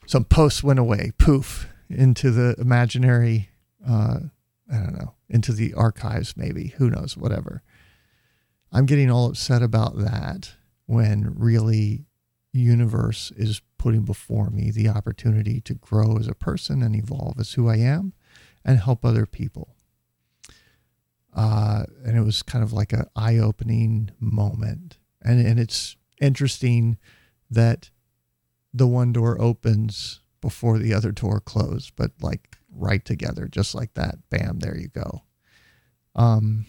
[0.05, 3.49] some posts went away, poof, into the imaginary,
[3.87, 4.19] uh,
[4.71, 7.63] I don't know, into the archives, maybe, who knows, whatever.
[8.71, 10.51] I'm getting all upset about that
[10.87, 12.05] when really
[12.51, 17.51] universe is putting before me the opportunity to grow as a person and evolve as
[17.51, 18.13] who I am
[18.63, 19.75] and help other people.
[21.35, 24.99] Uh, and it was kind of like an eye-opening moment.
[25.21, 26.97] And and it's interesting
[27.51, 27.89] that
[28.73, 33.95] the one door opens before the other door closed, but like right together, just like
[33.95, 34.15] that.
[34.29, 35.23] Bam, there you go.
[36.15, 36.67] Um,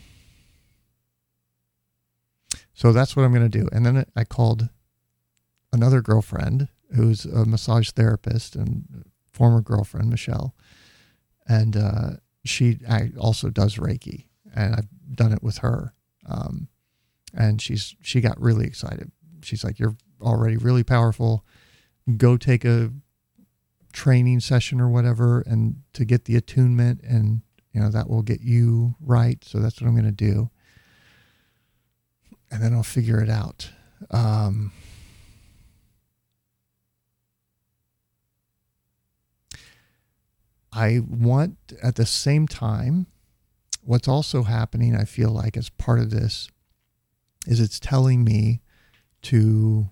[2.72, 3.68] so that's what I'm going to do.
[3.70, 4.68] And then I called
[5.72, 10.54] another girlfriend who's a massage therapist and former girlfriend, Michelle.
[11.46, 12.10] And uh,
[12.44, 12.78] she
[13.18, 15.94] also does Reiki, and I've done it with her.
[16.26, 16.68] Um,
[17.34, 19.10] and she's she got really excited.
[19.42, 21.44] She's like, "You're already really powerful.
[22.16, 22.90] Go take a
[23.92, 27.42] training session or whatever, and to get the attunement, and
[27.72, 30.50] you know that will get you right." So that's what I'm going to do
[32.54, 33.70] and then I'll figure it out.
[34.12, 34.70] Um,
[40.74, 43.06] I want at the same time,
[43.82, 46.48] what's also happening, I feel like, as part of this,
[47.46, 48.60] is it's telling me
[49.22, 49.90] to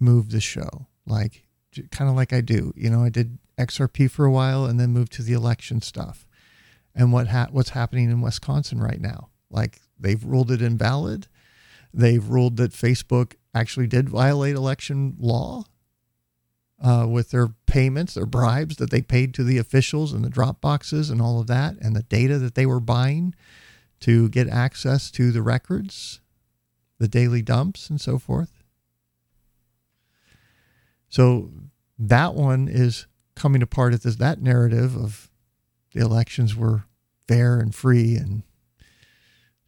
[0.00, 1.46] move the show, like
[1.90, 2.72] kind of like I do.
[2.76, 6.26] You know, I did XRP for a while and then moved to the election stuff.
[6.94, 9.30] And what ha- what's happening in Wisconsin right now?
[9.50, 11.26] Like they've ruled it invalid
[11.94, 15.64] They've ruled that Facebook actually did violate election law
[16.84, 20.60] uh, with their payments, their bribes that they paid to the officials and the drop
[20.60, 23.34] boxes and all of that, and the data that they were buying
[24.00, 26.20] to get access to the records,
[26.98, 28.62] the daily dumps, and so forth.
[31.08, 31.50] So
[31.98, 35.30] that one is coming apart at this that narrative of
[35.94, 36.84] the elections were
[37.26, 38.42] fair and free and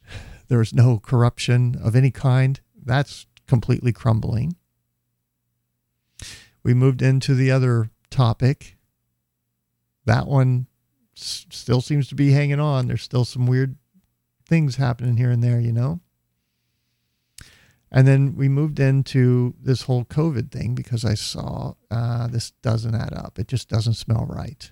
[0.49, 2.61] there was no corruption of any kind.
[2.85, 4.57] That's completely crumbling.
[6.67, 8.77] We moved into the other topic.
[10.05, 10.67] That one
[11.17, 12.89] s- still seems to be hanging on.
[12.89, 13.77] There's still some weird
[14.49, 16.01] things happening here and there, you know?
[17.89, 22.97] And then we moved into this whole COVID thing because I saw uh, this doesn't
[22.97, 23.39] add up.
[23.39, 24.69] It just doesn't smell right.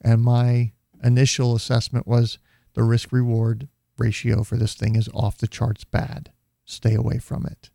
[0.00, 0.70] And my
[1.02, 2.38] initial assessment was
[2.74, 3.66] the risk reward
[3.96, 6.30] ratio for this thing is off the charts bad.
[6.64, 7.70] Stay away from it.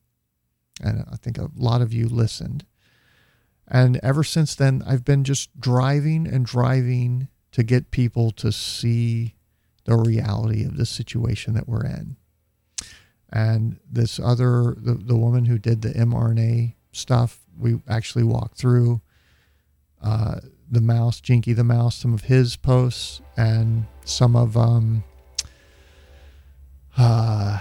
[0.81, 2.65] And I think a lot of you listened.
[3.67, 9.35] And ever since then, I've been just driving and driving to get people to see
[9.85, 12.17] the reality of the situation that we're in.
[13.31, 19.01] And this other, the, the woman who did the mRNA stuff, we actually walked through
[20.01, 20.39] uh,
[20.69, 25.03] the mouse, Jinky the mouse, some of his posts, and some of um,
[26.97, 27.59] uh,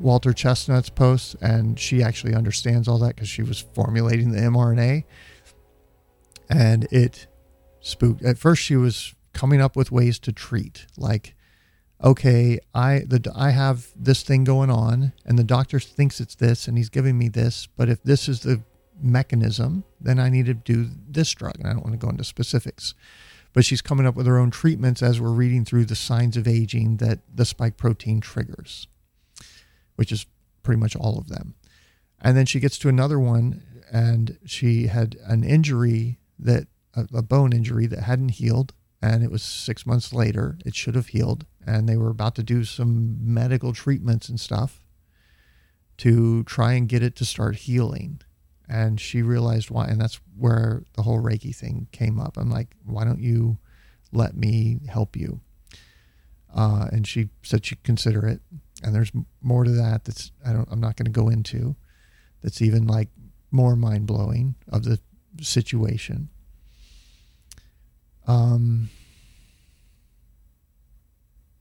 [0.00, 5.04] Walter Chesnut's posts, and she actually understands all that because she was formulating the mRNA.
[6.48, 7.28] And it
[7.80, 8.22] spooked.
[8.22, 11.34] At first, she was coming up with ways to treat, like,
[12.02, 16.66] okay, I the I have this thing going on, and the doctor thinks it's this,
[16.66, 17.68] and he's giving me this.
[17.76, 18.62] But if this is the
[19.00, 22.24] mechanism, then I need to do this drug, and I don't want to go into
[22.24, 22.94] specifics.
[23.52, 26.46] but she's coming up with her own treatments as we're reading through the signs of
[26.46, 28.86] aging that the spike protein triggers,
[30.00, 30.24] which is
[30.62, 31.54] pretty much all of them.
[32.22, 33.62] And then she gets to another one,
[33.92, 38.72] and she had an injury that a, a bone injury that hadn't healed,
[39.02, 40.56] and it was six months later.
[40.64, 44.86] It should have healed, and they were about to do some medical treatments and stuff
[45.98, 48.22] to try and get it to start healing.
[48.66, 52.38] And she realized why, and that's where the whole Reiki thing came up.
[52.38, 53.58] I'm like, why don't you
[54.12, 55.40] let me help you?
[56.56, 58.40] Uh, and she said she'd consider it.
[58.82, 59.12] And there's
[59.42, 61.76] more to that that's I don't I'm not going to go into.
[62.42, 63.08] That's even like
[63.50, 64.98] more mind blowing of the
[65.40, 66.30] situation.
[68.26, 68.90] Um,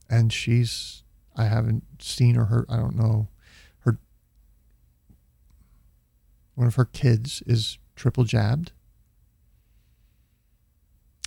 [0.09, 1.03] and she's
[1.35, 2.65] I haven't seen or heard.
[2.69, 3.29] I don't know
[3.79, 3.97] her.
[6.55, 8.71] One of her kids is triple jabbed,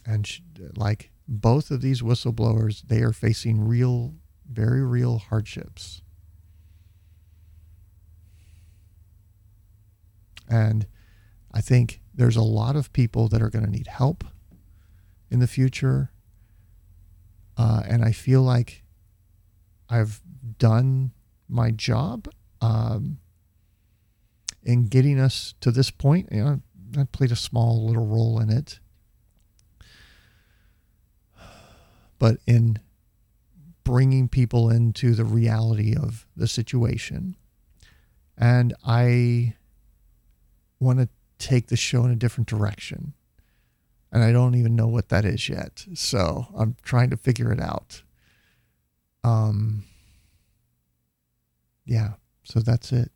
[0.04, 0.42] and she,
[0.76, 4.14] like both of these whistleblowers, they are facing real,
[4.52, 6.02] very real hardships.
[10.48, 10.86] And
[11.52, 14.24] I think there's a lot of people that are going to need help
[15.30, 16.12] in the future.
[17.56, 18.82] Uh, and I feel like
[19.88, 20.20] I've
[20.58, 21.12] done
[21.48, 22.28] my job
[22.60, 23.18] um,
[24.62, 26.28] in getting us to this point.
[26.30, 26.60] You know,
[26.98, 28.78] I played a small little role in it.
[32.18, 32.78] But in
[33.84, 37.36] bringing people into the reality of the situation.
[38.36, 39.54] And I
[40.80, 43.14] want to take the show in a different direction.
[44.10, 45.86] And I don't even know what that is yet.
[45.94, 48.02] So I'm trying to figure it out.
[49.24, 49.84] Um,
[51.84, 52.14] yeah,
[52.44, 53.10] so that's it.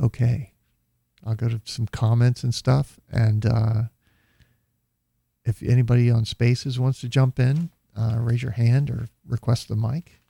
[0.00, 0.52] Okay.
[1.24, 2.98] I'll go to some comments and stuff.
[3.10, 3.82] And uh,
[5.44, 9.76] if anybody on Spaces wants to jump in, uh, raise your hand or request the
[9.76, 10.20] mic.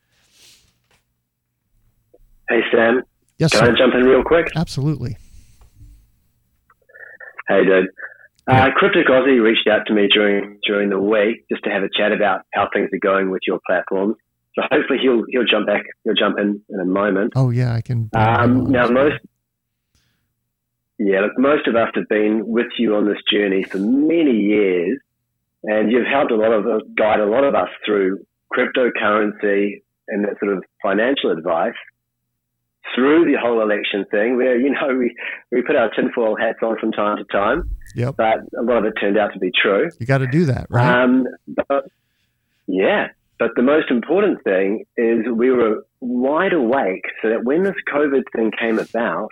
[2.48, 3.02] Hey, Sam.
[3.38, 3.58] Yes, sir.
[3.58, 3.72] Can sir.
[3.72, 4.48] I jump in real quick?
[4.56, 5.16] Absolutely.
[7.48, 7.88] Hey, dude.
[8.46, 11.88] Uh, Cryptic Aussie reached out to me during during the week just to have a
[11.96, 14.16] chat about how things are going with your platform.
[14.56, 15.82] So hopefully he'll he'll jump back.
[16.04, 17.34] He'll jump in in a moment.
[17.36, 18.10] Oh, yeah, I can.
[18.14, 19.20] Um, now most
[21.02, 25.00] yeah, look, most of us have been with you on this journey for many years,
[25.64, 30.24] and you've helped a lot of us, guide a lot of us through cryptocurrency and
[30.24, 31.74] that sort of financial advice
[32.94, 35.14] through the whole election thing where, you know, we,
[35.52, 37.62] we put our tinfoil hats on from time to time.
[37.94, 38.16] Yep.
[38.16, 39.88] But a lot of it turned out to be true.
[40.00, 41.02] You got to do that, right?
[41.02, 41.26] Um,
[41.68, 41.84] but,
[42.66, 43.08] yeah.
[43.38, 48.22] But the most important thing is we were wide awake so that when this COVID
[48.34, 49.30] thing came about,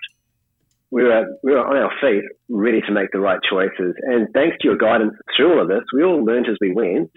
[0.91, 3.95] we were, we were on our feet, ready to make the right choices.
[4.03, 7.11] And thanks to your guidance through all of this, we all learned as we went.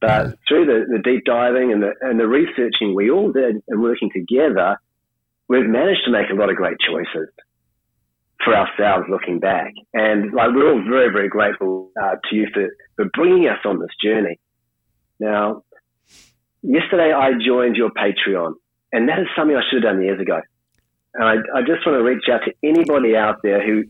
[0.00, 3.82] But through the, the deep diving and the, and the researching we all did and
[3.82, 4.76] working together,
[5.48, 7.28] we've managed to make a lot of great choices
[8.44, 9.72] for ourselves looking back.
[9.94, 13.80] And like, we're all very, very grateful uh, to you for, for bringing us on
[13.80, 14.38] this journey.
[15.18, 15.62] Now,
[16.62, 18.52] yesterday I joined your Patreon,
[18.92, 20.42] and that is something I should have done years ago.
[21.18, 23.84] And I, I just want to reach out to anybody out there who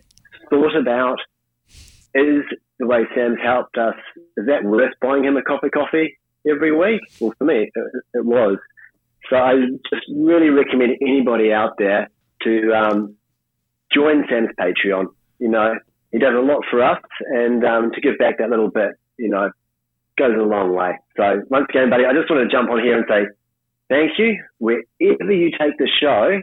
[0.50, 1.18] thought about
[2.14, 2.44] is
[2.78, 3.94] the way Sam's helped us,
[4.36, 7.00] is that worth buying him a cup of coffee every week?
[7.20, 8.58] Well, for me, it, it was.
[9.28, 9.54] So I
[9.90, 12.08] just really recommend anybody out there
[12.42, 13.16] to um,
[13.92, 15.06] join Sam's Patreon.
[15.38, 15.74] You know,
[16.12, 17.02] he does a lot for us,
[17.34, 19.50] and um, to give back that little bit, you know,
[20.16, 20.92] goes a long way.
[21.16, 23.26] So once again, buddy, I just want to jump on here and say
[23.88, 24.42] thank you.
[24.58, 26.40] Wherever you take the show,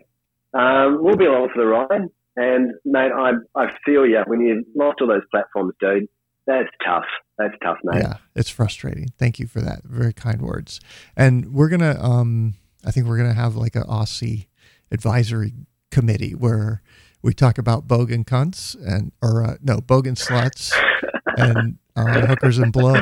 [0.53, 2.09] um, we'll be along for the ride.
[2.35, 6.07] And mate, I I feel you when you lost all those platforms, dude.
[6.45, 7.05] That's tough.
[7.37, 8.01] That's tough, mate.
[8.01, 9.13] Yeah, it's frustrating.
[9.17, 9.83] Thank you for that.
[9.83, 10.79] Very kind words.
[11.15, 14.47] And we're gonna, um, I think we're gonna have like a Aussie
[14.91, 15.53] advisory
[15.89, 16.81] committee where
[17.21, 20.73] we talk about bogan cunts and or uh, no bogan sluts
[21.37, 22.95] and uh, hookers and blow,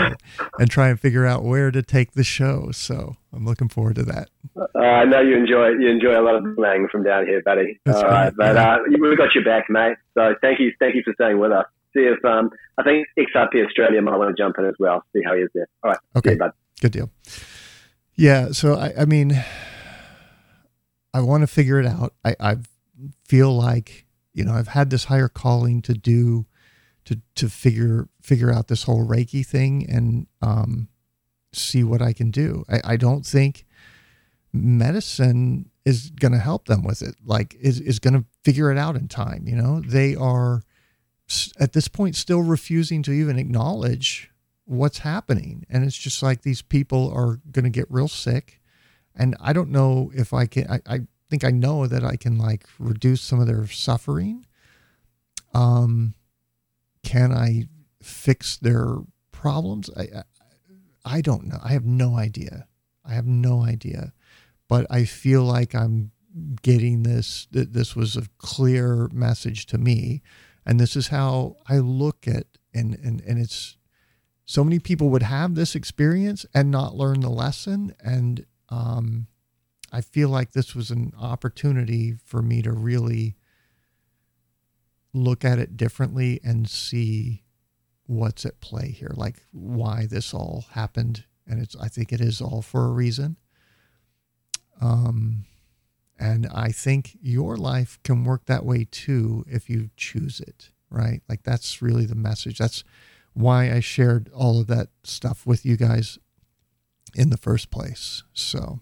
[0.60, 2.72] and try and figure out where to take the show.
[2.72, 4.30] So I'm looking forward to that.
[4.56, 7.80] Uh, I know you enjoy you enjoy a lot of slang from down here, buddy.
[7.86, 8.76] That's All right, right, but yeah.
[8.76, 9.96] uh, we've got your back, mate.
[10.14, 11.66] So thank you, thank you for staying with us.
[11.96, 15.04] See if um, I think XRP Australia might want to jump in as well.
[15.14, 15.68] See how he is there.
[15.84, 16.32] All right, Okay.
[16.32, 16.52] You, bud.
[16.80, 17.10] Good deal.
[18.16, 18.52] Yeah.
[18.52, 19.44] So I, I mean,
[21.14, 22.14] I want to figure it out.
[22.24, 22.58] I, I
[23.26, 26.46] feel like you know I've had this higher calling to do
[27.06, 30.88] to to figure figure out this whole Reiki thing and um,
[31.54, 32.64] see what I can do.
[32.70, 33.66] I, I don't think
[34.54, 37.16] medicine is going to help them with it.
[37.26, 39.48] Like is is going to figure it out in time.
[39.48, 40.64] You know, they are
[41.60, 44.32] at this point still refusing to even acknowledge
[44.66, 45.66] what's happening.
[45.70, 48.62] And it's just like these people are going to get real sick.
[49.16, 51.00] And I don't know if I can, I, I
[51.30, 54.46] think I know that I can like reduce some of their suffering.
[55.54, 56.14] Um,
[57.04, 57.68] can I
[58.02, 58.98] fix their
[59.32, 59.90] problems?
[59.96, 60.24] I, I,
[61.04, 61.60] I don't know.
[61.64, 62.68] I have no idea.
[63.06, 64.14] I have no idea.
[64.68, 66.12] But I feel like I'm
[66.62, 70.22] getting this, that this was a clear message to me.
[70.66, 73.78] And this is how I look at, and, and, and it's,
[74.46, 77.96] so many people would have this experience and not learn the lesson.
[78.04, 79.28] And um,
[79.92, 83.36] I feel like this was an opportunity for me to really
[85.14, 87.44] look at it differently and see
[88.06, 91.26] what's at play here, like why this all happened.
[91.48, 93.38] And it's, I think it is all for a reason.
[94.82, 95.46] Um,
[96.20, 101.22] and I think your life can work that way too if you choose it, right?
[101.28, 102.58] Like that's really the message.
[102.58, 102.84] That's
[103.34, 106.20] why I shared all of that stuff with you guys
[107.16, 108.24] in the first place.
[108.34, 108.80] So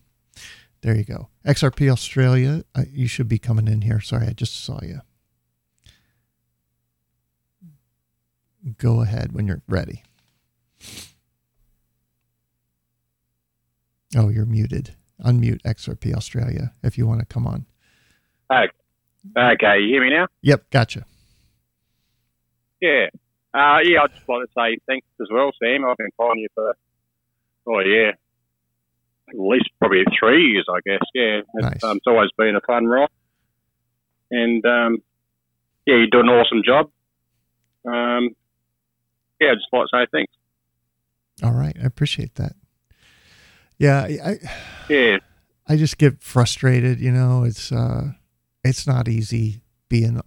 [0.81, 1.29] there you go.
[1.45, 3.99] XRP Australia, uh, you should be coming in here.
[3.99, 5.01] Sorry, I just saw you.
[8.77, 10.03] Go ahead when you're ready.
[14.15, 14.95] Oh, you're muted.
[15.23, 17.65] Unmute XRP Australia if you want to come on.
[18.51, 18.71] Okay.
[19.37, 20.27] Okay, you hear me now?
[20.41, 21.05] Yep, gotcha.
[22.81, 23.07] Yeah.
[23.53, 25.85] Uh, yeah, I'd just like to say thanks as well, Sam.
[25.85, 26.75] I've been following you for,
[27.67, 28.11] oh, yeah,
[29.29, 31.01] at least probably three years, I guess.
[31.13, 31.41] Yeah.
[31.55, 33.09] It's, um, it's always been a fun ride.
[34.31, 34.97] And, um,
[35.85, 36.89] yeah, you do an awesome job.
[37.85, 38.29] Um,
[39.39, 40.33] yeah, just to say thanks.
[41.43, 41.75] All right.
[41.81, 42.53] I appreciate that.
[43.77, 44.01] Yeah.
[44.01, 44.37] I,
[44.89, 45.17] yeah.
[45.67, 48.11] I just get frustrated, you know, it's, uh,
[48.63, 50.21] it's not easy being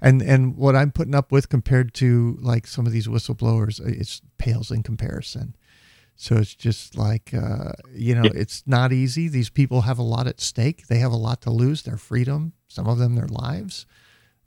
[0.00, 4.20] and and what I'm putting up with compared to like some of these whistleblowers, it's
[4.36, 5.56] pales in comparison.
[6.14, 9.28] So it's just like uh, you know, it's not easy.
[9.28, 10.86] These people have a lot at stake.
[10.88, 11.82] They have a lot to lose.
[11.82, 13.86] Their freedom, some of them, their lives.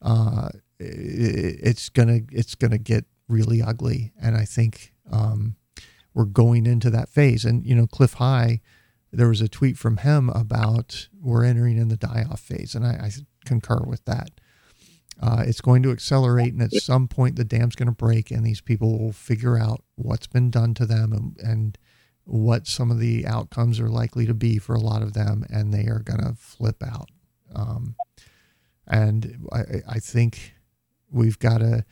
[0.01, 5.55] Uh, it, it's gonna it's gonna get really ugly, and I think um,
[6.13, 7.45] we're going into that phase.
[7.45, 8.61] And you know, Cliff High,
[9.11, 12.85] there was a tweet from him about we're entering in the die off phase, and
[12.85, 13.11] I, I
[13.45, 14.29] concur with that.
[15.21, 18.43] Uh, it's going to accelerate, and at some point, the dam's going to break, and
[18.43, 21.77] these people will figure out what's been done to them and, and
[22.23, 25.73] what some of the outcomes are likely to be for a lot of them, and
[25.73, 27.09] they are going to flip out.
[27.53, 27.95] Um,
[28.87, 30.55] and I, I think
[31.11, 31.85] we've got to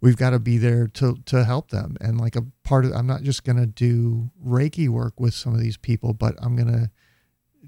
[0.00, 1.96] we've got to be there to to help them.
[2.00, 5.54] And like a part of, I'm not just going to do Reiki work with some
[5.54, 6.90] of these people, but I'm going to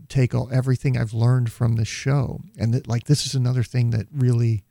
[0.08, 2.40] take all everything I've learned from the show.
[2.58, 4.64] And that, like this is another thing that really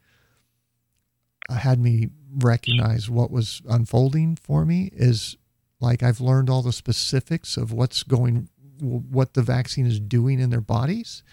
[1.50, 5.36] uh, had me recognize what was unfolding for me is
[5.80, 10.50] like I've learned all the specifics of what's going what the vaccine is doing in
[10.50, 11.24] their bodies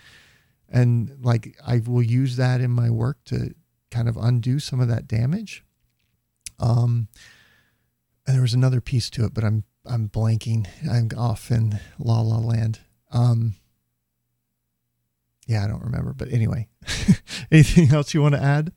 [0.68, 3.54] and like I will use that in my work to
[3.90, 5.64] kind of undo some of that damage
[6.58, 7.08] um
[8.26, 10.66] and there was another piece to it but I'm I'm blanking.
[10.90, 12.80] I'm off in la la land.
[13.12, 13.54] Um
[15.46, 16.68] yeah I don't remember but anyway.
[17.52, 18.72] Anything else you want to add?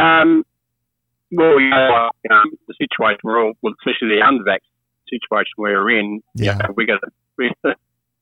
[0.00, 0.44] Um,
[1.30, 4.60] well, you know, um, the situation we're all, well, especially the unvax
[5.08, 7.76] situation we're in, yeah, you know, we got a, we got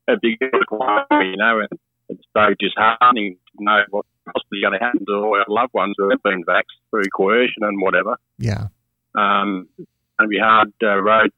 [0.08, 1.68] a big requirement, you know, and
[2.08, 5.94] it's so disheartening to know what's possibly going to happen to all our loved ones
[5.98, 8.16] who have been vaxxed through coercion and whatever.
[8.38, 8.68] Yeah.
[9.14, 9.88] Um, it's
[10.18, 11.30] going to be hard uh, road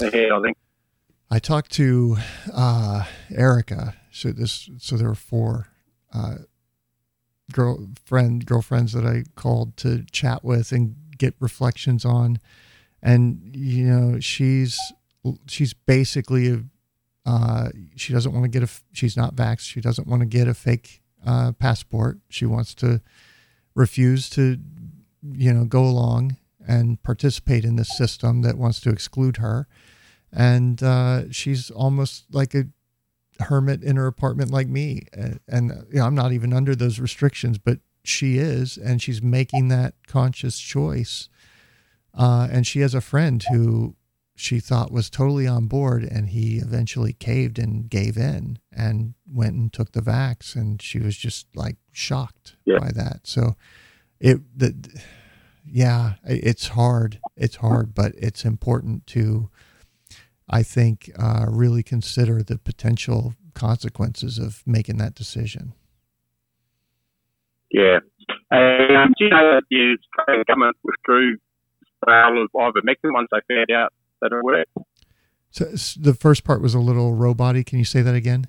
[0.00, 0.56] ahead, I think.
[1.30, 2.16] I talked to
[2.52, 3.04] uh,
[3.34, 3.94] Erica.
[4.10, 5.68] So this, so there were four
[6.12, 6.36] uh,
[7.52, 12.38] girlfriend girlfriends that I called to chat with and get reflections on,
[13.02, 14.78] and you know she's
[15.46, 16.64] she's basically a,
[17.24, 19.60] uh, she doesn't want to get a she's not vaxxed.
[19.60, 22.18] She doesn't want to get a fake uh, passport.
[22.28, 23.00] She wants to
[23.74, 24.58] refuse to
[25.22, 26.36] you know go along
[26.66, 29.66] and participate in this system that wants to exclude her,
[30.32, 32.64] and uh, she's almost like a
[33.40, 35.02] hermit in her apartment like me.
[35.48, 39.68] And, you know, I'm not even under those restrictions, but she is, and she's making
[39.68, 41.28] that conscious choice.
[42.14, 43.94] Uh, and she has a friend who
[44.34, 49.54] she thought was totally on board, and he eventually caved and gave in and went
[49.54, 52.78] and took the vax, and she was just like shocked yeah.
[52.78, 53.20] by that.
[53.24, 53.56] So
[54.20, 54.74] it the
[55.64, 57.20] yeah, it's hard.
[57.36, 59.50] It's hard, but it's important to
[60.52, 65.72] I think, uh, really consider the potential consequences of making that decision.
[67.70, 68.00] Yeah.
[68.50, 71.38] Um, do you know that the government withdrew
[72.04, 73.92] sale of ivermectin once they found out
[74.22, 74.70] that worked.
[75.50, 75.64] So
[76.00, 77.64] the first part was a little roboty.
[77.64, 78.48] Can you say that again?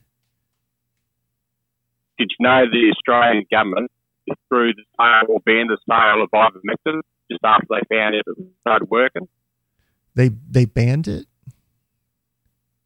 [2.17, 3.91] Did you know the Australian government
[4.47, 8.25] through the sale or banned the sale of ivermectin just after they found it
[8.61, 9.27] started working?
[10.15, 11.25] They they banned it.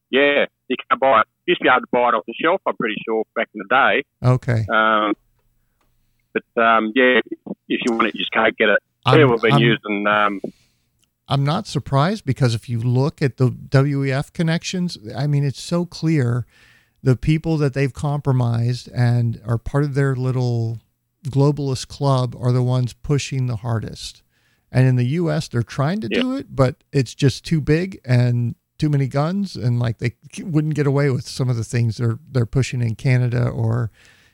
[0.09, 1.27] Yeah, you can't buy it.
[1.45, 2.61] You used to be able to buy it off the shelf.
[2.65, 4.03] I'm pretty sure back in the day.
[4.27, 4.65] Okay.
[4.73, 5.13] Um,
[6.33, 7.19] but um, yeah,
[7.67, 8.79] if you want it, you just can't get it.
[9.05, 10.07] I'm, we've been I'm, using.
[10.07, 10.41] Um,
[11.27, 15.85] I'm not surprised because if you look at the WEF connections, I mean, it's so
[15.85, 16.45] clear
[17.03, 20.79] the people that they've compromised and are part of their little
[21.27, 24.23] globalist club are the ones pushing the hardest.
[24.71, 26.21] And in the US, they're trying to yeah.
[26.21, 30.75] do it, but it's just too big and too many guns and like they wouldn't
[30.75, 33.91] get away with some of the things they're they're pushing in Canada or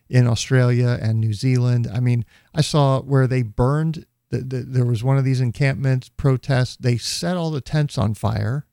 [0.10, 1.88] in Australia and New Zealand.
[1.92, 6.10] I mean, I saw where they burned the, the, there was one of these encampments
[6.10, 6.76] protests.
[6.78, 8.66] They set all the tents on fire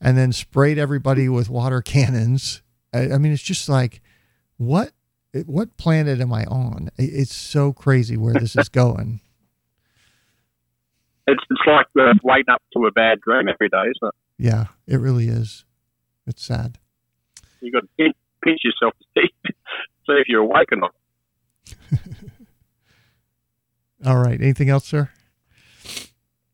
[0.00, 2.62] and then sprayed everybody with water cannons.
[2.94, 4.00] I, I mean, it's just like
[4.56, 4.92] what
[5.46, 6.90] what planet am I on?
[6.98, 9.20] It's so crazy where this is going.
[11.24, 14.14] It's it's like uh, waking up to a bad dream every day, isn't it?
[14.38, 15.64] Yeah, it really is.
[16.26, 16.78] It's sad.
[17.60, 18.12] You got to
[18.42, 20.92] pinch yourself to see, see if you're awake or not.
[24.04, 24.40] All right.
[24.40, 25.10] Anything else, sir?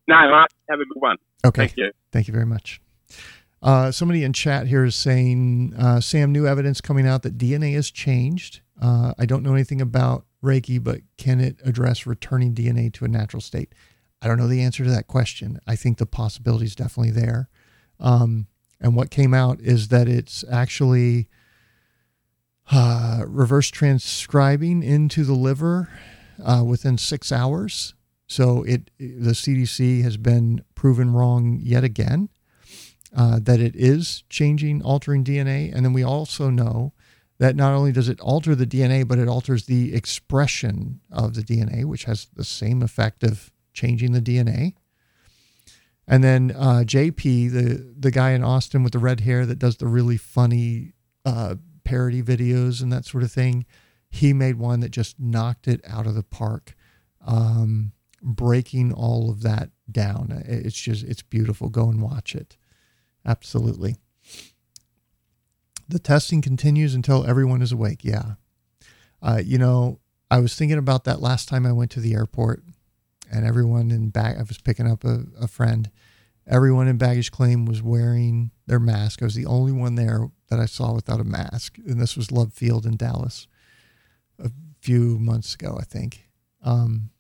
[0.06, 0.50] No, Mark.
[0.68, 1.16] Have a good one.
[1.44, 1.62] Okay.
[1.62, 1.92] Thank you.
[2.12, 2.80] Thank you very much.
[3.60, 7.74] Uh, somebody in chat here is saying, uh, Sam, new evidence coming out that DNA
[7.74, 8.60] has changed.
[8.80, 13.08] Uh, I don't know anything about Reiki, but can it address returning DNA to a
[13.08, 13.74] natural state?
[14.22, 15.58] I don't know the answer to that question.
[15.66, 17.48] I think the possibility is definitely there.
[17.98, 18.46] Um,
[18.80, 21.28] and what came out is that it's actually
[22.70, 25.88] uh, reverse transcribing into the liver
[26.44, 27.94] uh, within six hours.
[28.26, 32.28] So it the CDC has been proven wrong yet again
[33.16, 36.92] uh, that it is changing, altering DNA, and then we also know
[37.38, 41.42] that not only does it alter the DNA, but it alters the expression of the
[41.42, 44.74] DNA, which has the same effect of changing the DNA.
[46.06, 49.76] And then uh, JP, the the guy in Austin with the red hair that does
[49.76, 50.94] the really funny
[51.24, 53.66] uh, parody videos and that sort of thing,
[54.10, 56.74] he made one that just knocked it out of the park,
[57.26, 60.42] um, breaking all of that down.
[60.46, 61.68] It's just it's beautiful.
[61.68, 62.56] Go and watch it.
[63.24, 63.96] Absolutely.
[65.88, 68.04] The testing continues until everyone is awake.
[68.04, 68.34] Yeah.
[69.22, 72.62] Uh, you know, I was thinking about that last time I went to the airport
[73.30, 75.90] and everyone in back, I was picking up a, a friend.
[76.46, 79.20] Everyone in baggage claim was wearing their mask.
[79.20, 81.76] I was the only one there that I saw without a mask.
[81.78, 83.46] And this was Love Field in Dallas
[84.38, 84.50] a
[84.80, 86.28] few months ago, I think.
[86.62, 87.10] Um,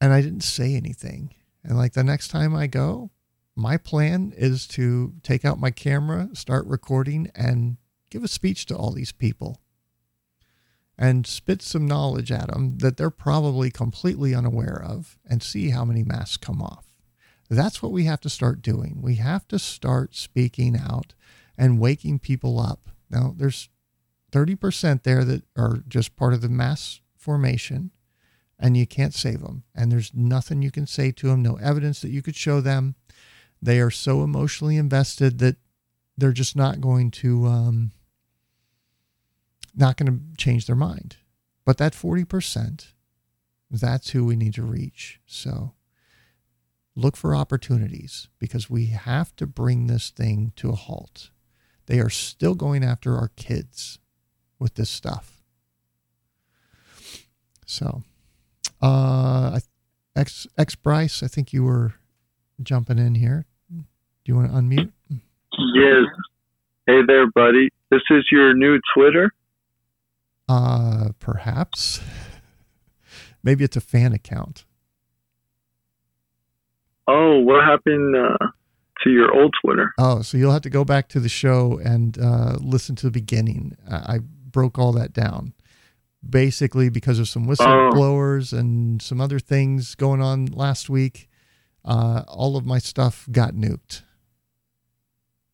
[0.00, 1.34] and I didn't say anything.
[1.64, 3.10] And like the next time I go,
[3.54, 7.78] my plan is to take out my camera, start recording, and
[8.10, 9.60] give a speech to all these people
[10.98, 15.84] and spit some knowledge at them that they're probably completely unaware of and see how
[15.84, 16.86] many masks come off.
[17.48, 19.00] That's what we have to start doing.
[19.02, 21.14] We have to start speaking out
[21.56, 22.88] and waking people up.
[23.10, 23.68] Now, there's
[24.32, 27.90] 30% there that are just part of the mass formation
[28.58, 29.64] and you can't save them.
[29.74, 32.94] And there's nothing you can say to them, no evidence that you could show them.
[33.60, 35.56] They are so emotionally invested that
[36.16, 37.92] they're just not going to um,
[39.74, 41.16] not going to change their mind.
[41.64, 42.92] But that 40%,
[43.70, 45.20] that's who we need to reach.
[45.26, 45.74] So
[46.94, 51.30] look for opportunities because we have to bring this thing to a halt.
[51.86, 53.98] They are still going after our kids
[54.58, 55.42] with this stuff.
[57.66, 58.02] So,
[58.80, 59.60] uh,
[60.14, 61.94] X X Bryce, I think you were
[62.62, 63.44] jumping in here.
[63.70, 63.84] Do
[64.24, 64.92] you want to unmute?
[65.08, 66.06] Yes.
[66.86, 67.70] Hey there, buddy.
[67.90, 69.30] This is your new Twitter.
[70.48, 72.00] Uh, perhaps.
[73.42, 74.64] Maybe it's a fan account.
[77.08, 78.46] Oh, what happened uh,
[79.04, 79.92] to your old Twitter?
[79.98, 83.12] Oh, so you'll have to go back to the show and uh, listen to the
[83.12, 83.76] beginning.
[83.88, 84.20] I
[84.56, 85.52] broke all that down.
[86.26, 88.58] Basically, because of some whistleblowers oh.
[88.58, 91.28] and some other things going on last week,
[91.84, 94.00] uh, all of my stuff got nuked.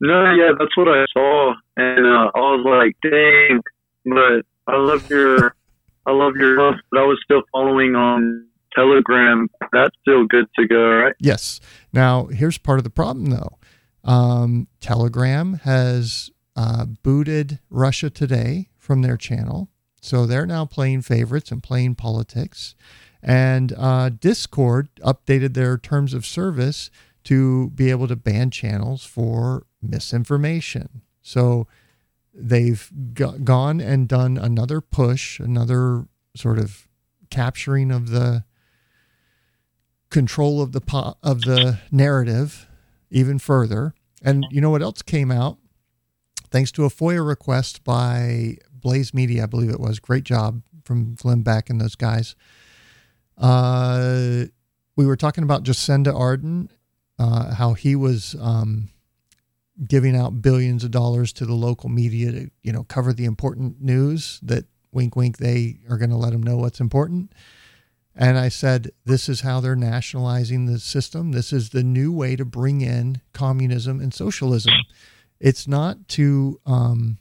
[0.01, 3.61] No, yeah, that's what I saw, and uh, I was like, "Dang!"
[4.05, 5.57] But I love your,
[6.07, 6.81] I love your stuff.
[6.93, 9.49] But I was still following on Telegram.
[9.73, 11.15] That's still good to go, right?
[11.19, 11.59] Yes.
[11.93, 13.59] Now, here's part of the problem, though.
[14.05, 19.69] Um, Telegram has uh, booted Russia Today from their channel.
[20.01, 22.75] So they're now playing favorites and playing politics.
[23.23, 26.91] And uh, Discord updated their terms of service
[27.23, 31.03] to be able to ban channels for misinformation.
[31.23, 31.69] So
[32.35, 36.89] they've go- gone and done another push, another sort of
[37.31, 38.43] capturing of the
[40.11, 42.67] control of the po- of the narrative
[43.11, 43.95] even further.
[44.21, 45.59] And you know what else came out?
[46.51, 49.99] Thanks to a FOIA request by Blaze Media, I believe it was.
[49.99, 52.35] Great job from Glenn Beck and those guys.
[53.39, 54.45] Uh,
[54.97, 56.69] we were talking about Jacinda Ardern,
[57.19, 58.91] uh, how he was um,
[59.87, 63.81] giving out billions of dollars to the local media to, you know, cover the important
[63.81, 67.33] news that wink, wink, they are going to let them know what's important.
[68.15, 71.33] And I said, this is how they're nationalizing the system.
[71.33, 74.75] This is the new way to bring in communism and socialism.
[75.41, 77.19] It's not to, um,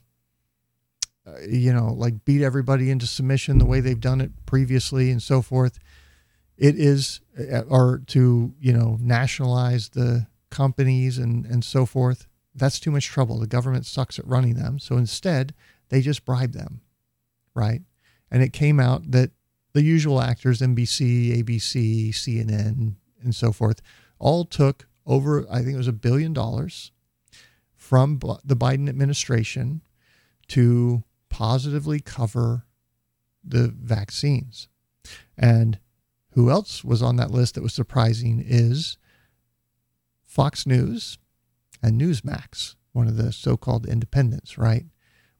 [1.25, 5.21] uh, you know, like beat everybody into submission the way they've done it previously and
[5.21, 5.79] so forth.
[6.57, 12.27] It is, uh, or to, you know, nationalize the companies and, and so forth.
[12.53, 13.39] That's too much trouble.
[13.39, 14.79] The government sucks at running them.
[14.79, 15.53] So instead,
[15.89, 16.81] they just bribe them,
[17.53, 17.81] right?
[18.29, 19.31] And it came out that
[19.73, 23.81] the usual actors, NBC, ABC, CNN, and so forth,
[24.19, 26.91] all took over, I think it was a billion dollars
[27.75, 29.81] from the Biden administration
[30.49, 32.65] to positively cover
[33.43, 34.67] the vaccines.
[35.35, 35.79] And
[36.33, 38.97] who else was on that list that was surprising is
[40.21, 41.17] Fox News
[41.81, 44.85] and Newsmax, one of the so called independents, right?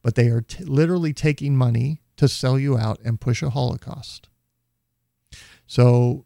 [0.02, 4.30] But they are t- literally taking money to sell you out and push a Holocaust.
[5.68, 6.26] So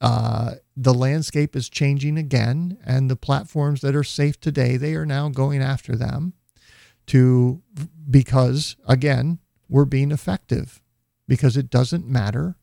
[0.00, 5.06] uh, the landscape is changing again, and the platforms that are safe today, they are
[5.06, 6.34] now going after them
[7.06, 7.62] to
[8.08, 9.38] because again
[9.68, 10.80] we're being effective
[11.28, 12.56] because it doesn't matter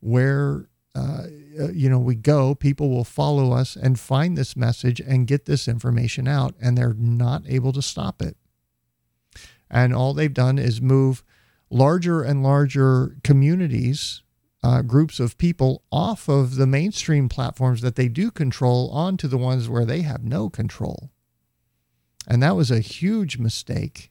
[0.00, 1.24] where uh,
[1.58, 5.46] uh, you know we go people will follow us and find this message and get
[5.46, 8.36] this information out and they're not able to stop it
[9.70, 11.24] and all they've done is move
[11.70, 14.22] larger and larger communities,
[14.62, 19.36] uh, groups of people off of the mainstream platforms that they do control onto the
[19.36, 21.10] ones where they have no control.
[22.26, 24.10] And that was a huge mistake.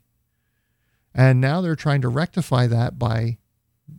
[1.13, 3.37] And now they're trying to rectify that by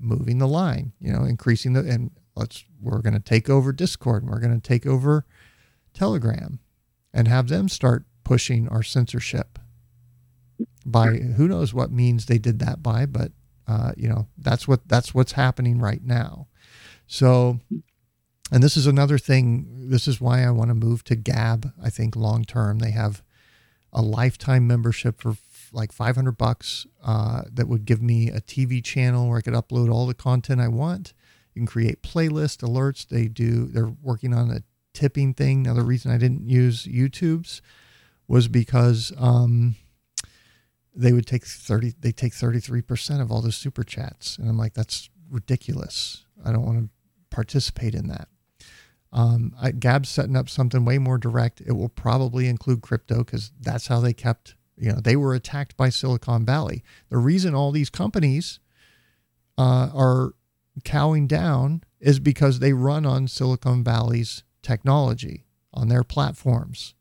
[0.01, 4.23] moving the line, you know, increasing the, and let's, we're going to take over Discord
[4.23, 5.25] and we're going to take over
[5.93, 6.59] Telegram
[7.13, 9.59] and have them start pushing our censorship
[10.85, 13.33] by who knows what means they did that by, but
[13.67, 16.49] uh, you know, that's what that's what's happening right now.
[17.07, 17.61] So,
[18.53, 19.89] and this is another thing.
[19.89, 21.73] This is why I want to move to Gab.
[21.83, 23.23] I think long term they have
[23.95, 25.37] a lifetime membership for
[25.73, 29.93] like 500 bucks uh, that would give me a TV channel where I could upload
[29.93, 31.13] all the content I want.
[31.55, 33.07] You can create playlist alerts.
[33.07, 33.67] They do.
[33.67, 34.63] They're working on a
[34.93, 35.63] tipping thing.
[35.63, 37.63] Now the reason I didn't use YouTube's
[38.27, 39.77] was because um,
[40.95, 44.75] they would take 30 they take 33% of all the super chats and i'm like
[44.75, 46.89] that's ridiculous i don't want to
[47.31, 48.29] participate in that
[49.15, 51.63] um, gab's setting up something way more direct.
[51.63, 55.77] It will probably include crypto because that's how they kept you know they were attacked
[55.77, 56.83] by silicon valley.
[57.09, 58.59] The reason all these companies
[59.57, 60.35] uh, are
[60.83, 66.95] cowing down is because they run on silicon valley's technology on their platforms.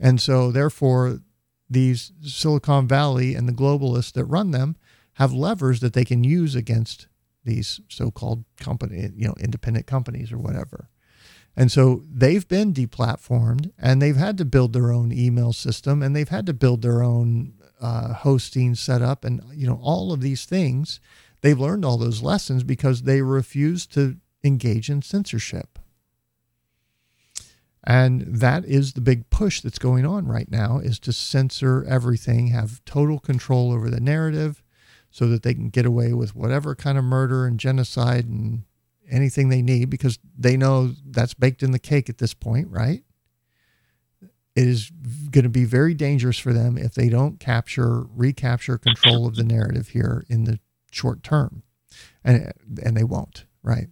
[0.00, 1.20] And so therefore
[1.68, 4.76] these Silicon Valley and the globalists that run them
[5.14, 7.08] have levers that they can use against
[7.44, 10.88] these so-called company, you know, independent companies or whatever.
[11.56, 16.14] And so they've been deplatformed and they've had to build their own email system and
[16.14, 20.44] they've had to build their own uh, hosting setup and you know all of these
[20.44, 21.00] things.
[21.40, 25.78] They've learned all those lessons because they refuse to engage in censorship.
[27.84, 32.48] And that is the big push that's going on right now is to censor everything,
[32.48, 34.62] have total control over the narrative
[35.08, 38.64] so that they can get away with whatever kind of murder and genocide and
[39.10, 43.02] anything they need because they know that's baked in the cake at this point, right?
[44.54, 44.90] It is
[45.30, 49.44] going to be very dangerous for them if they don't capture, recapture control of the
[49.44, 50.58] narrative here in the
[50.90, 51.62] short term.
[52.24, 52.52] And
[52.82, 53.88] and they won't, right?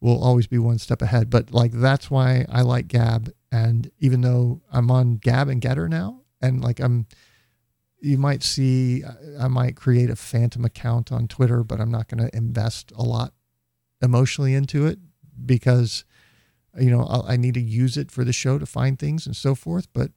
[0.00, 1.30] We'll always be one step ahead.
[1.30, 3.32] But like that's why I like Gab.
[3.50, 7.06] And even though I'm on Gab and Gettr now, and like I'm,
[8.00, 9.04] you might see
[9.38, 13.02] I might create a phantom account on Twitter, but I'm not going to invest a
[13.02, 13.34] lot
[14.02, 14.98] emotionally into it
[15.44, 16.04] because
[16.78, 19.36] you know I, I need to use it for the show to find things and
[19.36, 19.88] so forth.
[19.92, 20.10] But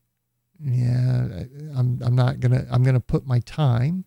[0.59, 1.43] yeah,
[1.75, 4.05] I'm I'm not gonna I'm gonna put my time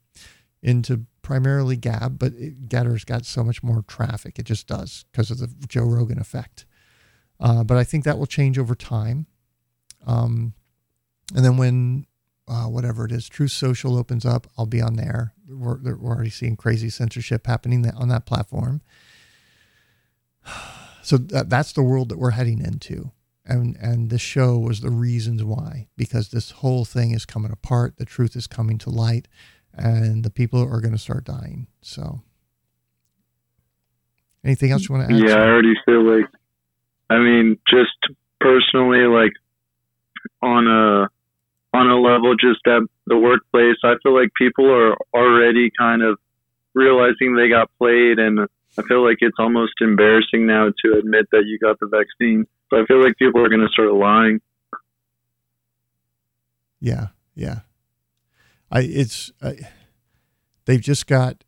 [0.62, 4.38] into primarily Gab, but it, Gettr's got so much more traffic.
[4.38, 6.64] It just does because of the Joe Rogan effect.
[7.40, 9.26] Uh, but I think that will change over time.
[10.06, 10.54] Um,
[11.34, 12.06] and then when
[12.48, 15.34] uh, whatever it is, Truth Social opens up, I'll be on there.
[15.46, 18.80] We're, we're already seeing crazy censorship happening on that platform.
[21.00, 23.12] So that, that's the world that we're heading into.
[23.46, 27.96] And, and this show was the reasons why, because this whole thing is coming apart.
[27.96, 29.26] The truth is coming to light
[29.72, 31.66] and the people are going to start dying.
[31.80, 32.20] So
[34.44, 35.20] anything else you want to add?
[35.20, 36.26] Yeah, I already feel like,
[37.08, 37.96] I mean, just
[38.38, 39.32] personally, like
[40.42, 41.08] on a,
[41.76, 46.18] on a level just at the workplace, I feel like people are already kind of
[46.74, 48.46] realizing they got played and
[48.76, 52.46] I feel like it's almost embarrassing now to admit that you got the vaccine.
[52.70, 54.40] So I feel like people are going to start lying.
[56.80, 57.60] Yeah, yeah.
[58.70, 59.56] I it's I,
[60.66, 61.44] they've just got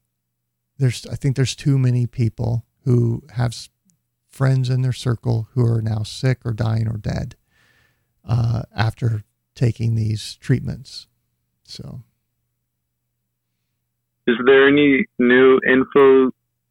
[0.79, 3.55] there's I think there's too many people who have
[4.31, 7.37] friends in their circle who are now sick or dying or dead
[8.27, 9.25] uh, after
[9.55, 11.07] taking these treatments.
[11.65, 12.03] So,
[14.27, 16.31] is there any new info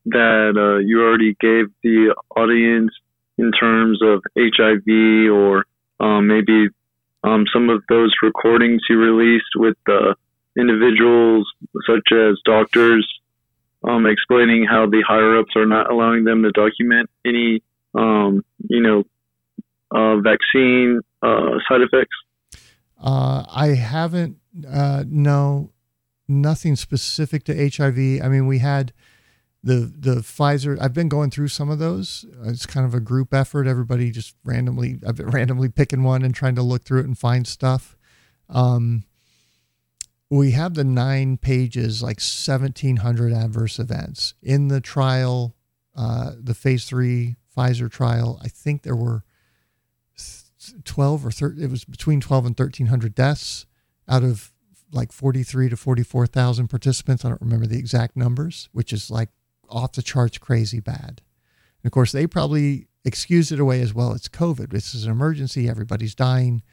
[0.10, 2.92] that uh, you already gave the audience
[3.38, 5.66] in terms of HIV or
[6.00, 6.70] um, maybe
[7.24, 10.16] um, some of those recordings you released with the
[10.58, 11.48] individuals
[11.88, 13.08] such as doctors
[13.84, 17.64] um, explaining how the higher ups are not allowing them to document any,
[17.96, 19.04] um, you know,
[19.92, 22.16] uh, vaccine uh, side effects?
[23.02, 24.38] Uh, I haven't,
[24.70, 25.72] uh, no,
[26.28, 28.22] nothing specific to HIV.
[28.24, 28.92] I mean, we had
[29.64, 30.78] the the Pfizer.
[30.80, 32.26] I've been going through some of those.
[32.44, 33.68] It's kind of a group effort.
[33.68, 37.18] Everybody just randomly, I've been randomly picking one and trying to look through it and
[37.18, 37.98] find stuff.
[38.50, 39.04] Um,
[40.30, 45.56] we have the nine pages, like 1,700 adverse events in the trial,
[45.96, 48.40] uh, the phase three Pfizer trial.
[48.44, 49.24] I think there were
[50.84, 53.66] 12 or 13, it was between 12 and 1,300 deaths
[54.08, 54.52] out of
[54.92, 57.26] like 43 to 44,000 participants.
[57.26, 59.30] I don't remember the exact numbers, which is like
[59.70, 61.22] off the charts crazy bad.
[61.82, 64.14] And of course, they probably excused it away as well.
[64.14, 64.72] It's COVID.
[64.72, 65.70] This is an emergency.
[65.70, 66.64] Everybody's dying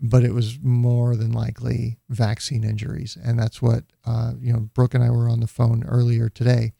[0.00, 3.16] but it was more than likely vaccine injuries.
[3.22, 6.72] And that's what, uh, you know, Brook and I were on the phone earlier today,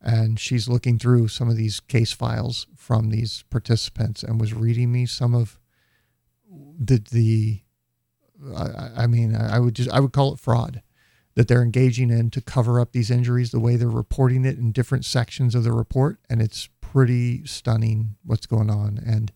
[0.00, 4.92] and she's looking through some of these case files from these participants and was reading
[4.92, 5.58] me some of
[6.78, 7.60] the, the
[8.54, 10.82] I, I mean, I would just, I would call it fraud
[11.34, 14.72] that they're engaging in to cover up these injuries the way they're reporting it in
[14.72, 16.18] different sections of the report.
[16.28, 18.98] And it's pretty stunning what's going on.
[19.04, 19.32] And,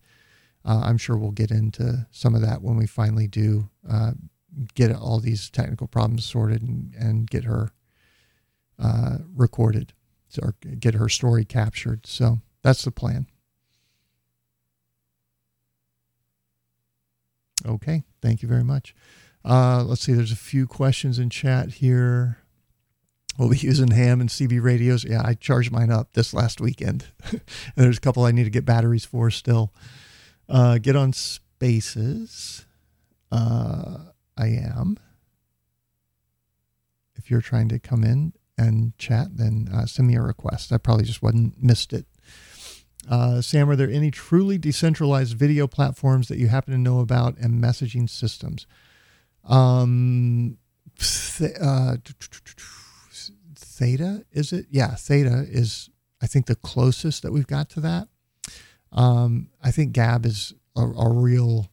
[0.65, 4.13] uh, I'm sure we'll get into some of that when we finally do uh,
[4.75, 7.71] get all these technical problems sorted and, and get her
[8.79, 9.93] uh, recorded
[10.43, 12.07] or get her story captured.
[12.07, 13.27] So that's the plan.
[17.65, 18.95] Okay, thank you very much.
[19.47, 22.39] Uh, let's see, there's a few questions in chat here.
[23.39, 25.05] We'll be using ham and CB radios.
[25.05, 27.07] Yeah, I charged mine up this last weekend.
[27.31, 27.41] and
[27.77, 29.73] there's a couple I need to get batteries for still.
[30.49, 32.67] Uh, get on spaces.
[33.31, 33.99] Uh,
[34.37, 34.99] I am.
[37.15, 40.73] If you're trying to come in and chat, then uh, send me a request.
[40.73, 42.07] I probably just wasn't missed it.
[43.09, 47.39] Uh, Sam, are there any truly decentralized video platforms that you happen to know about
[47.39, 48.67] and messaging systems?
[49.47, 50.59] Um,
[51.61, 51.97] uh,
[53.55, 54.67] Theta, is it?
[54.71, 55.91] Yeah, Theta is,
[56.23, 58.09] I think, the closest that we've got to that.
[58.93, 61.69] Um, I think Gab is a, a, real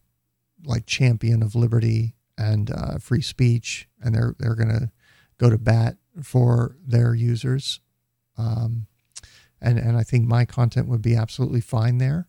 [0.66, 4.92] like champion of liberty and uh, free speech, and they're they're gonna
[5.38, 7.80] go to bat for their users.
[8.38, 8.88] Um,
[9.62, 12.28] and and I think my content would be absolutely fine there.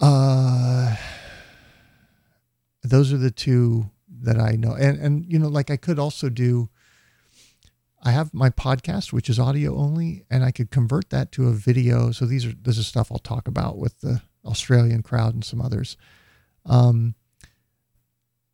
[0.00, 0.96] Uh,
[2.82, 3.90] those are the two
[4.22, 6.68] that I know, and and you know, like I could also do
[8.04, 11.52] I have my podcast, which is audio only, and I could convert that to a
[11.52, 12.10] video.
[12.10, 15.60] So these are this is stuff I'll talk about with the Australian crowd and some
[15.60, 15.96] others.
[16.66, 17.14] Um,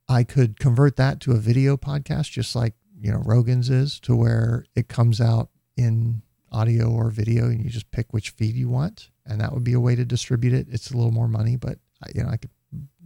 [0.07, 4.15] I could convert that to a video podcast, just like you know Rogan's is, to
[4.15, 6.23] where it comes out in
[6.53, 9.73] audio or video, and you just pick which feed you want, and that would be
[9.73, 10.67] a way to distribute it.
[10.71, 11.79] It's a little more money, but
[12.15, 12.51] you know I could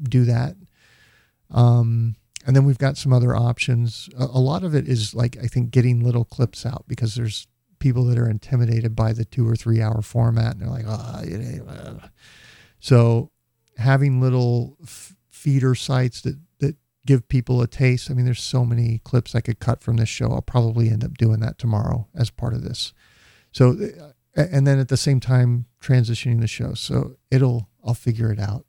[0.09, 0.57] do that.
[1.53, 2.17] Um,
[2.47, 4.09] and then we've got some other options.
[4.19, 7.47] A, a, lot of it is like I think getting little clips out because there's
[7.79, 12.01] people that are intimidated by the two or three hour format, and they're like, oh,
[12.81, 13.31] so
[13.77, 16.77] having little f- feeder sites that that
[17.07, 18.11] give people a taste.
[18.11, 20.31] I mean, there's so many clips I could cut from this show.
[20.31, 22.93] I'll probably end up doing that tomorrow as part of this.
[23.53, 23.77] So,
[24.35, 26.75] and then at the same time, transitioning the show.
[26.75, 28.65] So it'll, I'll figure it out.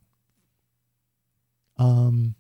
[1.78, 2.36] Um,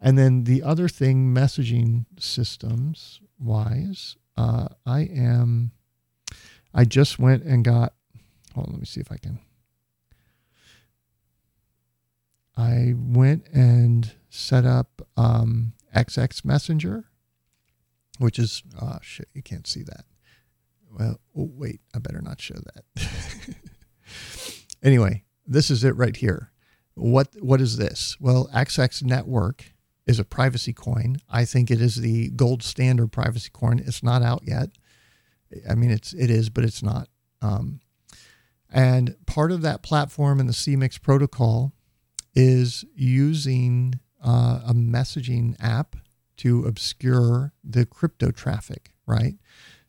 [0.00, 5.72] and then the other thing, messaging systems wise, uh, I am,
[6.72, 7.92] I just went and got,
[8.54, 9.40] hold on, let me see if I can.
[12.56, 17.04] I went and set up um, XX Messenger,
[18.18, 20.04] which is, oh shit, you can't see that.
[20.92, 23.06] Well, oh, wait, I better not show that.
[24.82, 26.50] anyway, this is it right here.
[26.94, 28.16] What What is this?
[28.20, 29.72] Well, XX Network
[30.10, 31.16] is a privacy coin.
[31.30, 33.78] I think it is the gold standard privacy coin.
[33.78, 34.70] It's not out yet.
[35.68, 37.08] I mean, it's it is, but it's not.
[37.40, 37.80] Um,
[38.68, 41.72] and part of that platform and the CMIX protocol
[42.34, 45.96] is using uh, a messaging app
[46.38, 49.34] to obscure the crypto traffic, right?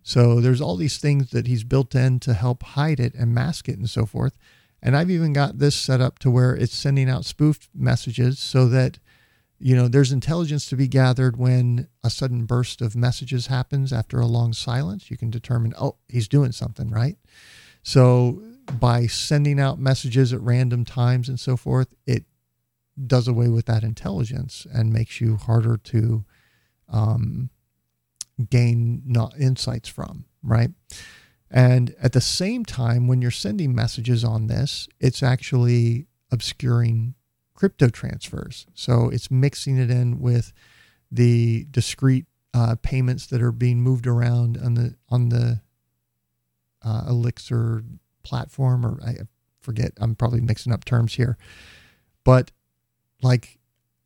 [0.04, 3.70] So there's all these things that he's built in to help hide it and mask
[3.70, 4.38] it and so forth.
[4.82, 8.68] And I've even got this set up to where it's sending out spoofed messages so
[8.70, 8.98] that
[9.62, 14.20] you know there's intelligence to be gathered when a sudden burst of messages happens after
[14.20, 15.12] a long silence.
[15.12, 17.18] You can determine, oh, he's doing something, right?
[17.84, 18.42] So
[18.80, 22.26] by sending out messages at random times and so forth, it
[23.08, 26.26] does away with that intelligence and makes you harder to
[26.90, 27.50] um,
[28.50, 30.72] gain not insights from, right?
[31.50, 37.16] And at the same time, when you're sending messages on this, it's actually obscuring
[37.62, 38.66] crypto transfers.
[38.74, 40.52] So it's mixing it in with
[41.12, 42.26] the discrete
[42.56, 45.62] uh, payments that are being moved around on the on the
[46.84, 47.86] uh, Elixxir
[48.24, 49.18] platform, or I
[49.60, 49.92] forget.
[49.98, 51.38] I'm probably mixing up terms here,
[52.24, 52.50] but
[53.22, 53.60] like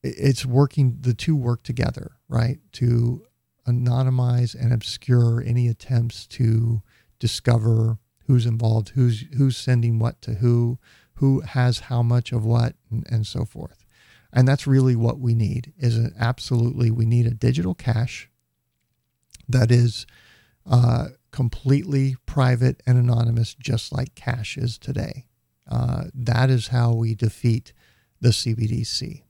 [0.03, 3.25] it's working the two work together right to
[3.65, 6.81] anonymize and obscure any attempts to
[7.19, 10.77] discover who's involved who's who's sending what to who
[11.15, 13.85] who has how much of what and, and so forth
[14.33, 18.29] and that's really what we need is an absolutely we need a digital cash
[19.47, 20.05] that is
[20.65, 25.25] uh, completely private and anonymous just like cash is today
[25.69, 27.73] uh, that is how we defeat
[28.21, 29.23] the CBDC,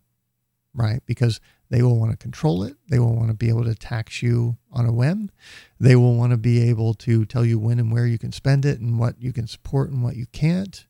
[0.74, 1.02] right?
[1.06, 1.40] Because
[1.70, 2.76] they will want to control it.
[2.90, 5.32] They will want to be able to tax you on a whim.
[5.80, 8.66] They will want to be able to tell you when and where you can spend
[8.66, 10.86] it and what you can support and what you can't.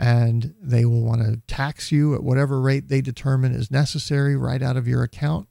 [0.00, 4.62] And they will want to tax you at whatever rate they determine is necessary right
[4.62, 5.46] out of your account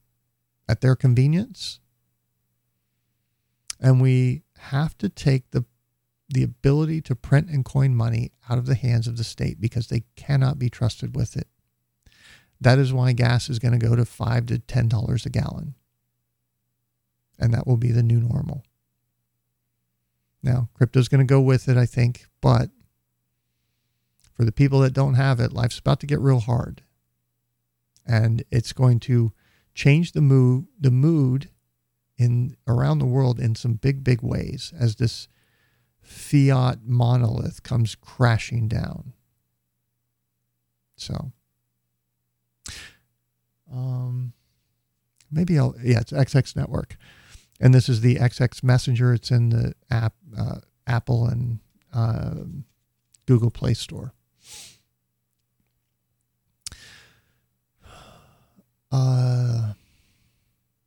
[0.67, 1.79] at their convenience.
[3.79, 5.65] And we have to take the
[6.31, 9.87] the ability to print and coin money out of the hands of the state because
[9.87, 11.47] they cannot be trusted with it.
[12.61, 15.75] That is why gas is going to go to five to ten dollars a gallon.
[17.39, 18.63] And that will be the new normal.
[20.41, 22.69] Now, crypto is going to go with it, I think, but
[24.39, 26.81] for the people that don't have it, life's about to get real hard.
[28.05, 29.33] And it's going to
[29.75, 31.49] change the mood the mood
[32.17, 35.27] in around the world in some big, big ways as this
[35.99, 39.11] fiat monolith comes crashing down.
[40.95, 41.33] So,
[43.69, 44.31] um,
[45.29, 46.95] maybe I'll, yeah, it's XX Network.
[47.59, 49.15] And this is the XX Messenger.
[49.15, 51.59] It's in the app, uh, Apple and
[51.93, 52.35] uh,
[53.25, 54.13] Google Play Store.
[58.91, 59.73] Uh,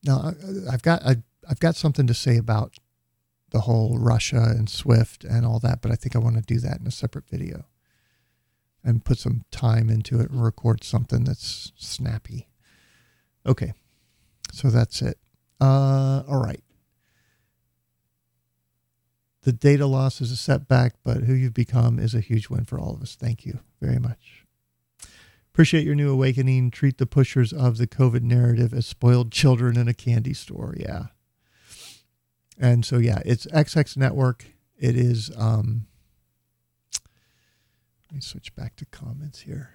[0.04, 0.32] now
[0.70, 1.16] I've got I,
[1.48, 2.76] I've got something to say about
[3.50, 6.58] the whole Russia and Swift and all that, but I think I want to do
[6.60, 7.66] that in a separate video
[8.82, 12.48] and put some time into it and record something that's snappy.
[13.46, 13.72] Okay,
[14.52, 15.18] so that's it.
[15.60, 16.62] Uh, all right.
[19.42, 22.78] The data loss is a setback, but who you've become is a huge win for
[22.78, 23.16] all of us.
[23.16, 24.41] Thank you very much.
[25.52, 26.70] Appreciate your new awakening.
[26.70, 30.74] Treat the pushers of the COVID narrative as spoiled children in a candy store.
[30.78, 31.06] Yeah.
[32.58, 34.46] And so, yeah, it's XX Network.
[34.78, 35.86] It is, um,
[38.08, 39.74] let me switch back to comments here.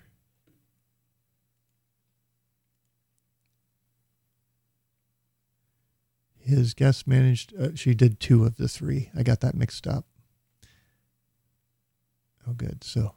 [6.39, 9.11] His guest managed, uh, she did two of the three.
[9.15, 10.05] I got that mixed up.
[12.47, 12.83] Oh, good.
[12.83, 13.13] So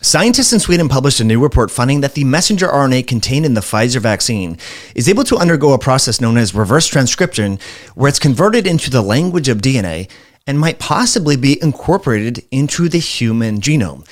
[0.00, 3.60] Scientists in Sweden published a new report finding that the messenger RNA contained in the
[3.60, 4.58] Pfizer vaccine
[4.94, 7.58] is able to undergo a process known as reverse transcription,
[7.94, 10.10] where it's converted into the language of DNA
[10.46, 14.06] and might possibly be incorporated into the human genome.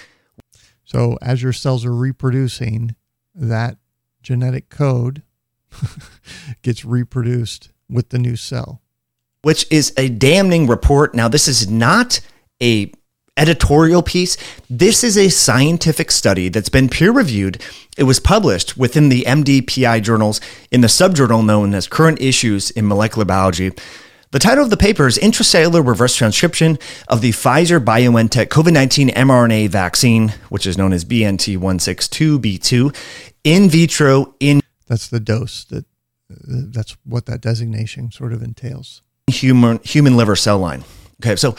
[0.84, 2.96] So, as your cells are reproducing,
[3.34, 3.76] that
[4.22, 5.22] genetic code
[6.62, 8.80] gets reproduced with the new cell.
[9.42, 11.14] Which is a damning report.
[11.14, 12.20] Now, this is not
[12.62, 12.92] a
[13.36, 14.36] editorial piece.
[14.68, 17.62] This is a scientific study that's been peer reviewed.
[17.96, 20.40] It was published within the MDPI journals
[20.70, 23.72] in the subjournal known as Current Issues in Molecular Biology.
[24.32, 29.10] The title of the paper is Intracellular Reverse Transcription of the Pfizer BioNTech COVID 19
[29.10, 32.96] mRNA Vaccine, which is known as BNT 162B2,
[33.44, 34.60] in vitro in.
[34.88, 35.84] That's the dose that.
[36.30, 39.02] That's what that designation sort of entails.
[39.26, 40.82] Human human liver cell line.
[41.22, 41.54] Okay, so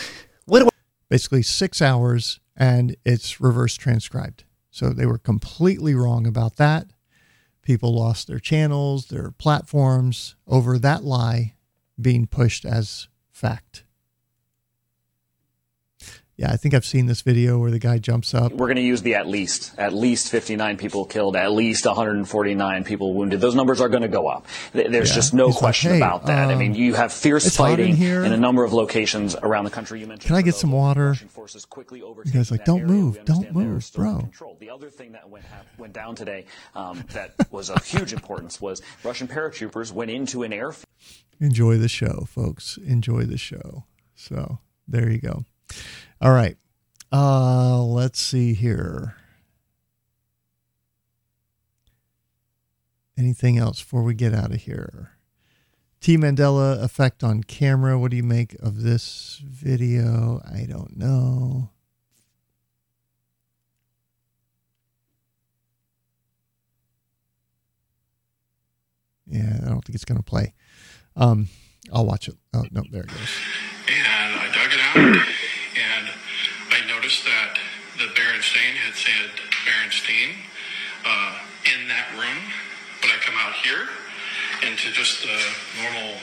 [0.46, 0.73] what?
[1.14, 4.46] Basically, six hours, and it's reverse transcribed.
[4.72, 6.88] So they were completely wrong about that.
[7.62, 11.54] People lost their channels, their platforms over that lie
[12.02, 13.83] being pushed as fact.
[16.36, 18.54] Yeah, I think I've seen this video where the guy jumps up.
[18.54, 19.72] We're going to use the at least.
[19.78, 23.40] At least 59 people killed, at least 149 people wounded.
[23.40, 24.48] Those numbers are going to go up.
[24.72, 25.16] There's yeah.
[25.16, 26.50] just no He's question like, hey, about that.
[26.50, 29.70] Uh, I mean, you have fierce fighting in, in, a number of locations around the
[29.70, 30.00] country.
[30.00, 30.28] You mentioned.
[30.28, 31.16] Can I get some water?
[31.16, 34.18] You guys like, don't move, don't move, bro.
[34.18, 34.58] Control.
[34.60, 35.46] The other thing that went,
[35.78, 40.52] went down today um, that was of huge importance was Russian paratroopers went into an
[40.52, 40.86] airfield.
[41.40, 42.78] Enjoy the show, folks.
[42.78, 43.84] Enjoy the show.
[44.16, 44.58] So
[44.88, 45.46] there you go.
[46.24, 46.56] All right.
[47.12, 49.18] Uh, let's see here.
[53.18, 55.18] Anything else before we get out of here?
[56.00, 58.00] T Mandela effect on camera.
[58.00, 60.42] What do you make of this video?
[60.50, 61.72] I don't know.
[69.28, 70.54] Yeah, I don't think it's going to play.
[71.18, 71.50] Um,
[71.92, 72.36] I'll watch it.
[72.54, 73.30] Oh, no, there it goes.
[73.90, 75.28] And I dug it out.
[77.04, 77.60] that
[77.98, 79.30] the Berenstain had said
[79.66, 80.36] Berenstein
[81.06, 82.42] uh, in that room,
[83.02, 83.90] but I come out here
[84.66, 86.16] into just the normal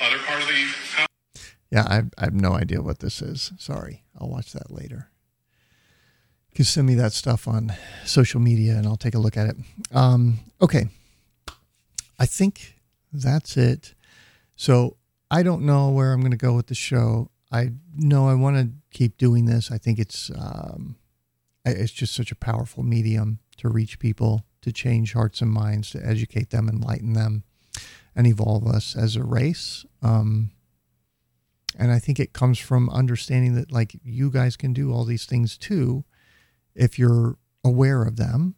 [0.00, 0.64] other part of the
[0.94, 1.06] house.
[1.70, 3.52] Yeah, I, I have no idea what this is.
[3.58, 4.04] Sorry.
[4.18, 5.10] I'll watch that later.
[6.50, 7.74] You can send me that stuff on
[8.06, 9.56] social media and I'll take a look at it.
[9.92, 10.88] Um, okay.
[12.18, 12.76] I think
[13.12, 13.92] that's it.
[14.56, 14.96] So
[15.30, 17.28] I don't know where I'm going to go with the show.
[17.50, 19.70] I know I want to keep doing this.
[19.70, 20.96] I think it's um,
[21.64, 26.04] it's just such a powerful medium to reach people, to change hearts and minds, to
[26.04, 27.44] educate them, enlighten them,
[28.14, 29.84] and evolve us as a race.
[30.02, 30.50] Um,
[31.78, 35.26] and I think it comes from understanding that like you guys can do all these
[35.26, 36.04] things too,
[36.74, 38.54] if you're aware of them.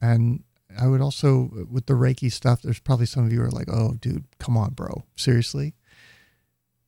[0.00, 0.44] And
[0.78, 3.94] I would also with the Reiki stuff, there's probably some of you are like, oh,
[4.00, 5.74] dude, come on, bro, seriously.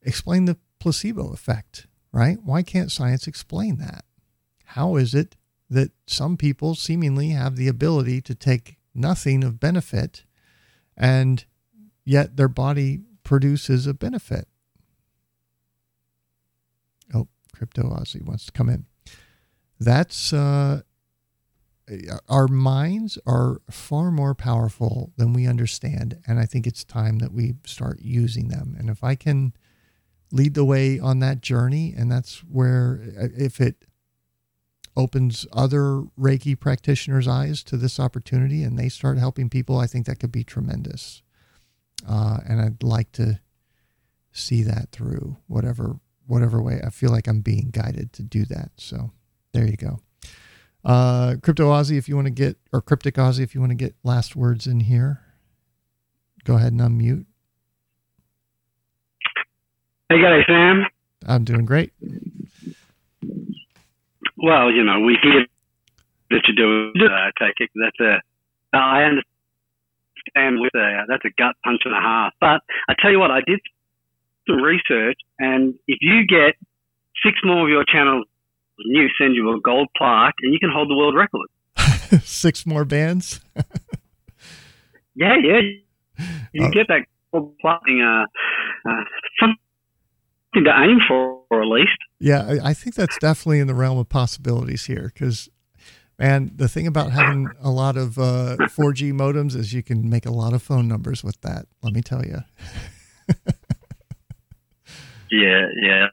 [0.06, 2.38] Explain the placebo effect, right?
[2.42, 4.04] Why can't science explain that?
[4.64, 5.36] How is it
[5.68, 10.24] that some people seemingly have the ability to take nothing of benefit
[10.96, 11.44] and
[12.04, 14.46] yet their body produces a benefit?
[17.12, 18.86] Oh, Crypto Aussie wants to come in.
[19.80, 20.82] That's uh,
[22.28, 26.20] our minds are far more powerful than we understand.
[26.28, 28.76] And I think it's time that we start using them.
[28.78, 29.52] And if I can
[30.32, 31.94] lead the way on that journey.
[31.96, 33.00] And that's where,
[33.36, 33.84] if it
[34.96, 40.06] opens other Reiki practitioners' eyes to this opportunity and they start helping people, I think
[40.06, 41.22] that could be tremendous.
[42.08, 43.40] Uh, and I'd like to
[44.32, 46.80] see that through whatever whatever way.
[46.84, 48.72] I feel like I'm being guided to do that.
[48.76, 49.12] So
[49.52, 50.00] there you go.
[50.84, 53.76] Uh, Crypto Aussie, if you want to get, or Cryptic Aussie, if you want to
[53.76, 55.20] get last words in here,
[56.44, 57.26] go ahead and unmute.
[60.08, 60.84] Hey, guys, Sam.
[61.26, 61.92] I'm doing great.
[64.36, 65.44] Well, you know, we hear
[66.30, 67.70] that you're doing uh, take it.
[67.74, 72.34] That's a, I understand with a, that's a gut punch and a half.
[72.40, 73.58] But I tell you what, I did
[74.46, 76.54] some research, and if you get
[77.24, 78.26] six more of your channels,
[78.78, 81.48] you send you a gold plaque, and you can hold the world record.
[82.24, 83.40] six more bands.
[85.16, 85.60] yeah, yeah.
[86.52, 86.70] You oh.
[86.70, 87.80] get that gold plaque.
[87.88, 88.24] Uh,
[88.88, 89.04] uh,
[89.40, 89.56] some
[90.64, 91.98] to aim for, or at least.
[92.18, 95.48] Yeah, I think that's definitely in the realm of possibilities here because,
[96.18, 100.26] man, the thing about having a lot of uh, 4G modems is you can make
[100.26, 101.66] a lot of phone numbers with that.
[101.82, 102.38] Let me tell you.
[105.30, 106.06] yeah, yeah.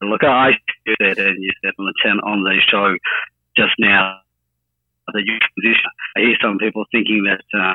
[0.00, 0.52] Look, I
[1.00, 2.96] said, and you said on the ten on the show
[3.56, 4.20] just now
[5.12, 5.90] that you position.
[6.16, 7.74] I hear some people thinking that uh,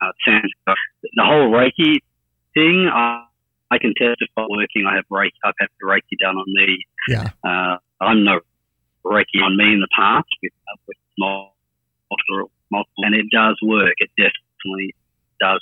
[0.00, 0.12] uh,
[1.14, 1.98] the whole Reiki
[2.54, 2.88] thing.
[2.94, 3.27] Uh,
[3.70, 4.86] I can testify working.
[4.86, 5.36] I have Reiki.
[5.44, 6.84] I've had Reiki done on me.
[7.08, 7.30] Yeah.
[7.44, 8.40] Uh, I'm no
[9.04, 11.54] Reiki on me in the past with, uh, with multiple
[12.70, 13.94] multiple, and it does work.
[13.98, 14.94] It definitely
[15.40, 15.60] does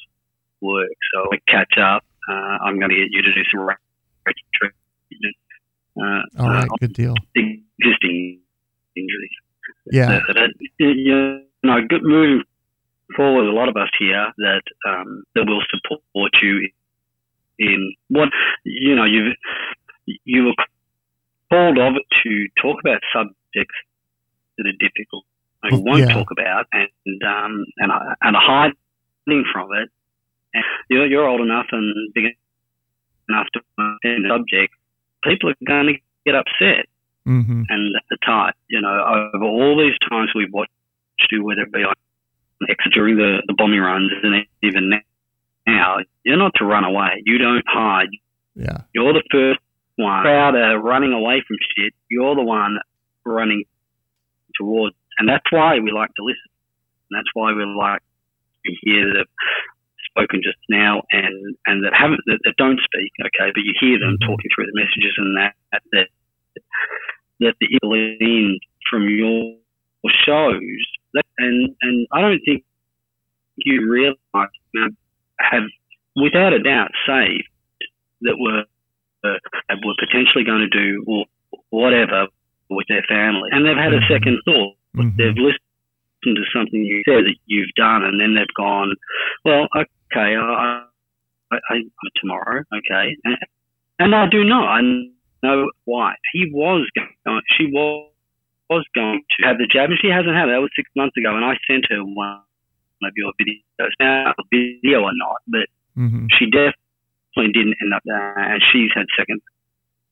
[0.61, 0.91] work.
[1.15, 2.05] So I catch up.
[2.29, 3.69] Uh, I'm going to get you to do some
[4.55, 5.37] treatment.
[5.99, 7.15] Uh, All right, uh, good deal.
[7.35, 8.41] Existing
[8.97, 9.31] injuries.
[9.91, 10.21] Yeah.
[10.29, 12.43] That, you know, good moving
[13.15, 16.69] forward, a lot of us here that um, that will support you
[17.59, 18.29] in what
[18.65, 19.33] you know you
[20.25, 20.55] you were
[21.51, 23.75] called of to talk about subjects
[24.59, 25.25] that are difficult.
[25.63, 26.15] I won't yeah.
[26.15, 29.91] talk about and um, and and a hiding from it.
[30.55, 32.37] And you're, you're old enough and big
[33.29, 34.75] enough to understand the subject.
[35.25, 36.87] People are going to get upset,
[37.27, 37.63] mm-hmm.
[37.69, 38.55] and the type.
[38.69, 40.71] You know, over all these times we've watched
[41.31, 41.95] you, whether it be on
[42.93, 45.01] during the, the bombing runs and even now,
[46.25, 47.23] you're not to run away.
[47.25, 48.09] You don't hide.
[48.55, 48.83] Yeah.
[48.95, 49.61] You're the first
[49.97, 50.23] one.
[50.23, 51.93] Crowd are running away from shit.
[52.09, 52.79] You're the one
[53.25, 53.65] running
[54.59, 54.97] towards.
[55.19, 56.51] And that's why we like to listen.
[57.11, 58.03] And that's why we like
[58.65, 59.27] to hear that
[60.11, 63.99] spoken just now and, and that haven't, that, that don't speak, okay, but you hear
[63.99, 64.31] them mm-hmm.
[64.31, 66.09] talking through the messages and that, that, that,
[67.41, 68.61] that the
[68.91, 69.57] from your
[70.25, 70.63] shows
[71.39, 72.65] and and I don't think
[73.57, 74.17] you realise
[74.73, 74.89] you know,
[75.39, 75.65] have
[76.15, 77.49] without a doubt saved
[78.23, 78.65] that were
[79.25, 79.39] uh,
[79.85, 81.25] were potentially going to do
[81.71, 82.27] whatever
[82.71, 84.75] with their family, and they've had a second thought.
[84.97, 85.17] Mm-hmm.
[85.17, 88.95] They've listened to something you said that you've done, and then they've gone,
[89.45, 90.85] well, okay, I,
[91.53, 91.75] I, I
[92.21, 93.37] tomorrow, okay, and,
[93.99, 94.81] and I do know, I
[95.43, 98.11] know why he was going, she was
[98.69, 100.53] was going to have the jab, and she hasn't had it.
[100.53, 102.43] That was six months ago, and I sent her one
[103.03, 103.91] of your videos.
[104.01, 105.67] Now, a video or not, but
[105.97, 106.27] mm-hmm.
[106.39, 109.41] she definitely didn't end up there, and she's had second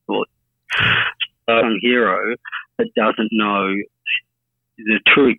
[0.07, 0.31] thoughts.
[1.47, 2.35] So, a hero
[2.77, 3.73] that doesn't know
[4.77, 5.37] the truth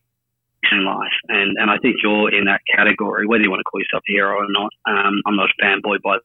[0.73, 3.81] in life, and and I think you're in that category, whether you want to call
[3.81, 4.73] yourself a hero or not.
[4.87, 6.19] Um, I'm not a fanboy by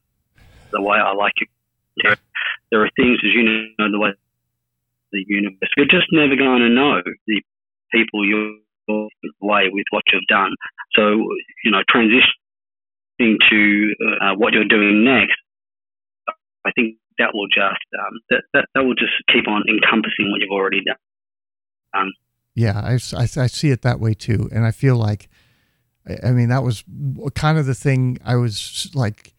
[0.71, 1.47] the way I like you.
[2.03, 2.15] There,
[2.71, 4.13] there are things, as you know, the way
[5.11, 5.69] the universe.
[5.75, 7.41] You're just never going to know the
[7.91, 8.55] people you're
[9.41, 10.51] way with what you've done.
[10.95, 11.01] So,
[11.63, 15.37] you know, transitioning to uh, what you're doing next,
[16.65, 20.41] I think that will just um, that, that that will just keep on encompassing what
[20.41, 20.95] you've already done.
[21.93, 22.11] Um,
[22.55, 25.29] yeah, I, I, I see it that way too, and I feel like,
[26.23, 26.83] I mean, that was
[27.35, 29.33] kind of the thing I was like.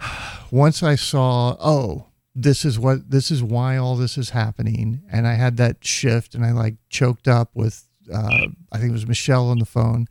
[0.50, 5.26] Once I saw, oh, this is what this is why all this is happening and
[5.26, 9.06] i had that shift and i like choked up with uh, i think it was
[9.06, 10.06] michelle on the phone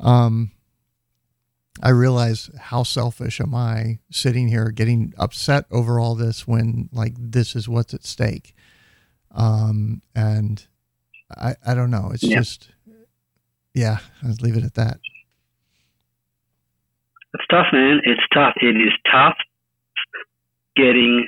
[0.00, 0.50] um,
[1.82, 7.14] i realize how selfish am i sitting here getting upset over all this when like
[7.18, 8.54] this is what's at stake
[9.32, 10.66] um, and
[11.36, 12.38] i i don't know it's yeah.
[12.38, 12.70] just
[13.72, 14.98] yeah i'll leave it at that
[17.34, 19.36] it's tough man it's tough it is tough
[20.76, 21.26] getting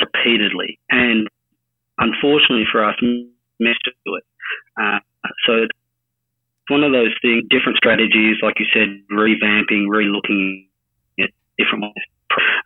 [0.00, 0.78] repeatedly.
[0.90, 1.28] And
[1.98, 2.96] unfortunately for us,
[3.60, 4.24] messed to it.
[4.80, 4.98] Uh,
[5.46, 5.78] so it's
[6.68, 10.68] one of those things, different strategies, like you said, revamping, relooking
[11.20, 12.08] at different ways.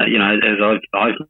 [0.00, 1.20] Uh, you know, as I've, I've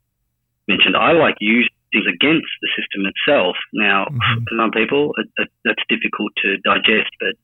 [0.68, 3.56] mentioned, I like using things against the system itself.
[3.72, 4.44] Now, mm-hmm.
[4.44, 7.34] for some people, it, it, that's difficult to digest, but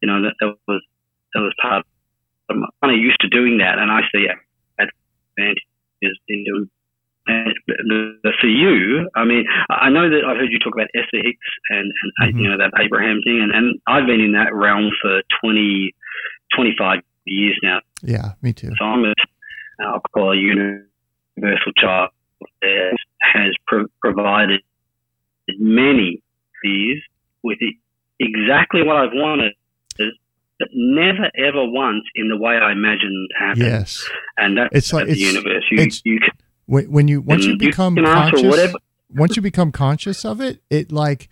[0.00, 0.82] you know that, that was
[1.34, 1.82] that was part.
[1.82, 1.86] Of,
[2.50, 4.26] I'm kind of used to doing that, and I see
[4.78, 6.70] advantages in doing
[7.26, 11.38] for you, I mean, I know that I've heard you talk about Esther Hicks
[11.70, 12.38] and, and mm-hmm.
[12.38, 15.94] you know that Abraham thing, and, and I've been in that realm for 20,
[16.56, 17.80] 25 years now.
[18.02, 18.72] Yeah, me too.
[18.78, 19.14] So I'm a,
[19.80, 22.10] I'll call a universal child
[22.62, 24.60] that has pro- provided
[25.58, 26.22] many
[26.64, 27.02] years
[27.42, 27.58] with
[28.18, 29.52] exactly what I've wanted,
[29.96, 33.64] but never ever once in the way I imagined happened.
[33.64, 35.64] Yes, and that's it's like the universe.
[35.70, 36.30] You, you can,
[36.70, 38.74] when, when you once you mm, become you conscious,
[39.12, 41.28] once you become conscious of it, it like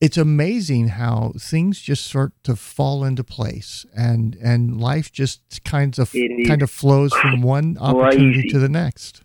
[0.00, 5.96] it's amazing how things just start to fall into place and and life just kind
[5.98, 6.12] of
[6.46, 8.48] kind of flows from one opportunity crazy.
[8.48, 9.22] to the next.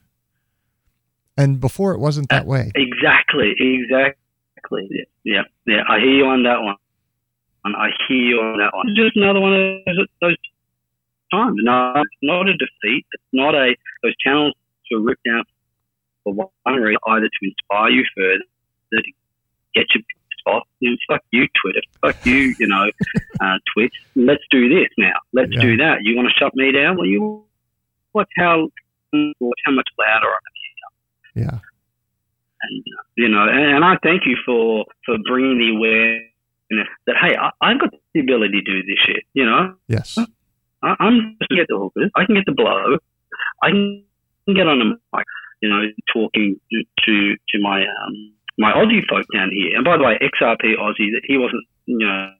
[1.36, 2.72] And before it wasn't that uh, way.
[2.76, 5.08] Exactly, exactly.
[5.24, 5.82] Yeah, yeah.
[5.90, 6.76] I hear you on that one.
[7.66, 8.94] And I hear you on that one.
[8.96, 10.38] Just another one of those, those
[11.32, 11.56] times.
[11.64, 13.06] No, it's not a defeat.
[13.14, 14.54] It's not a those channels
[14.92, 15.46] were ripped out
[16.24, 18.44] for one reason, either to inspire you further,
[18.94, 19.02] to
[19.74, 20.68] get you pissed off.
[20.80, 21.82] You know, fuck you, Twitter.
[22.02, 22.90] Fuck you, you know,
[23.42, 23.94] uh, Twitch.
[24.16, 25.16] Let's do this now.
[25.34, 25.62] Let's yeah.
[25.62, 26.00] do that.
[26.02, 26.98] You want to shut me down?
[26.98, 27.44] Well, you
[28.14, 28.70] watch how
[29.14, 31.44] watch how much louder I am.
[31.44, 31.60] Yeah.
[32.62, 32.84] And
[33.16, 37.52] you know, and, and I thank you for for bringing the awareness that hey, I,
[37.62, 39.24] I've got the ability to do this shit.
[39.34, 39.76] You know.
[39.88, 40.18] Yes.
[40.82, 42.12] I, I'm just get the hookers.
[42.16, 42.98] I can get the blow.
[43.62, 44.04] I can
[44.56, 45.26] get on the mic.
[45.62, 45.82] You know,
[46.14, 49.76] talking to to, my um, my Aussie folk down here.
[49.76, 51.66] And by the way, XRP Aussie, he wasn't.
[51.86, 52.32] You know,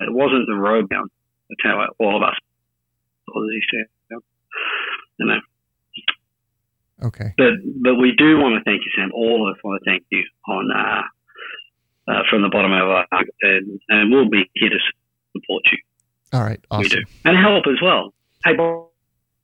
[0.00, 1.08] it wasn't the road down.
[1.48, 2.34] That's how all of us
[3.30, 4.20] Aussie said.
[5.18, 5.40] You know.
[7.04, 7.32] Okay.
[7.36, 9.10] But but we do want to thank you, Sam.
[9.14, 11.02] All of us want to thank you on uh,
[12.08, 14.78] uh, from the bottom of our heart, and, and we'll be here to
[15.36, 15.78] support you.
[16.32, 16.82] All right, awesome.
[16.82, 18.12] We do, and help as well.
[18.44, 18.87] Hey, by,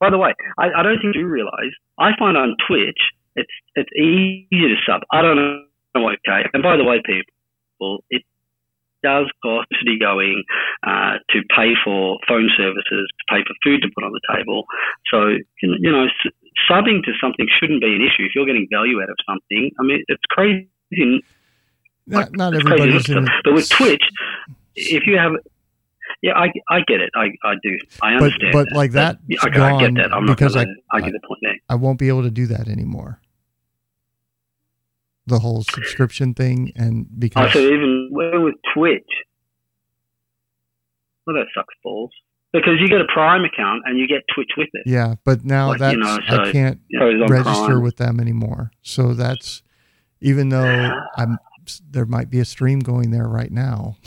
[0.05, 1.73] by the way, I, I don't think you realize.
[1.99, 3.01] I find on Twitch
[3.37, 5.03] it's it's easy to sub.
[5.11, 5.65] I don't know.
[5.97, 8.23] Okay, and by the way, people, it
[9.03, 10.43] does cost city going
[10.83, 14.65] uh, to pay for phone services, to pay for food to put on the table.
[15.11, 16.07] So you know,
[16.69, 18.27] subbing to something shouldn't be an issue.
[18.27, 20.69] If you're getting value out of something, I mean, it's crazy.
[22.07, 24.03] Not, not everybody's in But with Twitch,
[24.77, 25.33] if you have,
[26.23, 27.11] yeah, I, I get it.
[27.15, 27.79] I, I do.
[28.03, 28.53] I understand.
[28.53, 30.13] But, but like that, I, I, get that.
[30.13, 31.57] I'm because not gonna, I, I get the point there.
[31.69, 33.21] I won't be able to do that anymore.
[35.27, 39.09] The whole subscription thing, and because oh, so even with Twitch,
[41.27, 42.11] well, that sucks balls
[42.53, 44.83] because you get a Prime account and you get Twitch with it.
[44.87, 47.83] Yeah, but now like, that's you know, so, I can't you know, register Prime.
[47.83, 48.71] with them anymore.
[48.83, 49.63] So that's
[50.21, 51.39] even though I'm
[51.91, 53.97] there might be a stream going there right now.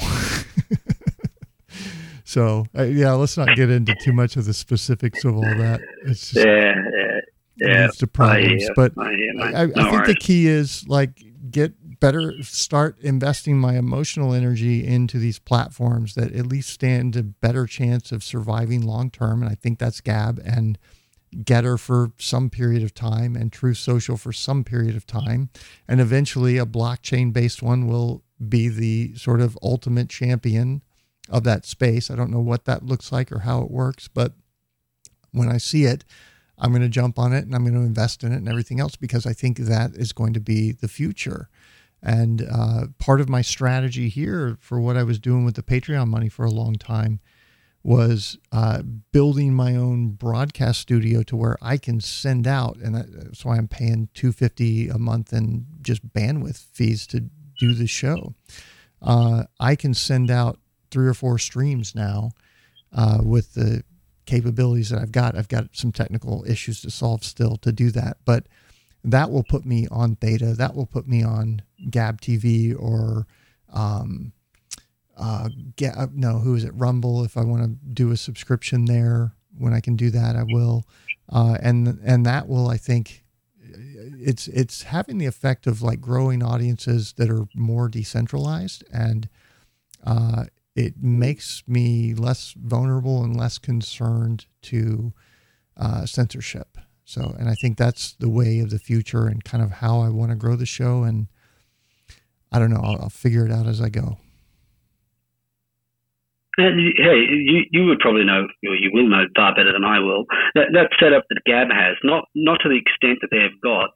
[2.28, 5.80] so uh, yeah, let's not get into too much of the specifics of all that.
[6.06, 7.20] It's just, yeah, yeah,
[7.56, 7.82] yeah.
[7.84, 12.34] Leads to problems, I, but I, I, I think the key is like get better
[12.44, 18.12] start investing my emotional energy into these platforms that at least stand a better chance
[18.12, 20.78] of surviving long term and i think that's gab and
[21.36, 25.50] Gettr for some period of time and Truth Social for some period of time.
[25.86, 30.82] And eventually, a blockchain based one will be the sort of ultimate champion
[31.30, 32.10] of that space.
[32.10, 34.34] I don't know what that looks like or how it works, but
[35.32, 36.04] when I see it,
[36.58, 38.80] I'm going to jump on it and I'm going to invest in it and everything
[38.80, 41.50] else because I think that is going to be the future.
[42.02, 46.08] And uh, part of my strategy here for what I was doing with the Patreon
[46.08, 47.20] money for a long time
[47.84, 48.82] was uh,
[49.12, 53.70] building my own broadcast studio to where I can send out, and that's why I'm
[53.70, 58.34] paying two fifty a month and just bandwidth fees to do the show.
[59.02, 60.60] Uh, I can send out
[60.92, 62.32] three or four streams now
[62.94, 63.84] uh, with the
[64.26, 65.36] capabilities that I've got.
[65.36, 68.48] I've got some technical issues to solve still to do that, but
[69.04, 70.54] that will put me on Theta.
[70.54, 73.26] That will put me on Gab TV or
[73.72, 74.34] um,
[75.18, 76.72] uh, get uh, no, who is it?
[76.76, 77.24] Rumble.
[77.24, 80.86] If I want to do a subscription there, when I can do that, I will.
[81.32, 83.24] Uh, and and that will, I think,
[83.60, 89.28] it's it's having the effect of like growing audiences that are more decentralized, and
[90.06, 90.46] uh,
[90.78, 95.12] it makes me less vulnerable and less concerned to
[95.76, 96.78] uh, censorship.
[97.04, 100.10] So, and I think that's the way of the future, and kind of how I
[100.10, 101.02] want to grow the show.
[101.02, 101.28] And
[102.52, 104.18] I don't know, I'll, I'll figure it out as I go.
[106.58, 110.26] Hey, you, you would probably know, or you will know far better than I will,
[110.56, 113.92] that, that setup that Gab has, not, not to the extent that they've got,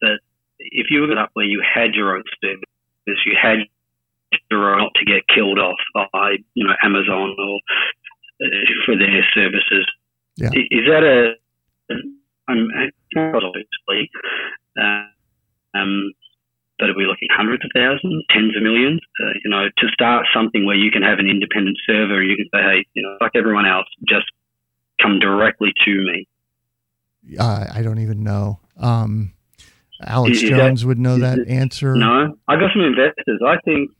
[0.00, 0.20] that
[0.58, 3.58] if you were up where you had your own service, you had
[4.52, 5.78] own not to get killed off
[6.12, 7.58] by, you know, Amazon or
[8.42, 8.48] uh,
[8.86, 9.86] for their services.
[10.36, 10.50] Yeah.
[10.52, 11.34] Is that a,
[12.48, 12.68] um,
[13.16, 14.10] obviously,
[14.80, 15.04] uh,
[15.74, 16.12] um,
[16.78, 19.00] but are we looking hundreds of thousands, tens of millions?
[19.20, 22.46] Uh, you know, to start something where you can have an independent server, you can
[22.54, 24.26] say, hey, you know, like everyone else, just
[25.02, 26.28] come directly to me.
[27.38, 28.60] Uh, I don't even know.
[28.76, 29.32] Um,
[30.06, 31.96] Alex is, Jones that, would know that it, answer.
[31.96, 33.40] No, I got some investors.
[33.44, 33.90] I think.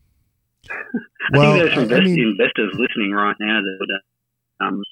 [1.34, 3.90] I well, think there's some I mean, investors listening right now that would.
[3.90, 4.82] Uh, um,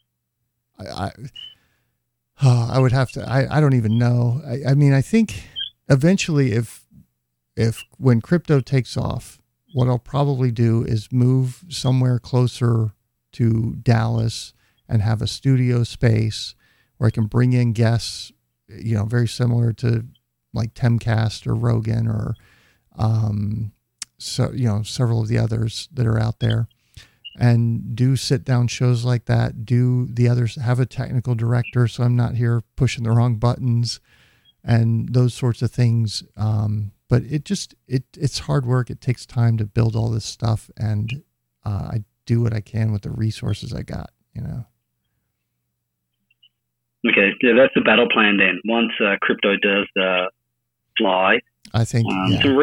[0.79, 1.13] I, I,
[2.43, 3.29] oh, I would have to.
[3.29, 4.43] I, I don't even know.
[4.47, 5.49] I, I mean, I think
[5.89, 6.87] eventually, if
[7.57, 9.41] if when crypto takes off,
[9.73, 12.93] what I'll probably do is move somewhere closer
[13.33, 14.53] to Dallas
[14.89, 16.55] and have a studio space
[16.97, 18.33] where I can bring in guests,
[18.69, 20.07] you know, very similar to
[20.55, 22.35] like Timcast or Rogan or,
[22.97, 23.73] um,
[24.19, 26.69] so you know, several of the others that are out there,
[27.39, 29.65] and do sit down shows like that.
[29.65, 34.01] Do the others have a technical director so I'm not here pushing the wrong buttons,
[34.65, 36.23] and those sorts of things.
[36.37, 38.91] Um, but it just it it's hard work.
[38.91, 41.23] It takes time to build all this stuff, and
[41.65, 44.11] uh, I do what I can with the resources I got.
[44.35, 44.67] You know.
[47.09, 48.61] Okay, yeah, that's the battle plan then.
[48.65, 50.27] Once uh, crypto does uh,
[50.99, 51.39] fly,
[51.73, 52.43] I think um, yeah.
[52.43, 52.57] some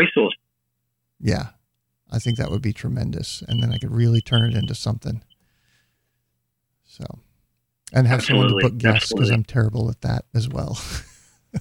[1.24, 1.52] Yeah,
[2.12, 5.24] I think that would be tremendous, and then I could really turn it into something.
[6.84, 7.06] So,
[7.94, 8.50] and have Absolutely.
[8.50, 10.78] someone to book guests because I'm terrible at that as well.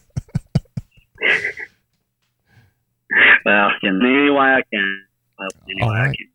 [3.46, 5.04] well, in any way I can.
[5.70, 6.10] Any All right.
[6.10, 6.28] I, can.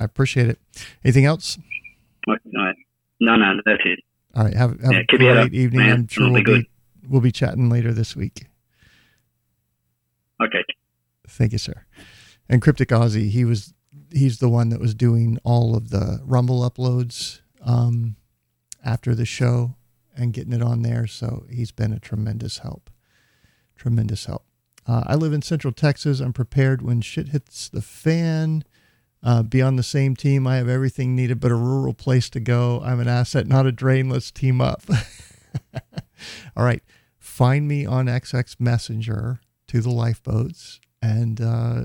[0.00, 0.58] I appreciate it.
[1.04, 1.58] Anything else?
[2.26, 2.36] No,
[3.36, 4.00] no, that's it.
[4.34, 4.54] All right.
[4.54, 5.86] Have, have yeah, a great up, evening.
[5.86, 5.92] Man.
[5.92, 6.70] I'm sure It'll we'll be, be,
[7.06, 8.46] we'll be chatting later this week.
[10.42, 10.64] Okay.
[11.28, 11.84] Thank you, sir.
[12.50, 13.72] And Cryptic Aussie, he was
[14.10, 18.16] he's the one that was doing all of the Rumble uploads um,
[18.84, 19.76] after the show
[20.16, 21.06] and getting it on there.
[21.06, 22.90] So he's been a tremendous help.
[23.76, 24.44] Tremendous help.
[24.84, 26.18] Uh, I live in Central Texas.
[26.18, 28.64] I'm prepared when shit hits the fan.
[29.22, 30.44] Uh, be on the same team.
[30.48, 32.82] I have everything needed but a rural place to go.
[32.84, 34.08] I'm an asset, not a drain.
[34.08, 34.82] Let's team up.
[36.56, 36.82] All right.
[37.16, 41.82] Find me on XX Messenger to the lifeboats and uh,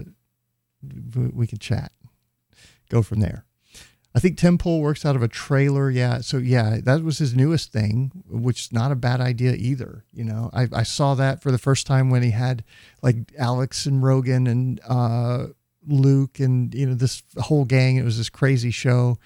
[1.33, 1.91] we can chat.
[2.89, 3.45] Go from there.
[4.15, 5.89] I think Tim Pool works out of a trailer.
[5.89, 6.21] Yeah.
[6.21, 10.05] So yeah, that was his newest thing, which is not a bad idea either.
[10.13, 12.63] You know, I, I saw that for the first time when he had
[13.01, 15.47] like Alex and Rogan and uh,
[15.85, 17.97] Luke and, you know, this whole gang.
[17.97, 19.19] It was this crazy show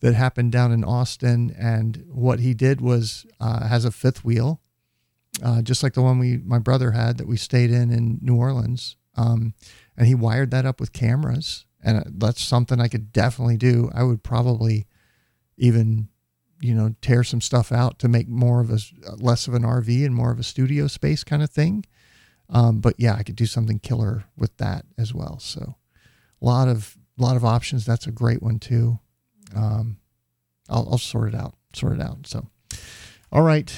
[0.00, 1.54] that happened down in Austin.
[1.56, 4.60] And what he did was uh, has a fifth wheel,
[5.40, 8.34] uh, just like the one we, my brother had that we stayed in in New
[8.34, 8.96] Orleans.
[9.14, 9.54] Um,
[9.96, 13.90] and he wired that up with cameras and that's something I could definitely do.
[13.92, 14.86] I would probably
[15.56, 16.08] even,
[16.60, 18.78] you know, tear some stuff out to make more of a
[19.16, 21.84] less of an RV and more of a studio space kind of thing.
[22.48, 25.38] Um, but yeah, I could do something killer with that as well.
[25.40, 25.76] So
[26.40, 27.84] a lot of a lot of options.
[27.84, 28.98] That's a great one too.
[29.54, 29.98] Um,
[30.68, 31.54] I'll, I'll sort it out.
[31.74, 32.26] Sort it out.
[32.26, 32.48] So,
[33.32, 33.74] all right,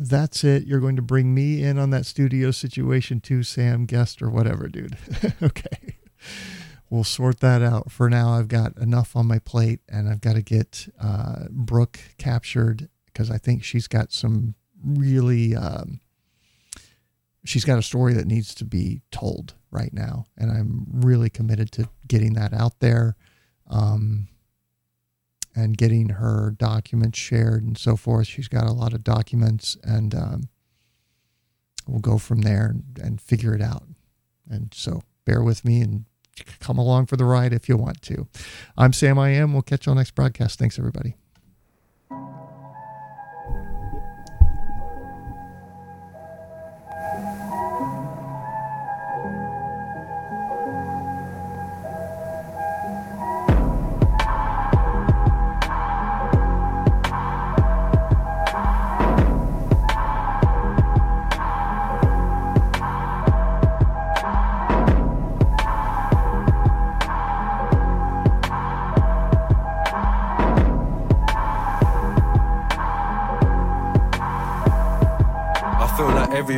[0.00, 0.66] that's it.
[0.66, 4.68] You're going to bring me in on that studio situation too, Sam, guest or whatever,
[4.68, 4.96] dude.
[5.42, 5.96] okay
[6.90, 7.90] we'll sort that out.
[7.90, 12.00] For now, I've got enough on my plate, and I've got to get uh, Brook
[12.18, 15.54] captured because I think she's got some really.
[15.54, 16.00] Um,
[17.44, 21.72] she's got a story that needs to be told right now, and I'm really committed
[21.72, 23.16] to getting that out there,
[23.68, 24.28] um,
[25.60, 28.26] and getting her documents shared and so forth.
[28.26, 30.48] She's got a lot of documents, and um,
[31.86, 33.84] we'll go from there and, and figure it out.
[34.48, 36.06] And so, bear with me and
[36.58, 38.26] come along for the ride if you want to.
[38.76, 39.52] I'm Sam I am.
[39.52, 40.58] We'll catch you on next broadcast.
[40.58, 41.19] Thanks, everybody.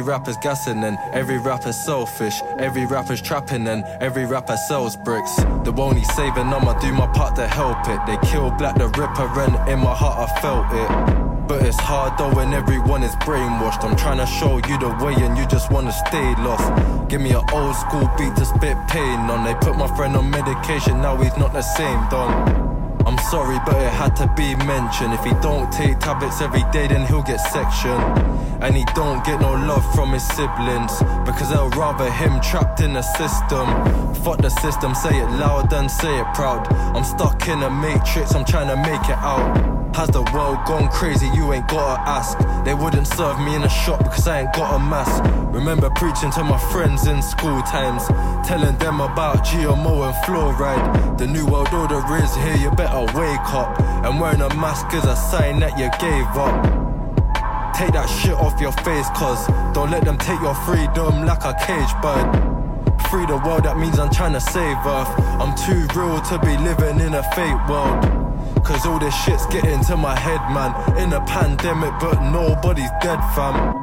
[0.00, 2.40] Rapper's gassing and every rapper's selfish.
[2.58, 5.36] Every rapper's trapping and every rapper sells bricks.
[5.64, 8.00] The only saving, I'ma do my part to help it.
[8.06, 11.48] They kill Black the Ripper and in my heart I felt it.
[11.48, 13.84] But it's hard though when everyone is brainwashed.
[13.84, 16.66] I'm trying to show you the way and you just wanna stay lost.
[17.10, 19.44] Give me an old school beat to spit pain on.
[19.44, 22.81] They put my friend on medication, now he's not the same, done.
[23.06, 25.12] I'm sorry, but it had to be mentioned.
[25.14, 28.02] If he don't take tablets every day, then he'll get sectioned.
[28.62, 32.92] And he don't get no love from his siblings because they'll rather him trapped in
[32.92, 33.66] the system.
[34.22, 36.72] Fuck the system, say it loud and say it proud.
[36.72, 39.82] I'm stuck in a matrix, I'm trying to make it out.
[39.94, 41.26] Has the world gone crazy?
[41.34, 42.38] You ain't gotta ask.
[42.64, 45.22] They wouldn't serve me in a shop because I ain't got a mask.
[45.52, 48.06] Remember preaching to my friends in school times,
[48.48, 51.18] telling them about GMO and fluoride.
[51.18, 53.80] The new world order is here, you better wake up.
[54.04, 56.82] And wearing a mask is a sign that you gave up.
[57.74, 61.54] Take that shit off your face, cause don't let them take your freedom like a
[61.64, 62.52] cage bird.
[63.08, 65.08] Free the world, that means I'm trying to save Earth.
[65.40, 68.04] I'm too real to be living in a fake world.
[68.64, 70.72] Cause all this shit's getting to my head, man.
[70.98, 73.74] In a pandemic, but nobody's dead, fam.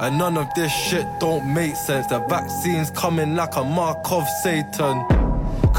[0.00, 2.06] And none of this shit don't make sense.
[2.06, 5.19] The vaccine's coming like a mark of Satan.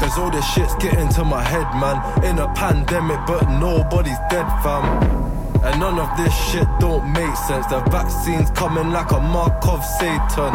[0.02, 2.24] Cause all this shit's getting to my head, man.
[2.24, 4.82] In a pandemic, but nobody's dead, fam.
[5.62, 7.66] And none of this shit don't make sense.
[7.66, 10.52] The vaccine's coming like a mark of Satan.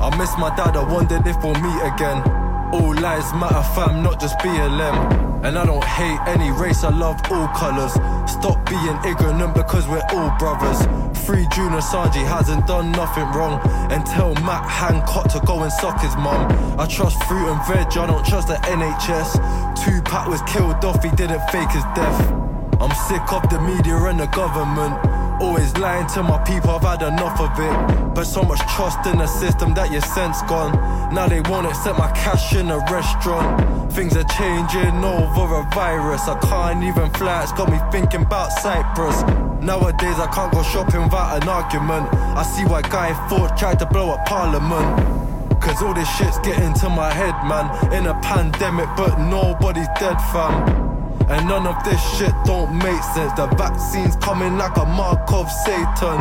[0.00, 2.41] I miss my dad, I wondered if we'll meet again.
[2.72, 5.44] All lives matter, fam, not just BLM.
[5.44, 7.92] And I don't hate any race, I love all colours.
[8.30, 10.86] Stop being ignorant because we're all brothers.
[11.26, 13.60] Free Julian Assange hasn't done nothing wrong.
[13.92, 16.50] And tell Matt Hancock to go and suck his mum.
[16.80, 19.84] I trust fruit and veg, I don't trust the NHS.
[19.84, 22.32] Tupac was killed off, he didn't fake his death.
[22.80, 25.21] I'm sick of the media and the government.
[25.42, 28.14] Always lying to my people, I've had enough of it.
[28.14, 30.72] But so much trust in the system that your sense gone.
[31.12, 33.92] Now they won't accept my cash in a restaurant.
[33.92, 36.28] Things are changing over a virus.
[36.28, 39.22] I can't even fly, it's got me thinking about Cyprus.
[39.60, 42.06] Nowadays I can't go shopping without an argument.
[42.38, 45.60] I see why Guy Fawkes tried to blow up Parliament.
[45.60, 47.66] Cause all this shit's getting to my head, man.
[47.92, 50.91] In a pandemic, but nobody's dead, fam.
[51.32, 53.32] And none of this shit don't make sense.
[53.32, 56.18] The vaccine's coming like a mark of Satan.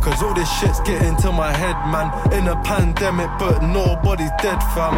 [0.00, 2.12] Cause all this shit's getting to my head, man.
[2.34, 4.94] In a pandemic, but nobody's dead, fam.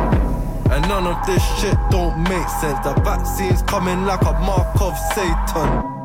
[0.72, 2.78] And none of this shit don't make sense.
[2.84, 5.97] The vaccine's coming like a mark of Satan.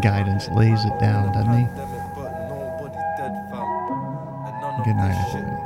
[0.00, 1.64] Guidance lays it down, doesn't he?
[4.84, 5.65] Good night, everybody.